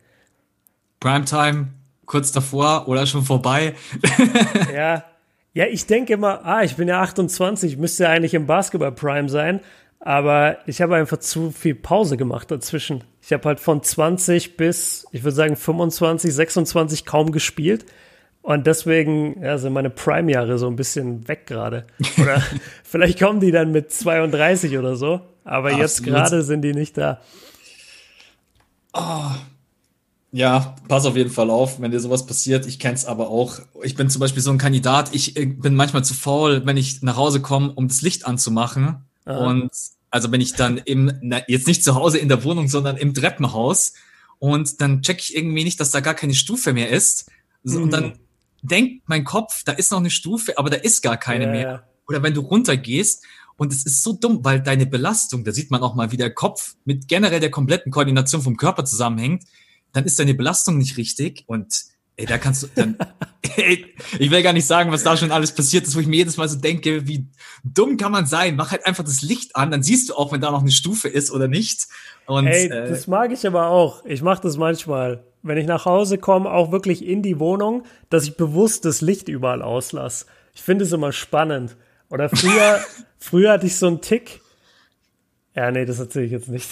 [0.99, 1.67] Primetime,
[2.05, 3.75] kurz davor oder schon vorbei.
[4.73, 5.05] ja.
[5.53, 9.29] Ja, ich denke immer, ah, ich bin ja 28, müsste ja eigentlich im Basketball Prime
[9.29, 9.59] sein,
[9.99, 13.03] aber ich habe einfach zu viel Pause gemacht dazwischen.
[13.27, 17.85] Ich habe halt von 20 bis, ich würde sagen, 25, 26 kaum gespielt.
[18.41, 21.85] Und deswegen ja, sind meine Prime-Jahre so ein bisschen weg gerade.
[22.17, 22.41] Oder
[22.85, 25.19] vielleicht kommen die dann mit 32 oder so.
[25.43, 25.81] Aber Absolut.
[25.81, 27.19] jetzt gerade sind die nicht da.
[28.93, 29.31] Oh.
[30.31, 32.65] Ja, pass auf jeden Fall auf, wenn dir sowas passiert.
[32.65, 33.59] Ich kenne es aber auch.
[33.83, 35.13] Ich bin zum Beispiel so ein Kandidat.
[35.13, 39.03] Ich äh, bin manchmal zu faul, wenn ich nach Hause komme, um das Licht anzumachen.
[39.25, 39.47] Aha.
[39.49, 39.71] Und
[40.17, 43.13] also bin ich dann im, na, jetzt nicht zu Hause in der Wohnung, sondern im
[43.13, 43.93] Treppenhaus.
[44.39, 47.31] Und dann check ich irgendwie nicht, dass da gar keine Stufe mehr ist.
[47.63, 47.83] So, mhm.
[47.83, 48.13] Und dann mhm
[48.61, 51.87] denkt mein Kopf, da ist noch eine Stufe, aber da ist gar keine ja, mehr.
[52.07, 53.25] Oder wenn du runtergehst
[53.57, 56.33] und es ist so dumm, weil deine Belastung, da sieht man auch mal, wie der
[56.33, 59.43] Kopf mit generell der kompletten Koordination vom Körper zusammenhängt,
[59.93, 61.85] dann ist deine Belastung nicht richtig und
[62.17, 62.97] ey, da kannst du dann,
[63.55, 63.85] ey,
[64.19, 66.37] ich will gar nicht sagen, was da schon alles passiert ist, wo ich mir jedes
[66.37, 67.25] Mal so denke, wie
[67.63, 68.55] dumm kann man sein?
[68.55, 71.07] Mach halt einfach das Licht an, dann siehst du auch, wenn da noch eine Stufe
[71.07, 71.87] ist oder nicht.
[72.25, 74.03] Und, ey, äh, das mag ich aber auch.
[74.05, 78.23] Ich mache das manchmal wenn ich nach Hause komme, auch wirklich in die Wohnung, dass
[78.25, 80.25] ich bewusst das Licht überall auslasse.
[80.53, 81.75] Ich finde es immer spannend.
[82.09, 82.79] Oder früher,
[83.19, 84.41] früher hatte ich so einen Tick.
[85.55, 86.69] Ja, nee, das erzähle ich jetzt nicht.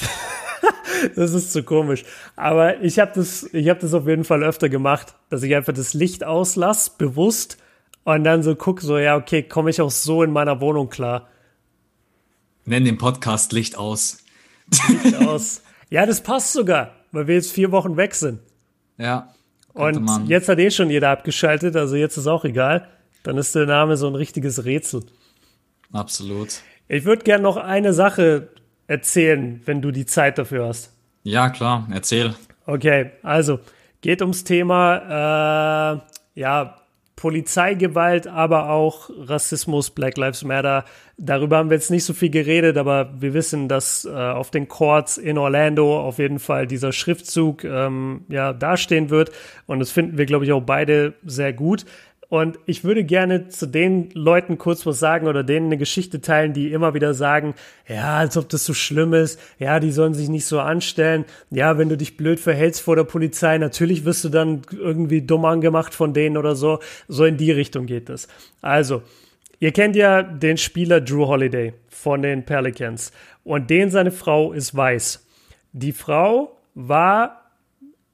[1.16, 2.04] das ist zu komisch.
[2.36, 5.74] Aber ich habe das, ich habe das auf jeden Fall öfter gemacht, dass ich einfach
[5.74, 7.58] das Licht auslasse, bewusst,
[8.04, 11.28] und dann so guck, so, ja, okay, komme ich auch so in meiner Wohnung klar.
[12.64, 14.20] Nenn den Podcast Licht aus.
[14.90, 15.64] Licht aus.
[15.90, 18.40] Ja, das passt sogar, weil wir jetzt vier Wochen weg sind.
[18.98, 19.34] Ja.
[19.74, 20.28] Und man.
[20.28, 22.88] jetzt hat eh schon jeder abgeschaltet, also jetzt ist auch egal.
[23.24, 25.04] Dann ist der Name so ein richtiges Rätsel.
[25.92, 26.62] Absolut.
[26.88, 28.50] Ich würde gerne noch eine Sache
[28.88, 30.94] erzählen, wenn du die Zeit dafür hast.
[31.24, 32.36] Ja, klar, erzähl.
[32.66, 33.60] Okay, also
[34.02, 35.98] geht ums Thema,
[36.36, 36.76] äh, ja,
[37.16, 40.84] Polizeigewalt, aber auch Rassismus, Black Lives Matter.
[41.18, 44.68] Darüber haben wir jetzt nicht so viel geredet, aber wir wissen, dass äh, auf den
[44.68, 49.32] Courts in Orlando auf jeden Fall dieser Schriftzug ähm, ja dastehen wird.
[49.66, 51.86] Und das finden wir, glaube ich, auch beide sehr gut.
[52.28, 56.54] Und ich würde gerne zu den Leuten kurz was sagen oder denen eine Geschichte teilen,
[56.54, 57.54] die immer wieder sagen,
[57.88, 61.78] ja, als ob das so schlimm ist, ja, die sollen sich nicht so anstellen, ja,
[61.78, 65.94] wenn du dich blöd verhältst vor der Polizei, natürlich wirst du dann irgendwie dumm angemacht
[65.94, 66.80] von denen oder so.
[67.08, 68.28] So in die Richtung geht es.
[68.62, 69.04] Also,
[69.60, 73.12] ihr kennt ja den Spieler Drew Holiday von den Pelicans
[73.44, 75.26] und den seine Frau ist weiß.
[75.74, 77.45] Die Frau war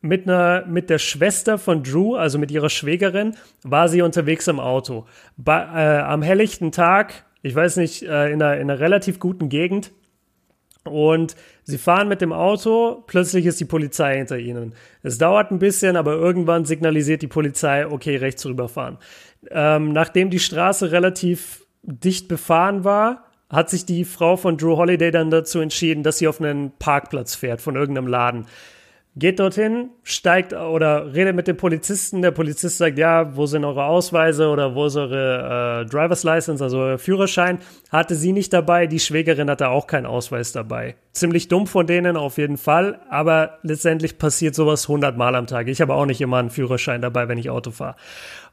[0.01, 4.59] mit einer, mit der Schwester von Drew, also mit ihrer Schwägerin, war sie unterwegs im
[4.59, 5.05] Auto.
[5.37, 9.49] Bei, äh, am helllichten Tag, ich weiß nicht, äh, in, einer, in einer relativ guten
[9.49, 9.91] Gegend.
[10.83, 14.73] Und sie fahren mit dem Auto, plötzlich ist die Polizei hinter ihnen.
[15.03, 18.97] Es dauert ein bisschen, aber irgendwann signalisiert die Polizei, okay, rechts rüberfahren.
[19.51, 25.11] Ähm, nachdem die Straße relativ dicht befahren war, hat sich die Frau von Drew Holiday
[25.11, 28.45] dann dazu entschieden, dass sie auf einen Parkplatz fährt von irgendeinem Laden.
[29.17, 32.21] Geht dorthin, steigt oder redet mit dem Polizisten.
[32.21, 36.63] Der Polizist sagt, ja, wo sind eure Ausweise oder wo ist eure äh, Driver's License,
[36.63, 37.59] also euer Führerschein?
[37.89, 40.95] Hatte sie nicht dabei, die Schwägerin hatte auch keinen Ausweis dabei.
[41.11, 45.67] Ziemlich dumm von denen auf jeden Fall, aber letztendlich passiert sowas 100 Mal am Tag.
[45.67, 47.97] Ich habe auch nicht immer einen Führerschein dabei, wenn ich Auto fahre.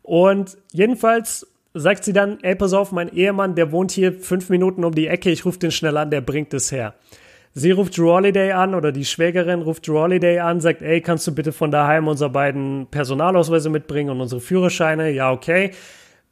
[0.03, 4.85] Und jedenfalls sagt sie dann, ey, pass auf, mein Ehemann, der wohnt hier fünf Minuten
[4.85, 6.95] um die Ecke, ich rufe den schnell an, der bringt es her.
[7.59, 11.27] Sie ruft Drew Holiday an oder die Schwägerin ruft Drew Holiday an, sagt, ey, kannst
[11.27, 15.11] du bitte von daheim unsere beiden Personalausweise mitbringen und unsere Führerscheine?
[15.11, 15.73] Ja, okay.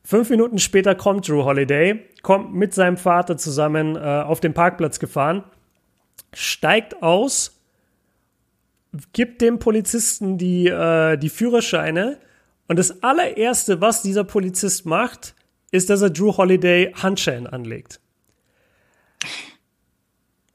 [0.04, 5.00] Fünf Minuten später kommt Drew Holiday, kommt mit seinem Vater zusammen äh, auf den Parkplatz
[5.00, 5.42] gefahren,
[6.32, 7.60] steigt aus,
[9.12, 12.20] gibt dem Polizisten die, äh, die Führerscheine
[12.68, 15.34] und das allererste, was dieser Polizist macht,
[15.72, 18.00] ist, dass er Drew Holiday Handschellen anlegt.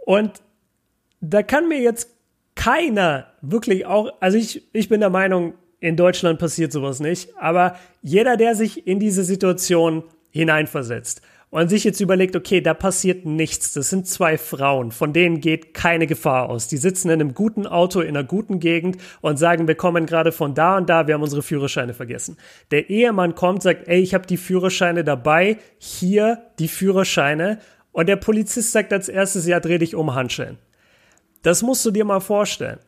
[0.06, 0.42] Und
[1.22, 2.10] da kann mir jetzt
[2.56, 7.76] keiner wirklich auch, also ich, ich bin der Meinung, in Deutschland passiert sowas nicht, aber
[8.04, 13.74] jeder, der sich in diese Situation hineinversetzt und sich jetzt überlegt, okay, da passiert nichts,
[13.74, 16.68] das sind zwei Frauen, von denen geht keine Gefahr aus.
[16.68, 20.32] Die sitzen in einem guten Auto in einer guten Gegend und sagen, wir kommen gerade
[20.32, 22.38] von da und da, wir haben unsere Führerscheine vergessen.
[22.70, 27.58] Der Ehemann kommt, sagt, ey, ich habe die Führerscheine dabei, hier die Führerscheine
[27.92, 30.60] und der Polizist sagt als erstes, ja, dreh dich um Handschellen.
[31.42, 32.80] Das musst du dir mal vorstellen.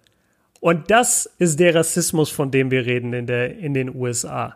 [0.59, 4.55] Und das ist der Rassismus, von dem wir reden in, der, in den USA.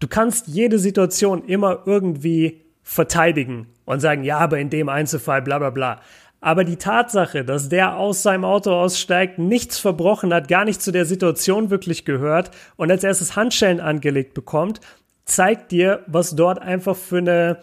[0.00, 5.58] Du kannst jede Situation immer irgendwie verteidigen und sagen, ja, aber in dem Einzelfall, bla
[5.58, 6.00] bla bla.
[6.40, 10.90] Aber die Tatsache, dass der aus seinem Auto aussteigt, nichts verbrochen hat, gar nicht zu
[10.90, 14.80] der Situation wirklich gehört und als erstes Handschellen angelegt bekommt,
[15.24, 17.58] zeigt dir, was dort einfach für eine,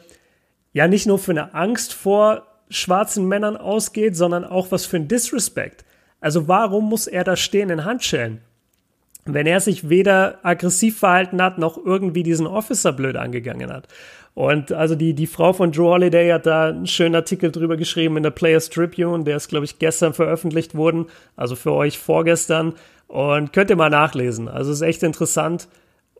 [0.71, 5.07] ja nicht nur für eine Angst vor schwarzen Männern ausgeht, sondern auch was für ein
[5.07, 5.85] Disrespect.
[6.19, 8.41] Also warum muss er da stehen in Handschellen?
[9.33, 13.87] wenn er sich weder aggressiv verhalten hat, noch irgendwie diesen Officer blöd angegangen hat.
[14.33, 18.17] Und also die, die Frau von Joe Holiday hat da einen schönen Artikel drüber geschrieben
[18.17, 22.73] in der Players Tribune, der ist, glaube ich, gestern veröffentlicht worden, also für euch vorgestern.
[23.07, 24.47] Und könnt ihr mal nachlesen.
[24.47, 25.67] Also ist echt interessant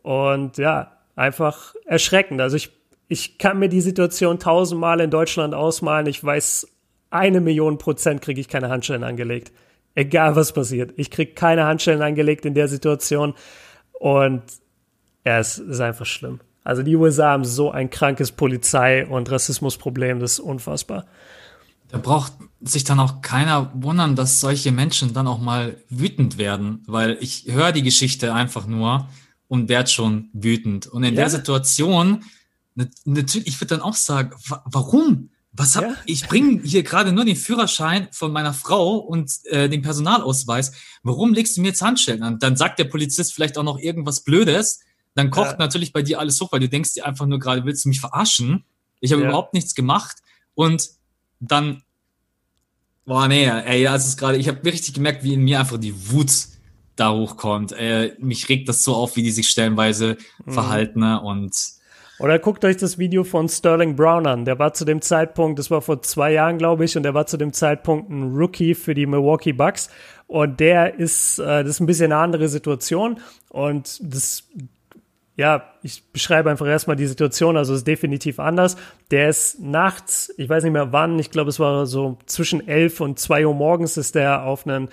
[0.02, 2.40] und ja, einfach erschreckend.
[2.40, 2.70] Also ich,
[3.10, 6.06] ich kann mir die Situation tausendmal in Deutschland ausmalen.
[6.06, 6.68] Ich weiß,
[7.10, 9.50] eine Million Prozent kriege ich keine Handschellen angelegt.
[9.96, 10.92] Egal was passiert.
[10.96, 13.34] Ich kriege keine Handschellen angelegt in der Situation.
[13.98, 14.42] Und
[15.26, 16.38] ja, es ist einfach schlimm.
[16.62, 21.06] Also die USA haben so ein krankes Polizei- und Rassismusproblem, das ist unfassbar.
[21.88, 26.84] Da braucht sich dann auch keiner wundern, dass solche Menschen dann auch mal wütend werden,
[26.86, 29.08] weil ich höre die Geschichte einfach nur
[29.48, 30.86] und werde schon wütend.
[30.86, 31.22] Und in ja.
[31.22, 32.22] der Situation,
[33.04, 34.32] natürlich, ich würde dann auch sagen,
[34.64, 35.30] warum?
[35.52, 35.96] Was hab, ja.
[36.06, 40.72] ich bringe hier gerade nur den Führerschein von meiner Frau und äh, den Personalausweis.
[41.02, 42.38] Warum legst du mir jetzt Handschellen an?
[42.38, 44.80] Dann sagt der Polizist vielleicht auch noch irgendwas Blödes.
[45.14, 45.56] Dann kocht ja.
[45.58, 47.98] natürlich bei dir alles hoch, weil du denkst dir einfach nur gerade, willst du mich
[47.98, 48.64] verarschen?
[49.00, 49.28] Ich habe ja.
[49.28, 50.18] überhaupt nichts gemacht.
[50.54, 50.90] Und
[51.40, 51.82] dann,
[53.04, 56.10] boah, nee, ey, also es gerade, ich habe richtig gemerkt, wie in mir einfach die
[56.10, 56.30] Wut
[56.94, 57.72] da hochkommt.
[57.72, 60.52] Äh, mich regt das so auf, wie die sich stellenweise mhm.
[60.52, 61.20] verhalten ne?
[61.20, 61.79] und
[62.20, 64.44] oder guckt euch das Video von Sterling Brown an.
[64.44, 67.26] Der war zu dem Zeitpunkt, das war vor zwei Jahren, glaube ich, und der war
[67.26, 69.88] zu dem Zeitpunkt ein Rookie für die Milwaukee Bucks.
[70.26, 73.20] Und der ist, äh, das ist ein bisschen eine andere Situation.
[73.48, 74.44] Und das,
[75.36, 78.76] ja, ich beschreibe einfach erstmal die Situation, also ist definitiv anders.
[79.10, 83.00] Der ist nachts, ich weiß nicht mehr wann, ich glaube, es war so zwischen elf
[83.00, 84.90] und zwei Uhr morgens ist der auf einen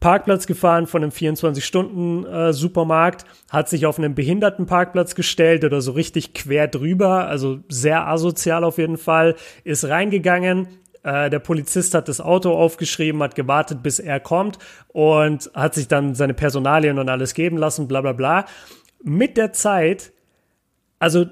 [0.00, 6.68] Parkplatz gefahren von einem 24-Stunden-Supermarkt, hat sich auf einen Behindertenparkplatz gestellt oder so richtig quer
[6.68, 10.68] drüber, also sehr asozial auf jeden Fall, ist reingegangen,
[11.02, 14.58] äh, der Polizist hat das Auto aufgeschrieben, hat gewartet, bis er kommt
[14.88, 18.44] und hat sich dann seine Personalien und alles geben lassen, bla bla bla.
[19.02, 20.12] Mit der Zeit,
[20.98, 21.26] also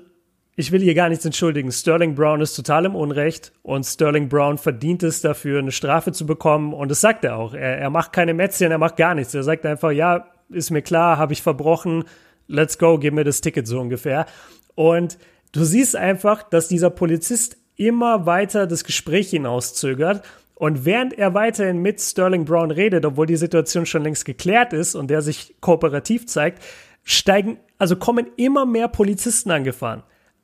[0.59, 1.71] ich will hier gar nichts entschuldigen.
[1.71, 6.27] Sterling Brown ist total im Unrecht und Sterling Brown verdient es dafür, eine Strafe zu
[6.27, 6.75] bekommen.
[6.75, 7.55] Und das sagt er auch.
[7.55, 9.33] Er, er macht keine Mätzchen, er macht gar nichts.
[9.35, 12.07] Er sagt einfach, ja, ist mir klar, habe ich verbrochen,
[12.49, 14.27] let's go, gib mir das Ticket so ungefähr.
[14.75, 15.17] Und
[15.53, 20.25] du siehst einfach, dass dieser Polizist immer weiter das Gespräch hinauszögert.
[20.57, 24.97] Und während er weiterhin mit Sterling Brown redet, obwohl die Situation schon längst geklärt ist
[24.97, 26.65] und der sich kooperativ zeigt,
[27.05, 30.03] steigen, also kommen immer mehr Polizisten angefahren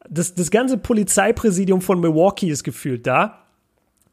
[0.08, 3.44] das, das ganze Polizeipräsidium von Milwaukee ist gefühlt da.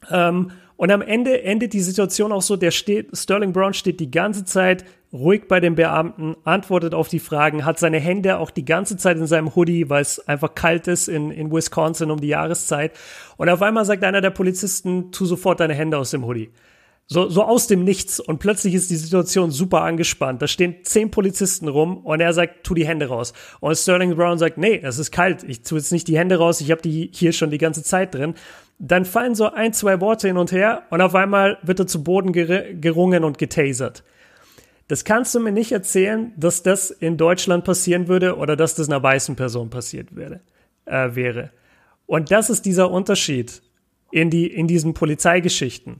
[0.09, 4.09] Ähm, und am Ende endet die Situation auch so, der steht, Sterling Brown steht die
[4.09, 8.65] ganze Zeit ruhig bei den Beamten, antwortet auf die Fragen, hat seine Hände auch die
[8.65, 12.29] ganze Zeit in seinem Hoodie, weil es einfach kalt ist in, in Wisconsin um die
[12.29, 12.93] Jahreszeit.
[13.37, 16.49] Und auf einmal sagt einer der Polizisten, tu sofort deine Hände aus dem Hoodie.
[17.13, 18.21] So, so aus dem Nichts.
[18.21, 20.41] Und plötzlich ist die Situation super angespannt.
[20.41, 23.33] Da stehen zehn Polizisten rum und er sagt, tu die Hände raus.
[23.59, 25.43] Und Sterling Brown sagt, nee, es ist kalt.
[25.43, 26.61] Ich tu jetzt nicht die Hände raus.
[26.61, 28.35] Ich habe die hier schon die ganze Zeit drin.
[28.79, 32.01] Dann fallen so ein, zwei Worte hin und her und auf einmal wird er zu
[32.01, 34.05] Boden ger gerungen und getasert.
[34.87, 38.87] Das kannst du mir nicht erzählen, dass das in Deutschland passieren würde oder dass das
[38.87, 40.39] einer weißen Person passiert werde,
[40.85, 41.51] äh, wäre.
[42.05, 43.61] Und das ist dieser Unterschied
[44.11, 45.99] in, die, in diesen Polizeigeschichten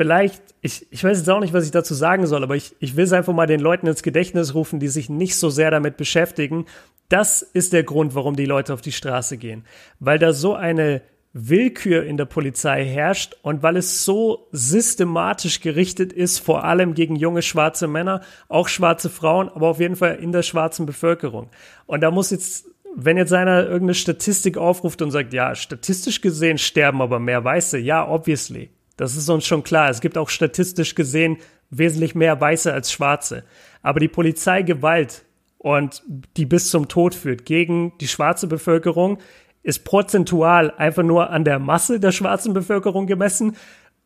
[0.00, 2.96] vielleicht, ich, ich weiß jetzt auch nicht, was ich dazu sagen soll, aber ich, ich
[2.96, 5.98] will es einfach mal den Leuten ins Gedächtnis rufen, die sich nicht so sehr damit
[5.98, 6.64] beschäftigen.
[7.10, 9.66] Das ist der Grund, warum die Leute auf die Straße gehen.
[9.98, 11.02] Weil da so eine
[11.34, 17.16] Willkür in der Polizei herrscht und weil es so systematisch gerichtet ist, vor allem gegen
[17.16, 21.50] junge schwarze Männer, auch schwarze Frauen, aber auf jeden Fall in der schwarzen Bevölkerung.
[21.84, 22.64] Und da muss jetzt,
[22.96, 27.76] wenn jetzt einer irgendeine Statistik aufruft und sagt, ja, statistisch gesehen sterben aber mehr Weiße,
[27.76, 28.70] ja, obviously.
[29.00, 29.88] Das ist uns schon klar.
[29.88, 31.38] Es gibt auch statistisch gesehen
[31.70, 33.44] wesentlich mehr Weiße als Schwarze.
[33.80, 35.24] Aber die Polizeigewalt
[35.56, 36.02] und
[36.36, 39.16] die bis zum Tod führt gegen die schwarze Bevölkerung
[39.62, 43.56] ist prozentual einfach nur an der Masse der schwarzen Bevölkerung gemessen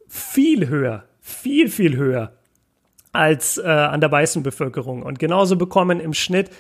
[0.07, 2.33] viel höher, viel, viel höher
[3.11, 5.03] als äh, an der weißen Bevölkerung.
[5.03, 6.51] Und genauso bekommen im Schnitt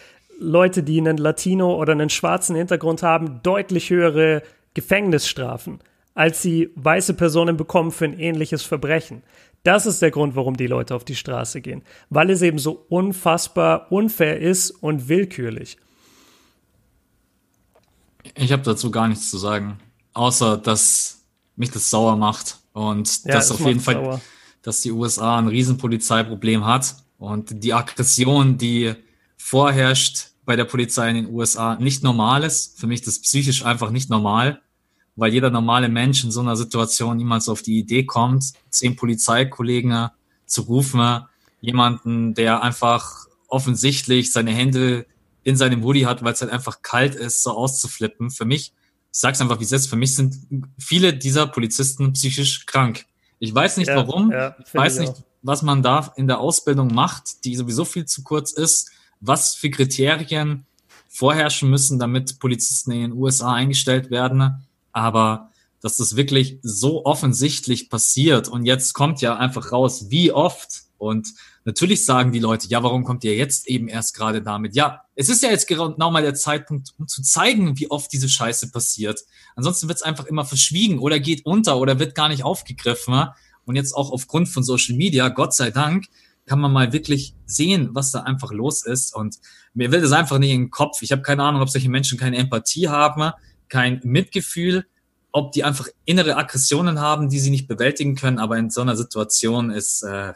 [0.40, 4.43] Leute, die einen Latino oder einen schwarzen Hintergrund haben, deutlich höhere
[4.74, 5.78] Gefängnisstrafen
[6.15, 9.23] als sie weiße Personen bekommen für ein ähnliches Verbrechen.
[9.65, 12.85] Das ist der Grund, warum die Leute auf die Straße gehen, weil es eben so
[12.89, 15.78] unfassbar unfair ist und willkürlich.
[18.35, 19.78] Ich habe dazu gar nichts zu sagen,
[20.12, 21.24] außer dass
[21.57, 24.20] mich das sauer macht und ja, dass auf jeden Fall, sauer.
[24.62, 28.95] dass die USA ein Riesenpolizeiproblem hat und die Aggression, die
[29.36, 32.78] vorherrscht bei der Polizei in den USA, nicht normal ist.
[32.78, 34.61] Für mich das psychisch einfach nicht normal
[35.16, 40.09] weil jeder normale Mensch in so einer Situation niemals auf die Idee kommt, zehn Polizeikollegen
[40.47, 41.24] zu rufen,
[41.61, 45.07] jemanden, der einfach offensichtlich seine Hände
[45.45, 48.31] in seinem Hoodie hat, weil es halt einfach kalt ist, so auszuflippen.
[48.31, 48.73] Für mich,
[49.12, 50.36] ich sag's einfach wie es ist, für mich sind
[50.78, 53.07] viele dieser Polizisten psychisch krank.
[53.39, 55.23] Ich weiß nicht ja, warum, ja, ich weiß nicht, auch.
[55.43, 59.70] was man da in der Ausbildung macht, die sowieso viel zu kurz ist, was für
[59.70, 60.66] Kriterien
[61.09, 64.66] vorherrschen müssen, damit Polizisten in den USA eingestellt werden.
[64.95, 65.51] Aber
[65.83, 71.29] dass das wirklich so offensichtlich passiert und jetzt kommt ja einfach raus, wie oft und
[71.66, 74.75] natürlich sagen die Leute, ja, warum kommt ihr jetzt eben erst gerade damit?
[74.75, 78.31] Ja, es ist ja jetzt genau mal der Zeitpunkt, um zu zeigen, wie oft diese
[78.31, 79.21] Scheiße passiert.
[79.57, 83.29] Ansonsten wird es einfach immer verschwiegen oder geht unter oder wird gar nicht aufgegriffen.
[83.66, 86.07] Und jetzt auch aufgrund von Social Media, Gott sei Dank,
[86.47, 89.15] kann man mal wirklich sehen, was da einfach los ist.
[89.15, 89.37] Und
[89.73, 91.03] mir will das einfach nicht in den Kopf.
[91.03, 93.33] Ich habe keine Ahnung, ob solche Menschen keine Empathie haben,
[93.69, 94.86] kein Mitgefühl,
[95.32, 98.39] ob die einfach innere Aggressionen haben, die sie nicht bewältigen können.
[98.39, 100.32] Aber in so einer Situation ist, äh,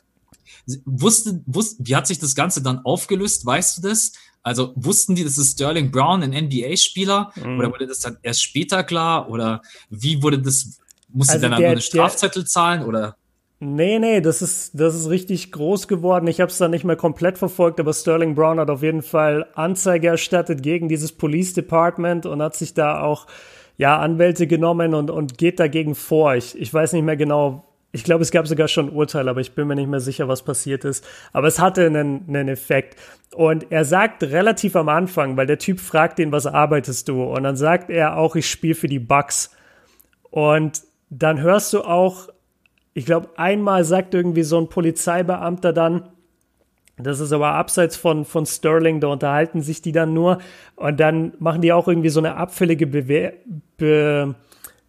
[0.84, 3.46] wusste, wusste, wie hat sich das Ganze dann aufgelöst?
[3.46, 4.12] Weißt du das?
[4.42, 7.32] Also wussten die, das ist Sterling Brown, ein NBA-Spieler?
[7.36, 7.58] Mhm.
[7.58, 9.30] Oder wurde das dann erst später klar?
[9.30, 10.78] Oder wie wurde das,
[11.08, 12.82] musste also dann der, nur eine Strafzettel der, zahlen?
[12.82, 13.17] Oder?
[13.60, 16.28] Nee, nee, das ist, das ist richtig groß geworden.
[16.28, 19.46] Ich habe es dann nicht mehr komplett verfolgt, aber Sterling Brown hat auf jeden Fall
[19.54, 23.26] Anzeige erstattet gegen dieses Police Department und hat sich da auch
[23.76, 26.36] ja, Anwälte genommen und, und geht dagegen vor.
[26.36, 29.40] Ich, ich weiß nicht mehr genau, ich glaube, es gab sogar schon ein Urteil, aber
[29.40, 31.04] ich bin mir nicht mehr sicher, was passiert ist.
[31.32, 32.96] Aber es hatte einen, einen Effekt.
[33.34, 37.24] Und er sagt relativ am Anfang, weil der Typ fragt ihn, was arbeitest du?
[37.24, 39.50] Und dann sagt er auch, ich spiele für die Bucks.
[40.30, 42.28] Und dann hörst du auch
[42.94, 46.08] ich glaube, einmal sagt irgendwie so ein Polizeibeamter dann,
[46.96, 50.38] das ist aber abseits von, von Sterling, da unterhalten sich die dann nur
[50.74, 53.34] und dann machen die auch irgendwie so eine abfällige Bewe
[53.76, 54.34] Be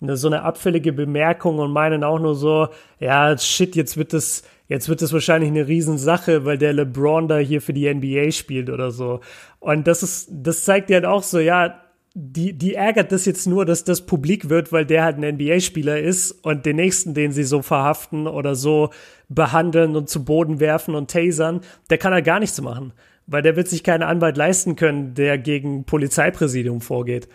[0.01, 2.69] eine, so eine abfällige Bemerkung und meinen auch nur so,
[2.99, 7.38] ja, shit, jetzt wird das, jetzt wird das wahrscheinlich eine Riesensache, weil der LeBron da
[7.38, 9.19] hier für die NBA spielt oder so.
[9.59, 11.81] Und das ist, das zeigt dir halt auch so, ja,
[12.15, 15.99] die, die ärgert das jetzt nur, dass das publik wird, weil der halt ein NBA-Spieler
[15.99, 18.90] ist und den nächsten, den sie so verhaften oder so
[19.30, 22.94] behandeln und zu Boden werfen und tasern, der kann halt gar nichts machen,
[23.27, 27.30] weil der wird sich keinen Anwalt leisten können, der gegen Polizeipräsidium vorgeht.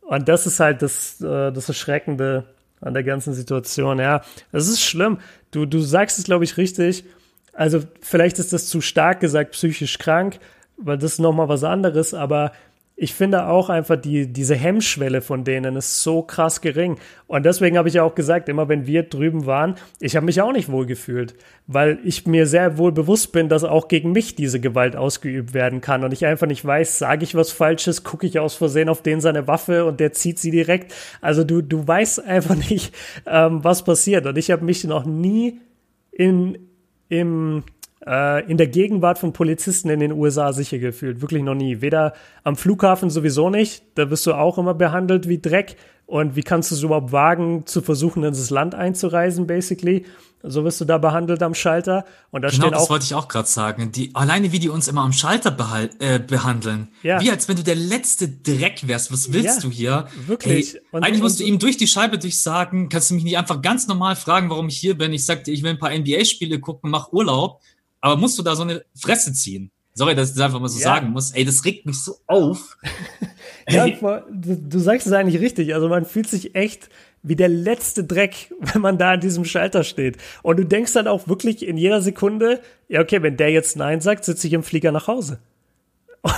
[0.00, 2.44] Und das ist halt das, äh, das Erschreckende
[2.80, 3.98] an der ganzen Situation.
[3.98, 4.22] Ja,
[4.52, 5.18] es ist schlimm.
[5.50, 7.04] Du, du sagst es, glaube ich, richtig.
[7.52, 10.38] Also vielleicht ist das zu stark gesagt, psychisch krank,
[10.76, 12.52] weil das ist nochmal was anderes, aber
[12.96, 16.96] ich finde auch einfach die, diese Hemmschwelle von denen ist so krass gering.
[17.26, 20.40] Und deswegen habe ich ja auch gesagt, immer wenn wir drüben waren, ich habe mich
[20.40, 21.34] auch nicht wohl gefühlt,
[21.66, 25.80] weil ich mir sehr wohl bewusst bin, dass auch gegen mich diese Gewalt ausgeübt werden
[25.80, 29.02] kann und ich einfach nicht weiß, sage ich was Falsches, gucke ich aus Versehen auf
[29.02, 30.94] den seine Waffe und der zieht sie direkt.
[31.20, 32.94] Also du, du weißt einfach nicht,
[33.26, 34.24] ähm, was passiert.
[34.26, 35.58] Und ich habe mich noch nie
[36.12, 36.58] in,
[37.08, 37.64] im
[38.06, 41.20] äh, in der Gegenwart von Polizisten in den USA sicher gefühlt.
[41.20, 41.80] Wirklich noch nie.
[41.80, 42.12] Weder
[42.42, 43.82] am Flughafen sowieso nicht.
[43.94, 45.76] Da wirst du auch immer behandelt wie Dreck.
[46.06, 50.04] Und wie kannst du es überhaupt wagen, zu versuchen, in das Land einzureisen, basically?
[50.46, 52.04] So wirst du da behandelt am Schalter.
[52.30, 52.70] Und da genau, auch.
[52.72, 53.90] Das wollte ich auch gerade sagen.
[53.92, 56.88] Die, alleine wie die uns immer am Schalter behal äh, behandeln.
[57.02, 57.18] Ja.
[57.22, 59.10] Wie als wenn du der letzte Dreck wärst.
[59.10, 60.06] Was willst ja, du hier?
[60.26, 60.74] Wirklich.
[60.74, 63.62] Hey, und, eigentlich musst du ihm durch die Scheibe durchsagen, kannst du mich nicht einfach
[63.62, 65.14] ganz normal fragen, warum ich hier bin.
[65.14, 67.62] Ich sag dir, ich will ein paar NBA-Spiele gucken, mach Urlaub.
[68.04, 69.70] Aber musst du da so eine Fresse ziehen?
[69.94, 70.84] Sorry, dass ich das einfach mal so ja.
[70.84, 71.30] sagen muss.
[71.30, 72.76] Ey, das regt mich so auf.
[73.70, 75.72] ja, du, du sagst es eigentlich richtig.
[75.72, 76.90] Also man fühlt sich echt
[77.22, 80.18] wie der letzte Dreck, wenn man da an diesem Schalter steht.
[80.42, 84.02] Und du denkst dann auch wirklich in jeder Sekunde, ja, okay, wenn der jetzt Nein
[84.02, 85.38] sagt, sitze ich im Flieger nach Hause.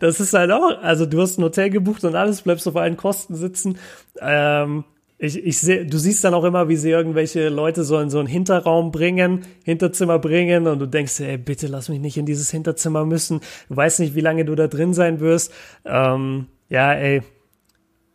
[0.00, 2.96] das ist halt auch, also du hast ein Hotel gebucht und alles, bleibst auf allen
[2.96, 3.78] Kosten sitzen.
[4.20, 4.82] Ähm,
[5.18, 8.20] ich, ich sehe, du siehst dann auch immer, wie sie irgendwelche Leute so in so
[8.20, 12.50] einen Hinterraum bringen, Hinterzimmer bringen und du denkst, ey, bitte lass mich nicht in dieses
[12.52, 13.40] Hinterzimmer müssen.
[13.68, 15.52] Du weißt nicht, wie lange du da drin sein wirst.
[15.84, 17.22] Ähm, ja, ey,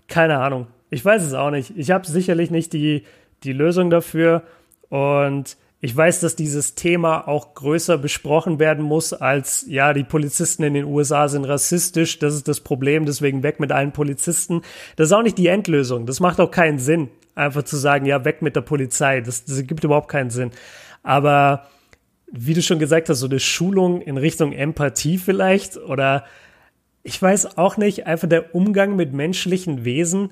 [0.08, 0.68] keine Ahnung.
[0.90, 1.74] Ich weiß es auch nicht.
[1.76, 3.04] Ich habe sicherlich nicht die,
[3.44, 4.44] die Lösung dafür
[4.90, 10.64] und ich weiß, dass dieses Thema auch größer besprochen werden muss als, ja, die Polizisten
[10.64, 14.62] in den USA sind rassistisch, das ist das Problem, deswegen weg mit allen Polizisten.
[14.96, 16.06] Das ist auch nicht die Endlösung.
[16.06, 19.20] Das macht auch keinen Sinn, einfach zu sagen, ja, weg mit der Polizei.
[19.20, 20.52] Das, das gibt überhaupt keinen Sinn.
[21.04, 21.68] Aber
[22.32, 26.24] wie du schon gesagt hast, so eine Schulung in Richtung Empathie vielleicht oder
[27.04, 30.30] ich weiß auch nicht, einfach der Umgang mit menschlichen Wesen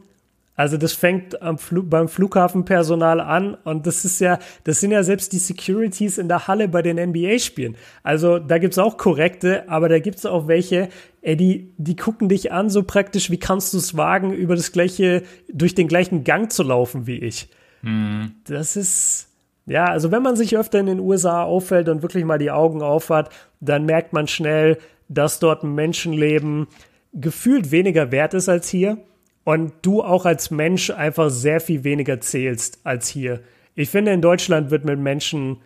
[0.55, 5.01] also das fängt am Fl beim Flughafenpersonal an und das ist ja, das sind ja
[5.01, 7.77] selbst die Securities in der Halle bei den NBA-Spielen.
[8.03, 10.89] Also da gibt's auch korrekte, aber da gibt's auch welche,
[11.21, 14.71] ey, die, die gucken dich an so praktisch, wie kannst du es wagen, über das
[14.71, 17.49] gleiche, durch den gleichen Gang zu laufen wie ich.
[17.81, 18.33] Mhm.
[18.45, 19.29] Das ist,
[19.65, 22.81] Ja, also wenn man sich öfter in den USA auffällt und wirklich mal die Augen
[22.81, 23.29] aufhat,
[23.61, 26.67] dann merkt man schnell, dass dort ein Menschenleben
[27.13, 28.97] gefühlt weniger wert ist als hier
[29.43, 33.41] und du auch als Mensch einfach sehr viel weniger zählst als hier.
[33.76, 35.57] Ich finde, in Deutschland wird mit Menschen,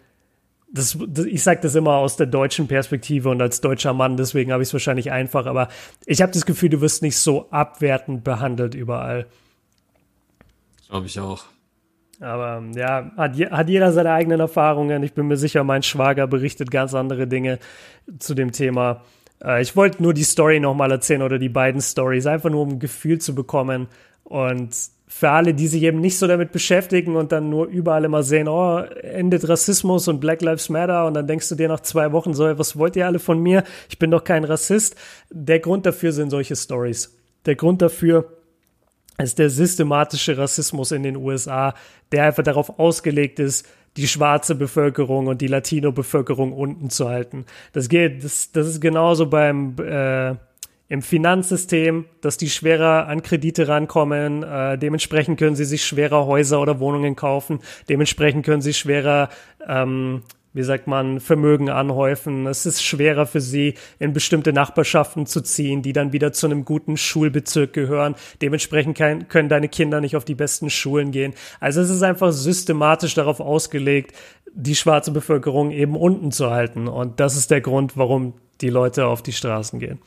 [0.71, 4.51] das, das ich sage das immer aus der deutschen Perspektive und als deutscher Mann, deswegen
[4.51, 5.67] habe ich es wahrscheinlich einfach, aber
[6.05, 9.25] ich habe das Gefühl, du wirst nicht so abwertend behandelt überall.
[10.87, 11.45] Glaube ich auch.
[12.21, 15.03] Aber ja, hat, hat jeder seine eigenen Erfahrungen.
[15.03, 17.59] Ich bin mir sicher, mein Schwager berichtet ganz andere Dinge
[18.19, 19.03] zu dem Thema.
[19.43, 22.69] Äh, ich wollte nur die Story nochmal erzählen oder die beiden Stories, einfach nur um
[22.69, 23.87] ein Gefühl zu bekommen.
[24.23, 24.75] Und
[25.07, 28.47] für alle, die sich eben nicht so damit beschäftigen und dann nur überall immer sehen,
[28.47, 32.33] oh, endet Rassismus und Black Lives Matter und dann denkst du dir nach zwei Wochen
[32.33, 33.63] so, was wollt ihr alle von mir?
[33.87, 34.95] Ich bin doch kein Rassist.
[35.29, 37.15] Der Grund dafür sind solche Stories.
[37.45, 38.33] Der Grund dafür
[39.17, 41.75] ist der systematische Rassismus in den USA,
[42.11, 43.67] der einfach darauf ausgelegt ist,
[43.97, 47.45] die schwarze Bevölkerung und die Latino-Bevölkerung unten zu halten.
[47.73, 50.35] Das geht, das, das ist genauso beim äh,
[50.87, 54.43] im Finanzsystem, dass die schwerer an Kredite rankommen.
[54.43, 57.59] Äh, dementsprechend können sie sich schwerer Häuser oder Wohnungen kaufen.
[57.89, 59.29] Dementsprechend können sie schwerer
[59.67, 60.21] ähm,
[60.55, 62.47] wie sagt man, Vermögen anhäufen.
[62.47, 66.63] Es ist schwerer für sie, in bestimmte Nachbarschaften zu ziehen, die dann wieder zu einem
[66.63, 68.15] guten Schulbezirk gehören.
[68.41, 71.33] Dementsprechend kann, können deine Kinder nicht auf die besten Schulen gehen.
[71.59, 74.15] Also es ist einfach systematisch darauf ausgelegt,
[74.53, 76.87] die schwarze Bevölkerung eben unten zu halten.
[76.87, 79.99] Und das ist der Grund, warum die Leute auf die Straßen gehen.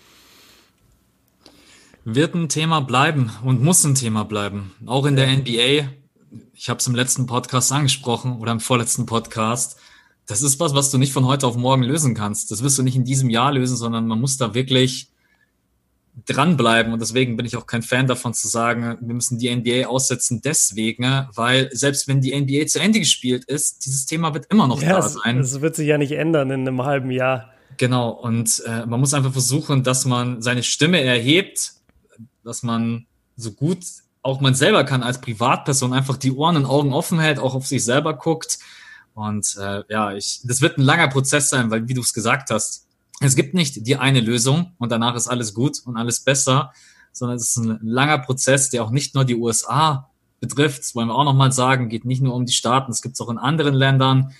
[2.07, 4.73] Wird ein Thema bleiben und muss ein Thema bleiben.
[4.87, 5.91] Auch in der NBA.
[6.55, 9.79] Ich habe es im letzten Podcast angesprochen oder im vorletzten Podcast
[10.29, 12.51] das ist was, was du nicht von heute auf morgen lösen kannst.
[12.51, 15.11] Das wirst du nicht in diesem Jahr lösen, sondern man muss da wirklich
[16.27, 16.93] dranbleiben.
[16.93, 20.43] Und deswegen bin ich auch kein Fan davon zu sagen, wir müssen die NBA aussetzen
[20.45, 24.83] deswegen, weil selbst wenn die NBA zu Ende gespielt ist, dieses Thema wird immer noch
[24.83, 25.39] ja, da sein.
[25.39, 27.51] Es wird sich ja nicht ändern in einem halben Jahr.
[27.79, 28.11] Genau.
[28.11, 31.73] Und äh, man muss einfach versuchen, dass man seine Stimme erhebt,
[32.45, 33.07] dass man
[33.37, 33.79] so gut
[34.21, 37.67] auch man selber kann als Privatperson einfach die Ohren und Augen offen hält, auch auf
[37.67, 38.59] sich selber guckt
[39.19, 42.51] und äh, ja, ich, das wird ein langer Prozess sein, weil wie du es gesagt
[42.51, 42.87] hast,
[43.21, 46.73] es gibt nicht die eine Lösung und danach ist alles gut und alles besser,
[47.11, 50.09] sondern es ist ein langer Prozess, der auch nicht nur die USA
[50.39, 50.83] betrifft.
[50.83, 53.21] Das wollen wir auch nochmal sagen, geht nicht nur um die Staaten, es gibt es
[53.21, 54.33] auch in anderen Ländern.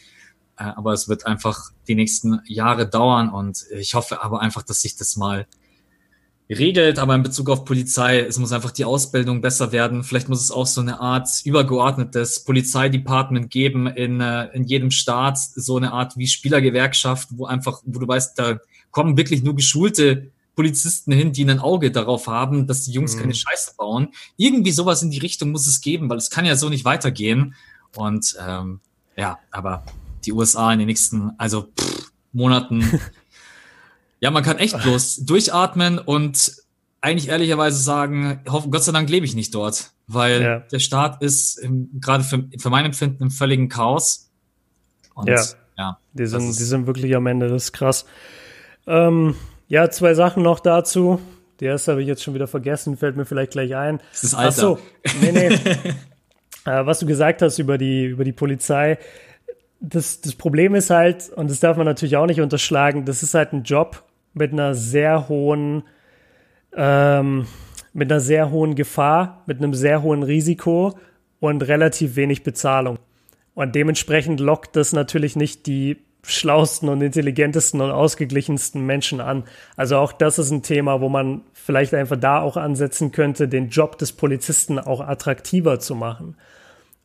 [0.57, 4.81] Äh, aber es wird einfach die nächsten Jahre dauern und ich hoffe aber einfach, dass
[4.83, 5.49] sich das mal
[6.55, 10.03] regelt, aber in Bezug auf Polizei, es muss einfach die Ausbildung besser werden.
[10.03, 15.39] Vielleicht muss es auch so eine Art übergeordnetes Polizeidepartment geben in, äh, in jedem Staat,
[15.39, 18.59] so eine Art wie Spielergewerkschaft, wo einfach, wo du weißt, da
[18.91, 23.21] kommen wirklich nur geschulte Polizisten hin, die ein Auge darauf haben, dass die Jungs mhm.
[23.21, 24.09] keine Scheiße bauen.
[24.37, 27.55] Irgendwie sowas in die Richtung muss es geben, weil es kann ja so nicht weitergehen.
[27.95, 28.81] Und ähm,
[29.17, 29.85] ja, aber
[30.25, 33.01] die USA in den nächsten, also pff, Monaten
[34.21, 36.53] Ja, man kann echt bloß durchatmen und
[37.01, 40.59] eigentlich ehrlicherweise sagen, hoffen, Gott sei Dank lebe ich nicht dort, weil ja.
[40.61, 41.61] der Staat ist
[42.01, 44.31] gerade für, für mein Empfinden im völligen Chaos.
[45.15, 45.43] Und, ja,
[45.77, 48.05] ja die, sind, die sind wirklich am Ende, das ist krass.
[48.87, 49.37] Ähm,
[49.69, 51.21] ja, zwei Sachen noch dazu.
[51.61, 54.01] Die erste habe ich jetzt schon wieder vergessen, fällt mir vielleicht gleich ein.
[54.13, 54.49] Das ist Alter.
[54.49, 54.79] Ach so,
[55.21, 55.49] nee, nee.
[56.65, 58.99] äh, was du gesagt hast über die, über die Polizei,
[59.81, 63.35] das, das Problem ist halt, und das darf man natürlich auch nicht unterschlagen, das ist
[63.35, 64.05] halt ein Job
[64.39, 65.83] mit einer sehr hohen,
[66.75, 67.47] ähm,
[67.93, 70.99] mit einer sehr hohen Gefahr, mit einem sehr hohen Risiko
[71.41, 72.99] und relativ wenig Bezahlung.
[73.55, 79.45] Und dementsprechend lockt das natürlich nicht die schlausten und intelligentesten und ausgeglichensten Menschen an.
[79.77, 83.69] Also auch das ist ein Thema, wo man vielleicht einfach da auch ansetzen könnte, den
[83.69, 86.37] Job des Polizisten auch attraktiver zu machen.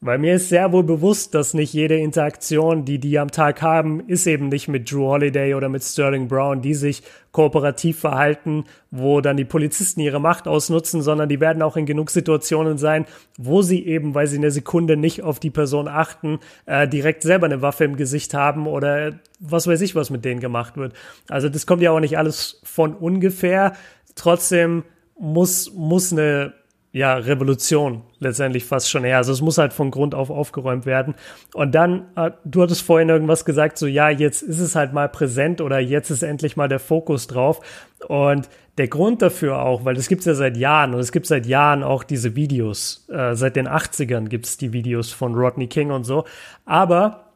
[0.06, 4.02] Weil mir ist sehr wohl bewusst, dass nicht jede Interaktion, die die am Tag haben,
[4.02, 9.22] ist eben nicht mit Drew Holiday oder mit Sterling Brown, die sich kooperativ verhalten, wo
[9.22, 13.06] dann die Polizisten ihre Macht ausnutzen, sondern die werden auch in genug Situationen sein,
[13.38, 17.46] wo sie eben, weil sie eine Sekunde nicht auf die Person achten, äh, direkt selber
[17.46, 20.92] eine Waffe im Gesicht haben oder was weiß ich, was mit denen gemacht wird.
[21.30, 23.72] Also das kommt ja auch nicht alles von ungefähr.
[24.16, 24.84] Trotzdem
[25.18, 26.52] muss, muss eine
[26.94, 29.18] ja, Revolution letztendlich fast schon her.
[29.18, 31.16] Also es muss halt von Grund auf aufgeräumt werden.
[31.56, 35.10] Und dann, äh, du hattest vorhin irgendwas gesagt, so ja, jetzt ist es halt mal
[35.10, 37.62] präsent oder jetzt ist endlich mal der Fokus drauf.
[38.08, 38.48] Und
[38.78, 41.82] der Grund dafür auch, weil das gibt's ja seit Jahren und es gibt seit Jahren
[41.82, 43.08] auch diese Videos.
[43.10, 46.26] Äh, seit den 80ern gibt's die Videos von Rodney King und so.
[46.66, 47.32] Aber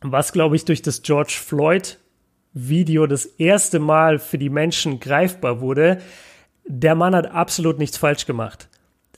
[0.00, 1.98] was, glaube ich, durch das George Floyd
[2.52, 5.98] Video das erste Mal für die Menschen greifbar wurde,
[6.64, 8.68] der Mann hat absolut nichts falsch gemacht.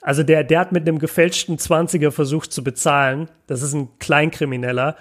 [0.08, 3.28] Also der, der hat mit einem gefälschten 20er versucht zu bezahlen.
[3.46, 4.96] Das ist ein Kleinkrimineller.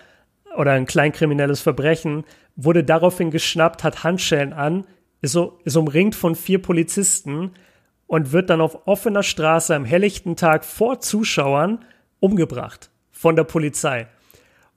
[0.58, 2.26] oder ein kleinkriminelles Verbrechen,
[2.58, 4.86] wurde daraufhin geschnappt, hat Handschellen an,
[5.22, 7.52] ist, so, ist umringt von vier Polizisten
[8.06, 11.86] und wird dann auf offener Straße am helllichten Tag vor Zuschauern
[12.20, 14.08] umgebracht von der Polizei.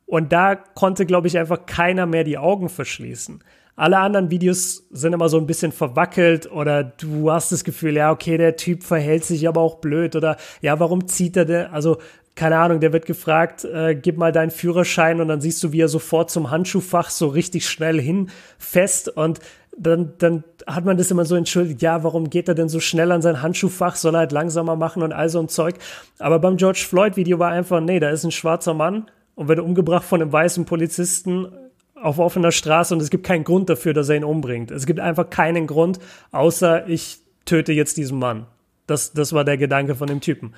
[0.07, 3.43] Und da konnte, glaube ich, einfach keiner mehr die Augen verschließen.
[3.81, 8.13] Alle anderen Videos sind immer so ein bisschen verwackelt oder du hast das Gefühl, ja,
[8.13, 11.67] okay, der Typ verhält sich aber auch blöd oder ja, warum zieht er denn?
[11.69, 11.97] Also,
[12.35, 15.81] keine Ahnung, der wird gefragt, äh, gib mal deinen Führerschein und dann siehst du, wie
[15.81, 19.41] er sofort zum Handschuhfach so richtig schnell hinfest und
[19.79, 23.11] dann, dann hat man das immer so entschuldigt, ja, warum geht er denn so schnell
[23.13, 25.77] an sein Handschuhfach, soll er halt langsamer machen und all so ein Zeug.
[26.19, 29.59] Aber beim George Floyd Video war einfach, nee, da ist ein schwarzer Mann und wird
[29.59, 31.49] umgebracht von einem weißen Polizisten
[32.03, 34.71] auf offener Straße und es gibt keinen Grund dafür, dass er ihn umbringt.
[34.71, 35.99] Es gibt einfach keinen Grund,
[36.33, 38.47] außer ich töte jetzt diesen Mann.
[38.87, 40.55] Das, das war der Gedanke von dem Typen.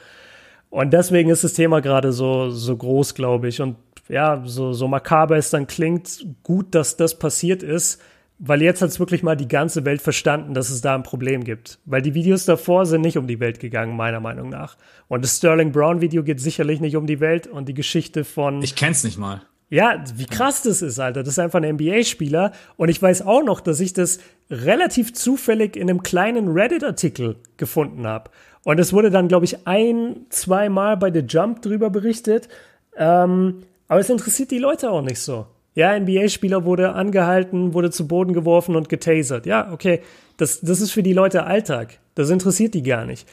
[0.70, 3.60] Und deswegen ist das Thema gerade so, so groß, glaube ich.
[3.60, 3.76] Und
[4.08, 8.00] ja, so, so makaber es dann klingt, gut, dass das passiert ist,
[8.38, 11.44] weil jetzt hat es wirklich mal die ganze Welt verstanden, dass es da ein Problem
[11.44, 11.78] gibt.
[11.84, 14.76] Weil die Videos davor sind nicht um die Welt gegangen, meiner Meinung nach.
[15.08, 18.62] Und das Sterling Brown Video geht sicherlich nicht um die Welt und die Geschichte von.
[18.62, 19.42] Ich kenn's nicht mal.
[19.72, 21.22] Ja, wie krass das ist, Alter.
[21.22, 22.52] Das ist einfach ein NBA-Spieler.
[22.76, 24.18] Und ich weiß auch noch, dass ich das
[24.50, 28.30] relativ zufällig in einem kleinen Reddit-Artikel gefunden habe.
[28.64, 32.50] Und es wurde dann, glaube ich, ein, zweimal bei The Jump drüber berichtet.
[32.98, 35.46] Ähm, aber es interessiert die Leute auch nicht so.
[35.74, 39.46] Ja, NBA-Spieler wurde angehalten, wurde zu Boden geworfen und getasert.
[39.46, 40.02] Ja, okay.
[40.36, 41.98] Das, das ist für die Leute Alltag.
[42.14, 43.26] Das interessiert die gar nicht.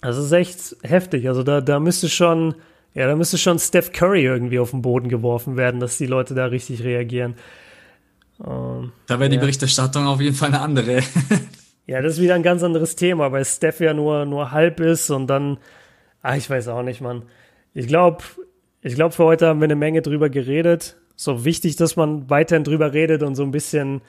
[0.00, 1.28] Das ist echt heftig.
[1.28, 2.56] Also da, da müsste schon
[2.94, 6.34] ja, da müsste schon Steph Curry irgendwie auf den Boden geworfen werden, dass die Leute
[6.34, 7.36] da richtig reagieren.
[8.44, 9.40] Ähm, da wäre die ja.
[9.40, 11.00] Berichterstattung auf jeden Fall eine andere.
[11.86, 15.10] ja, das ist wieder ein ganz anderes Thema, weil Steph ja nur, nur halb ist
[15.10, 15.58] und dann,
[16.22, 17.22] ah, ich weiß auch nicht, Mann.
[17.74, 18.24] Ich glaube,
[18.80, 20.96] ich glaube, für heute haben wir eine Menge drüber geredet.
[21.16, 24.02] So wichtig, dass man weiterhin drüber redet und so ein bisschen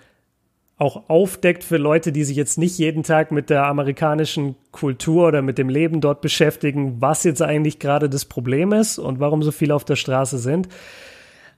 [0.80, 5.42] auch aufdeckt für Leute, die sich jetzt nicht jeden Tag mit der amerikanischen Kultur oder
[5.42, 9.52] mit dem Leben dort beschäftigen, was jetzt eigentlich gerade das Problem ist und warum so
[9.52, 10.70] viele auf der Straße sind.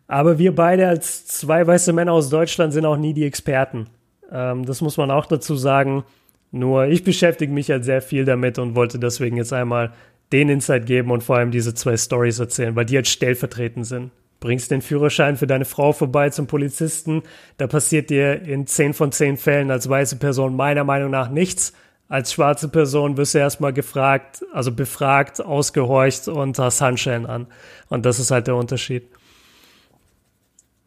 [0.08, 3.88] Aber wir beide als zwei weiße Männer aus Deutschland sind auch nie die Experten.
[4.32, 6.04] Ähm, das muss man auch dazu sagen.
[6.50, 9.94] Nur ich beschäftige mich halt sehr viel damit und wollte deswegen jetzt einmal
[10.34, 14.12] den Insight geben und vor allem diese zwei Stories erzählen, weil die jetzt stellvertretend sind
[14.42, 17.24] bringst den Führerschein für deine Frau vorbei zum Polizisten,
[17.58, 21.72] da passiert dir in zehn von zehn Fällen als weiße Person meiner Meinung nach nichts.
[22.10, 27.48] Als schwarze Person wirst du erstmal gefragt, also befragt, ausgehorcht und hast Handschellen an.
[27.88, 29.04] Und das ist halt der Unterschied.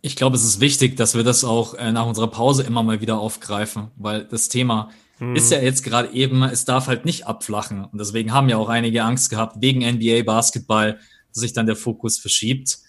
[0.03, 3.01] Ich glaube, es ist wichtig, dass wir das auch äh, nach unserer Pause immer mal
[3.01, 5.35] wieder aufgreifen, weil das Thema hm.
[5.35, 7.85] ist ja jetzt gerade eben, es darf halt nicht abflachen.
[7.85, 10.99] Und deswegen haben ja auch einige Angst gehabt, wegen NBA Basketball,
[11.33, 12.84] dass sich dann der Fokus verschiebt.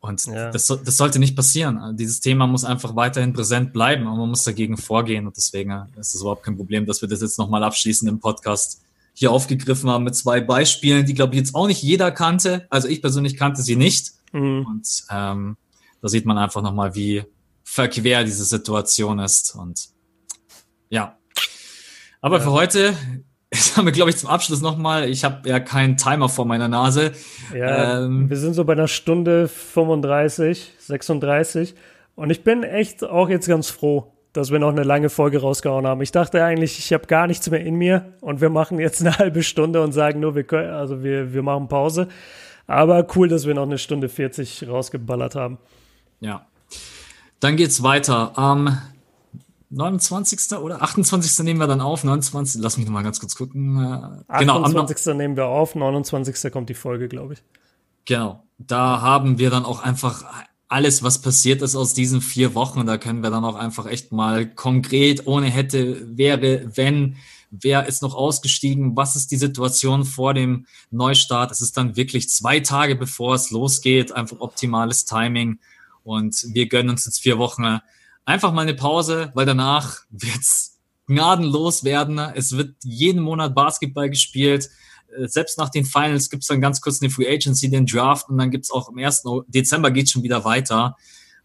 [0.00, 0.50] Und ja.
[0.50, 1.96] das, das sollte nicht passieren.
[1.96, 5.26] Dieses Thema muss einfach weiterhin präsent bleiben und man muss dagegen vorgehen.
[5.26, 8.80] Und deswegen ist es überhaupt kein Problem, dass wir das jetzt nochmal abschließend im Podcast
[9.12, 12.66] hier aufgegriffen haben mit zwei Beispielen, die, glaube ich, jetzt auch nicht jeder kannte.
[12.70, 14.12] Also ich persönlich kannte sie nicht.
[14.32, 14.64] Mhm.
[14.66, 15.56] Und ähm,
[16.00, 17.24] da sieht man einfach nochmal, wie
[17.62, 19.54] verquer diese Situation ist.
[19.54, 19.90] Und
[20.88, 21.18] ja.
[22.22, 22.44] Aber ja.
[22.44, 22.96] für heute
[23.52, 26.68] Jetzt haben wir, glaube ich, zum Abschluss nochmal, ich habe ja keinen Timer vor meiner
[26.68, 27.12] Nase.
[27.52, 31.74] Ja, ähm, wir sind so bei einer Stunde 35, 36
[32.14, 35.84] und ich bin echt auch jetzt ganz froh, dass wir noch eine lange Folge rausgehauen
[35.84, 36.00] haben.
[36.00, 39.16] Ich dachte eigentlich, ich habe gar nichts mehr in mir und wir machen jetzt eine
[39.18, 42.06] halbe Stunde und sagen nur, wir können, also wir, wir machen Pause.
[42.68, 45.58] Aber cool, dass wir noch eine Stunde 40 rausgeballert haben.
[46.20, 46.46] Ja.
[47.40, 48.38] Dann geht's weiter.
[48.38, 48.78] Am
[49.70, 50.58] 29.
[50.58, 51.44] oder 28.
[51.44, 52.02] nehmen wir dann auf.
[52.02, 52.60] 29.
[52.60, 53.78] Lass mich noch mal ganz kurz gucken.
[54.26, 54.38] 28.
[54.38, 55.14] Genau, 28.
[55.14, 55.74] nehmen wir auf.
[55.74, 56.52] 29.
[56.52, 57.42] kommt die Folge, glaube ich.
[58.04, 58.42] Genau.
[58.58, 60.24] Da haben wir dann auch einfach
[60.68, 62.84] alles, was passiert ist aus diesen vier Wochen.
[62.84, 67.16] Da können wir dann auch einfach echt mal konkret, ohne hätte, wäre, wenn,
[67.50, 71.52] wer ist noch ausgestiegen, was ist die Situation vor dem Neustart.
[71.52, 75.60] Es ist dann wirklich zwei Tage bevor es losgeht, einfach optimales Timing.
[76.02, 77.80] Und wir gönnen uns jetzt vier Wochen
[78.24, 82.18] einfach mal eine Pause, weil danach wird's gnadenlos werden.
[82.18, 84.70] Es wird jeden Monat Basketball gespielt.
[85.16, 88.38] Äh, selbst nach den Finals gibt's dann ganz kurz eine Free Agency, den Draft und
[88.38, 89.24] dann gibt's auch im 1.
[89.48, 90.96] Dezember geht's schon wieder weiter.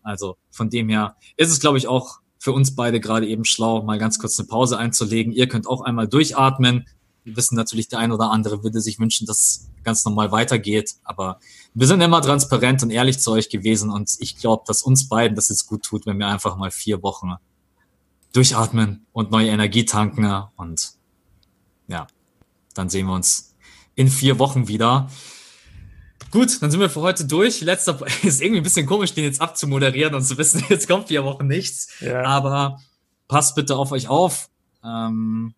[0.04, 3.82] Also von dem her ist es, glaube ich, auch für uns beide gerade eben schlau,
[3.82, 5.34] mal ganz kurz eine Pause einzulegen.
[5.34, 6.86] Ihr könnt auch einmal durchatmen.
[7.26, 10.96] Wir wissen natürlich, der ein oder andere würde sich wünschen, dass es ganz normal weitergeht.
[11.04, 11.40] Aber
[11.74, 15.36] wir sind immer transparent und ehrlich zu euch gewesen und ich glaube, dass uns beiden
[15.36, 17.34] das jetzt gut tut, wenn wir einfach mal vier Wochen
[18.32, 20.94] durchatmen und neue Energie tanken und
[21.88, 22.06] ja,
[22.76, 23.56] dann sehen wir uns
[23.96, 25.10] in vier Wochen wieder.
[26.30, 27.62] Gut, dann sind wir für heute durch.
[27.62, 31.24] Letzter ist irgendwie ein bisschen komisch, den jetzt abzumoderieren und zu wissen, jetzt kommt vier
[31.24, 31.90] Wochen nichts.
[32.02, 32.24] Ja.
[32.24, 32.80] Aber
[33.28, 34.50] passt bitte auf euch auf.
[34.84, 35.56] Ähm,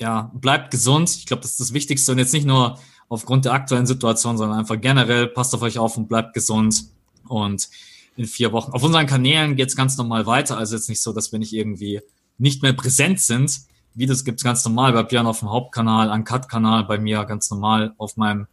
[0.00, 1.10] ja, bleibt gesund.
[1.10, 2.78] Ich glaube, das ist das Wichtigste und jetzt nicht nur
[3.08, 6.84] aufgrund der aktuellen Situation, sondern einfach generell passt auf euch auf und bleibt gesund.
[7.28, 7.68] Und
[8.16, 8.72] in vier Wochen.
[8.72, 10.58] Auf unseren Kanälen geht's ganz normal weiter.
[10.58, 12.00] Also jetzt nicht so, dass wir nicht irgendwie
[12.38, 13.60] nicht mehr präsent sind.
[13.94, 18.16] Videos gibt's ganz normal bei Björn auf dem Hauptkanal, Uncut-Kanal, bei mir ganz normal auf
[18.16, 18.46] meinem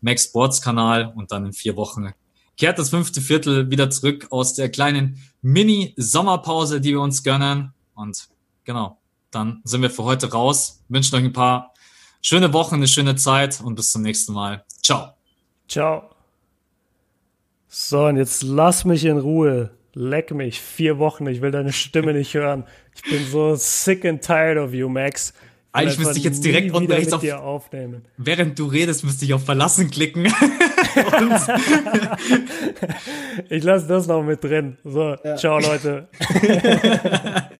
[0.00, 2.12] Max Sports Kanal und dann in vier Wochen
[2.56, 7.72] kehrt das fünfte Viertel wieder zurück aus der kleinen Mini-Sommerpause, die wir uns gönnen.
[7.94, 8.28] Und
[8.64, 8.98] genau,
[9.34, 10.82] dann sind wir für heute raus.
[10.88, 11.74] Wünschen euch ein paar
[12.22, 14.64] schöne Wochen, eine schöne Zeit und bis zum nächsten Mal.
[14.82, 15.14] Ciao.
[15.68, 16.10] Ciao.
[17.68, 19.70] So, und jetzt lass mich in Ruhe.
[19.94, 20.60] Leck mich.
[20.60, 21.26] Vier Wochen.
[21.26, 22.64] Ich will deine Stimme nicht hören.
[22.94, 25.34] Ich bin so sick and tired of you, Max.
[25.72, 28.04] Eigentlich müsste ich jetzt direkt unten rechts auf, aufnehmen.
[28.16, 30.26] Während du redest, müsste ich auf Verlassen klicken.
[33.48, 34.76] ich lasse das noch mit drin.
[34.84, 35.36] So, ja.
[35.36, 36.08] ciao Leute.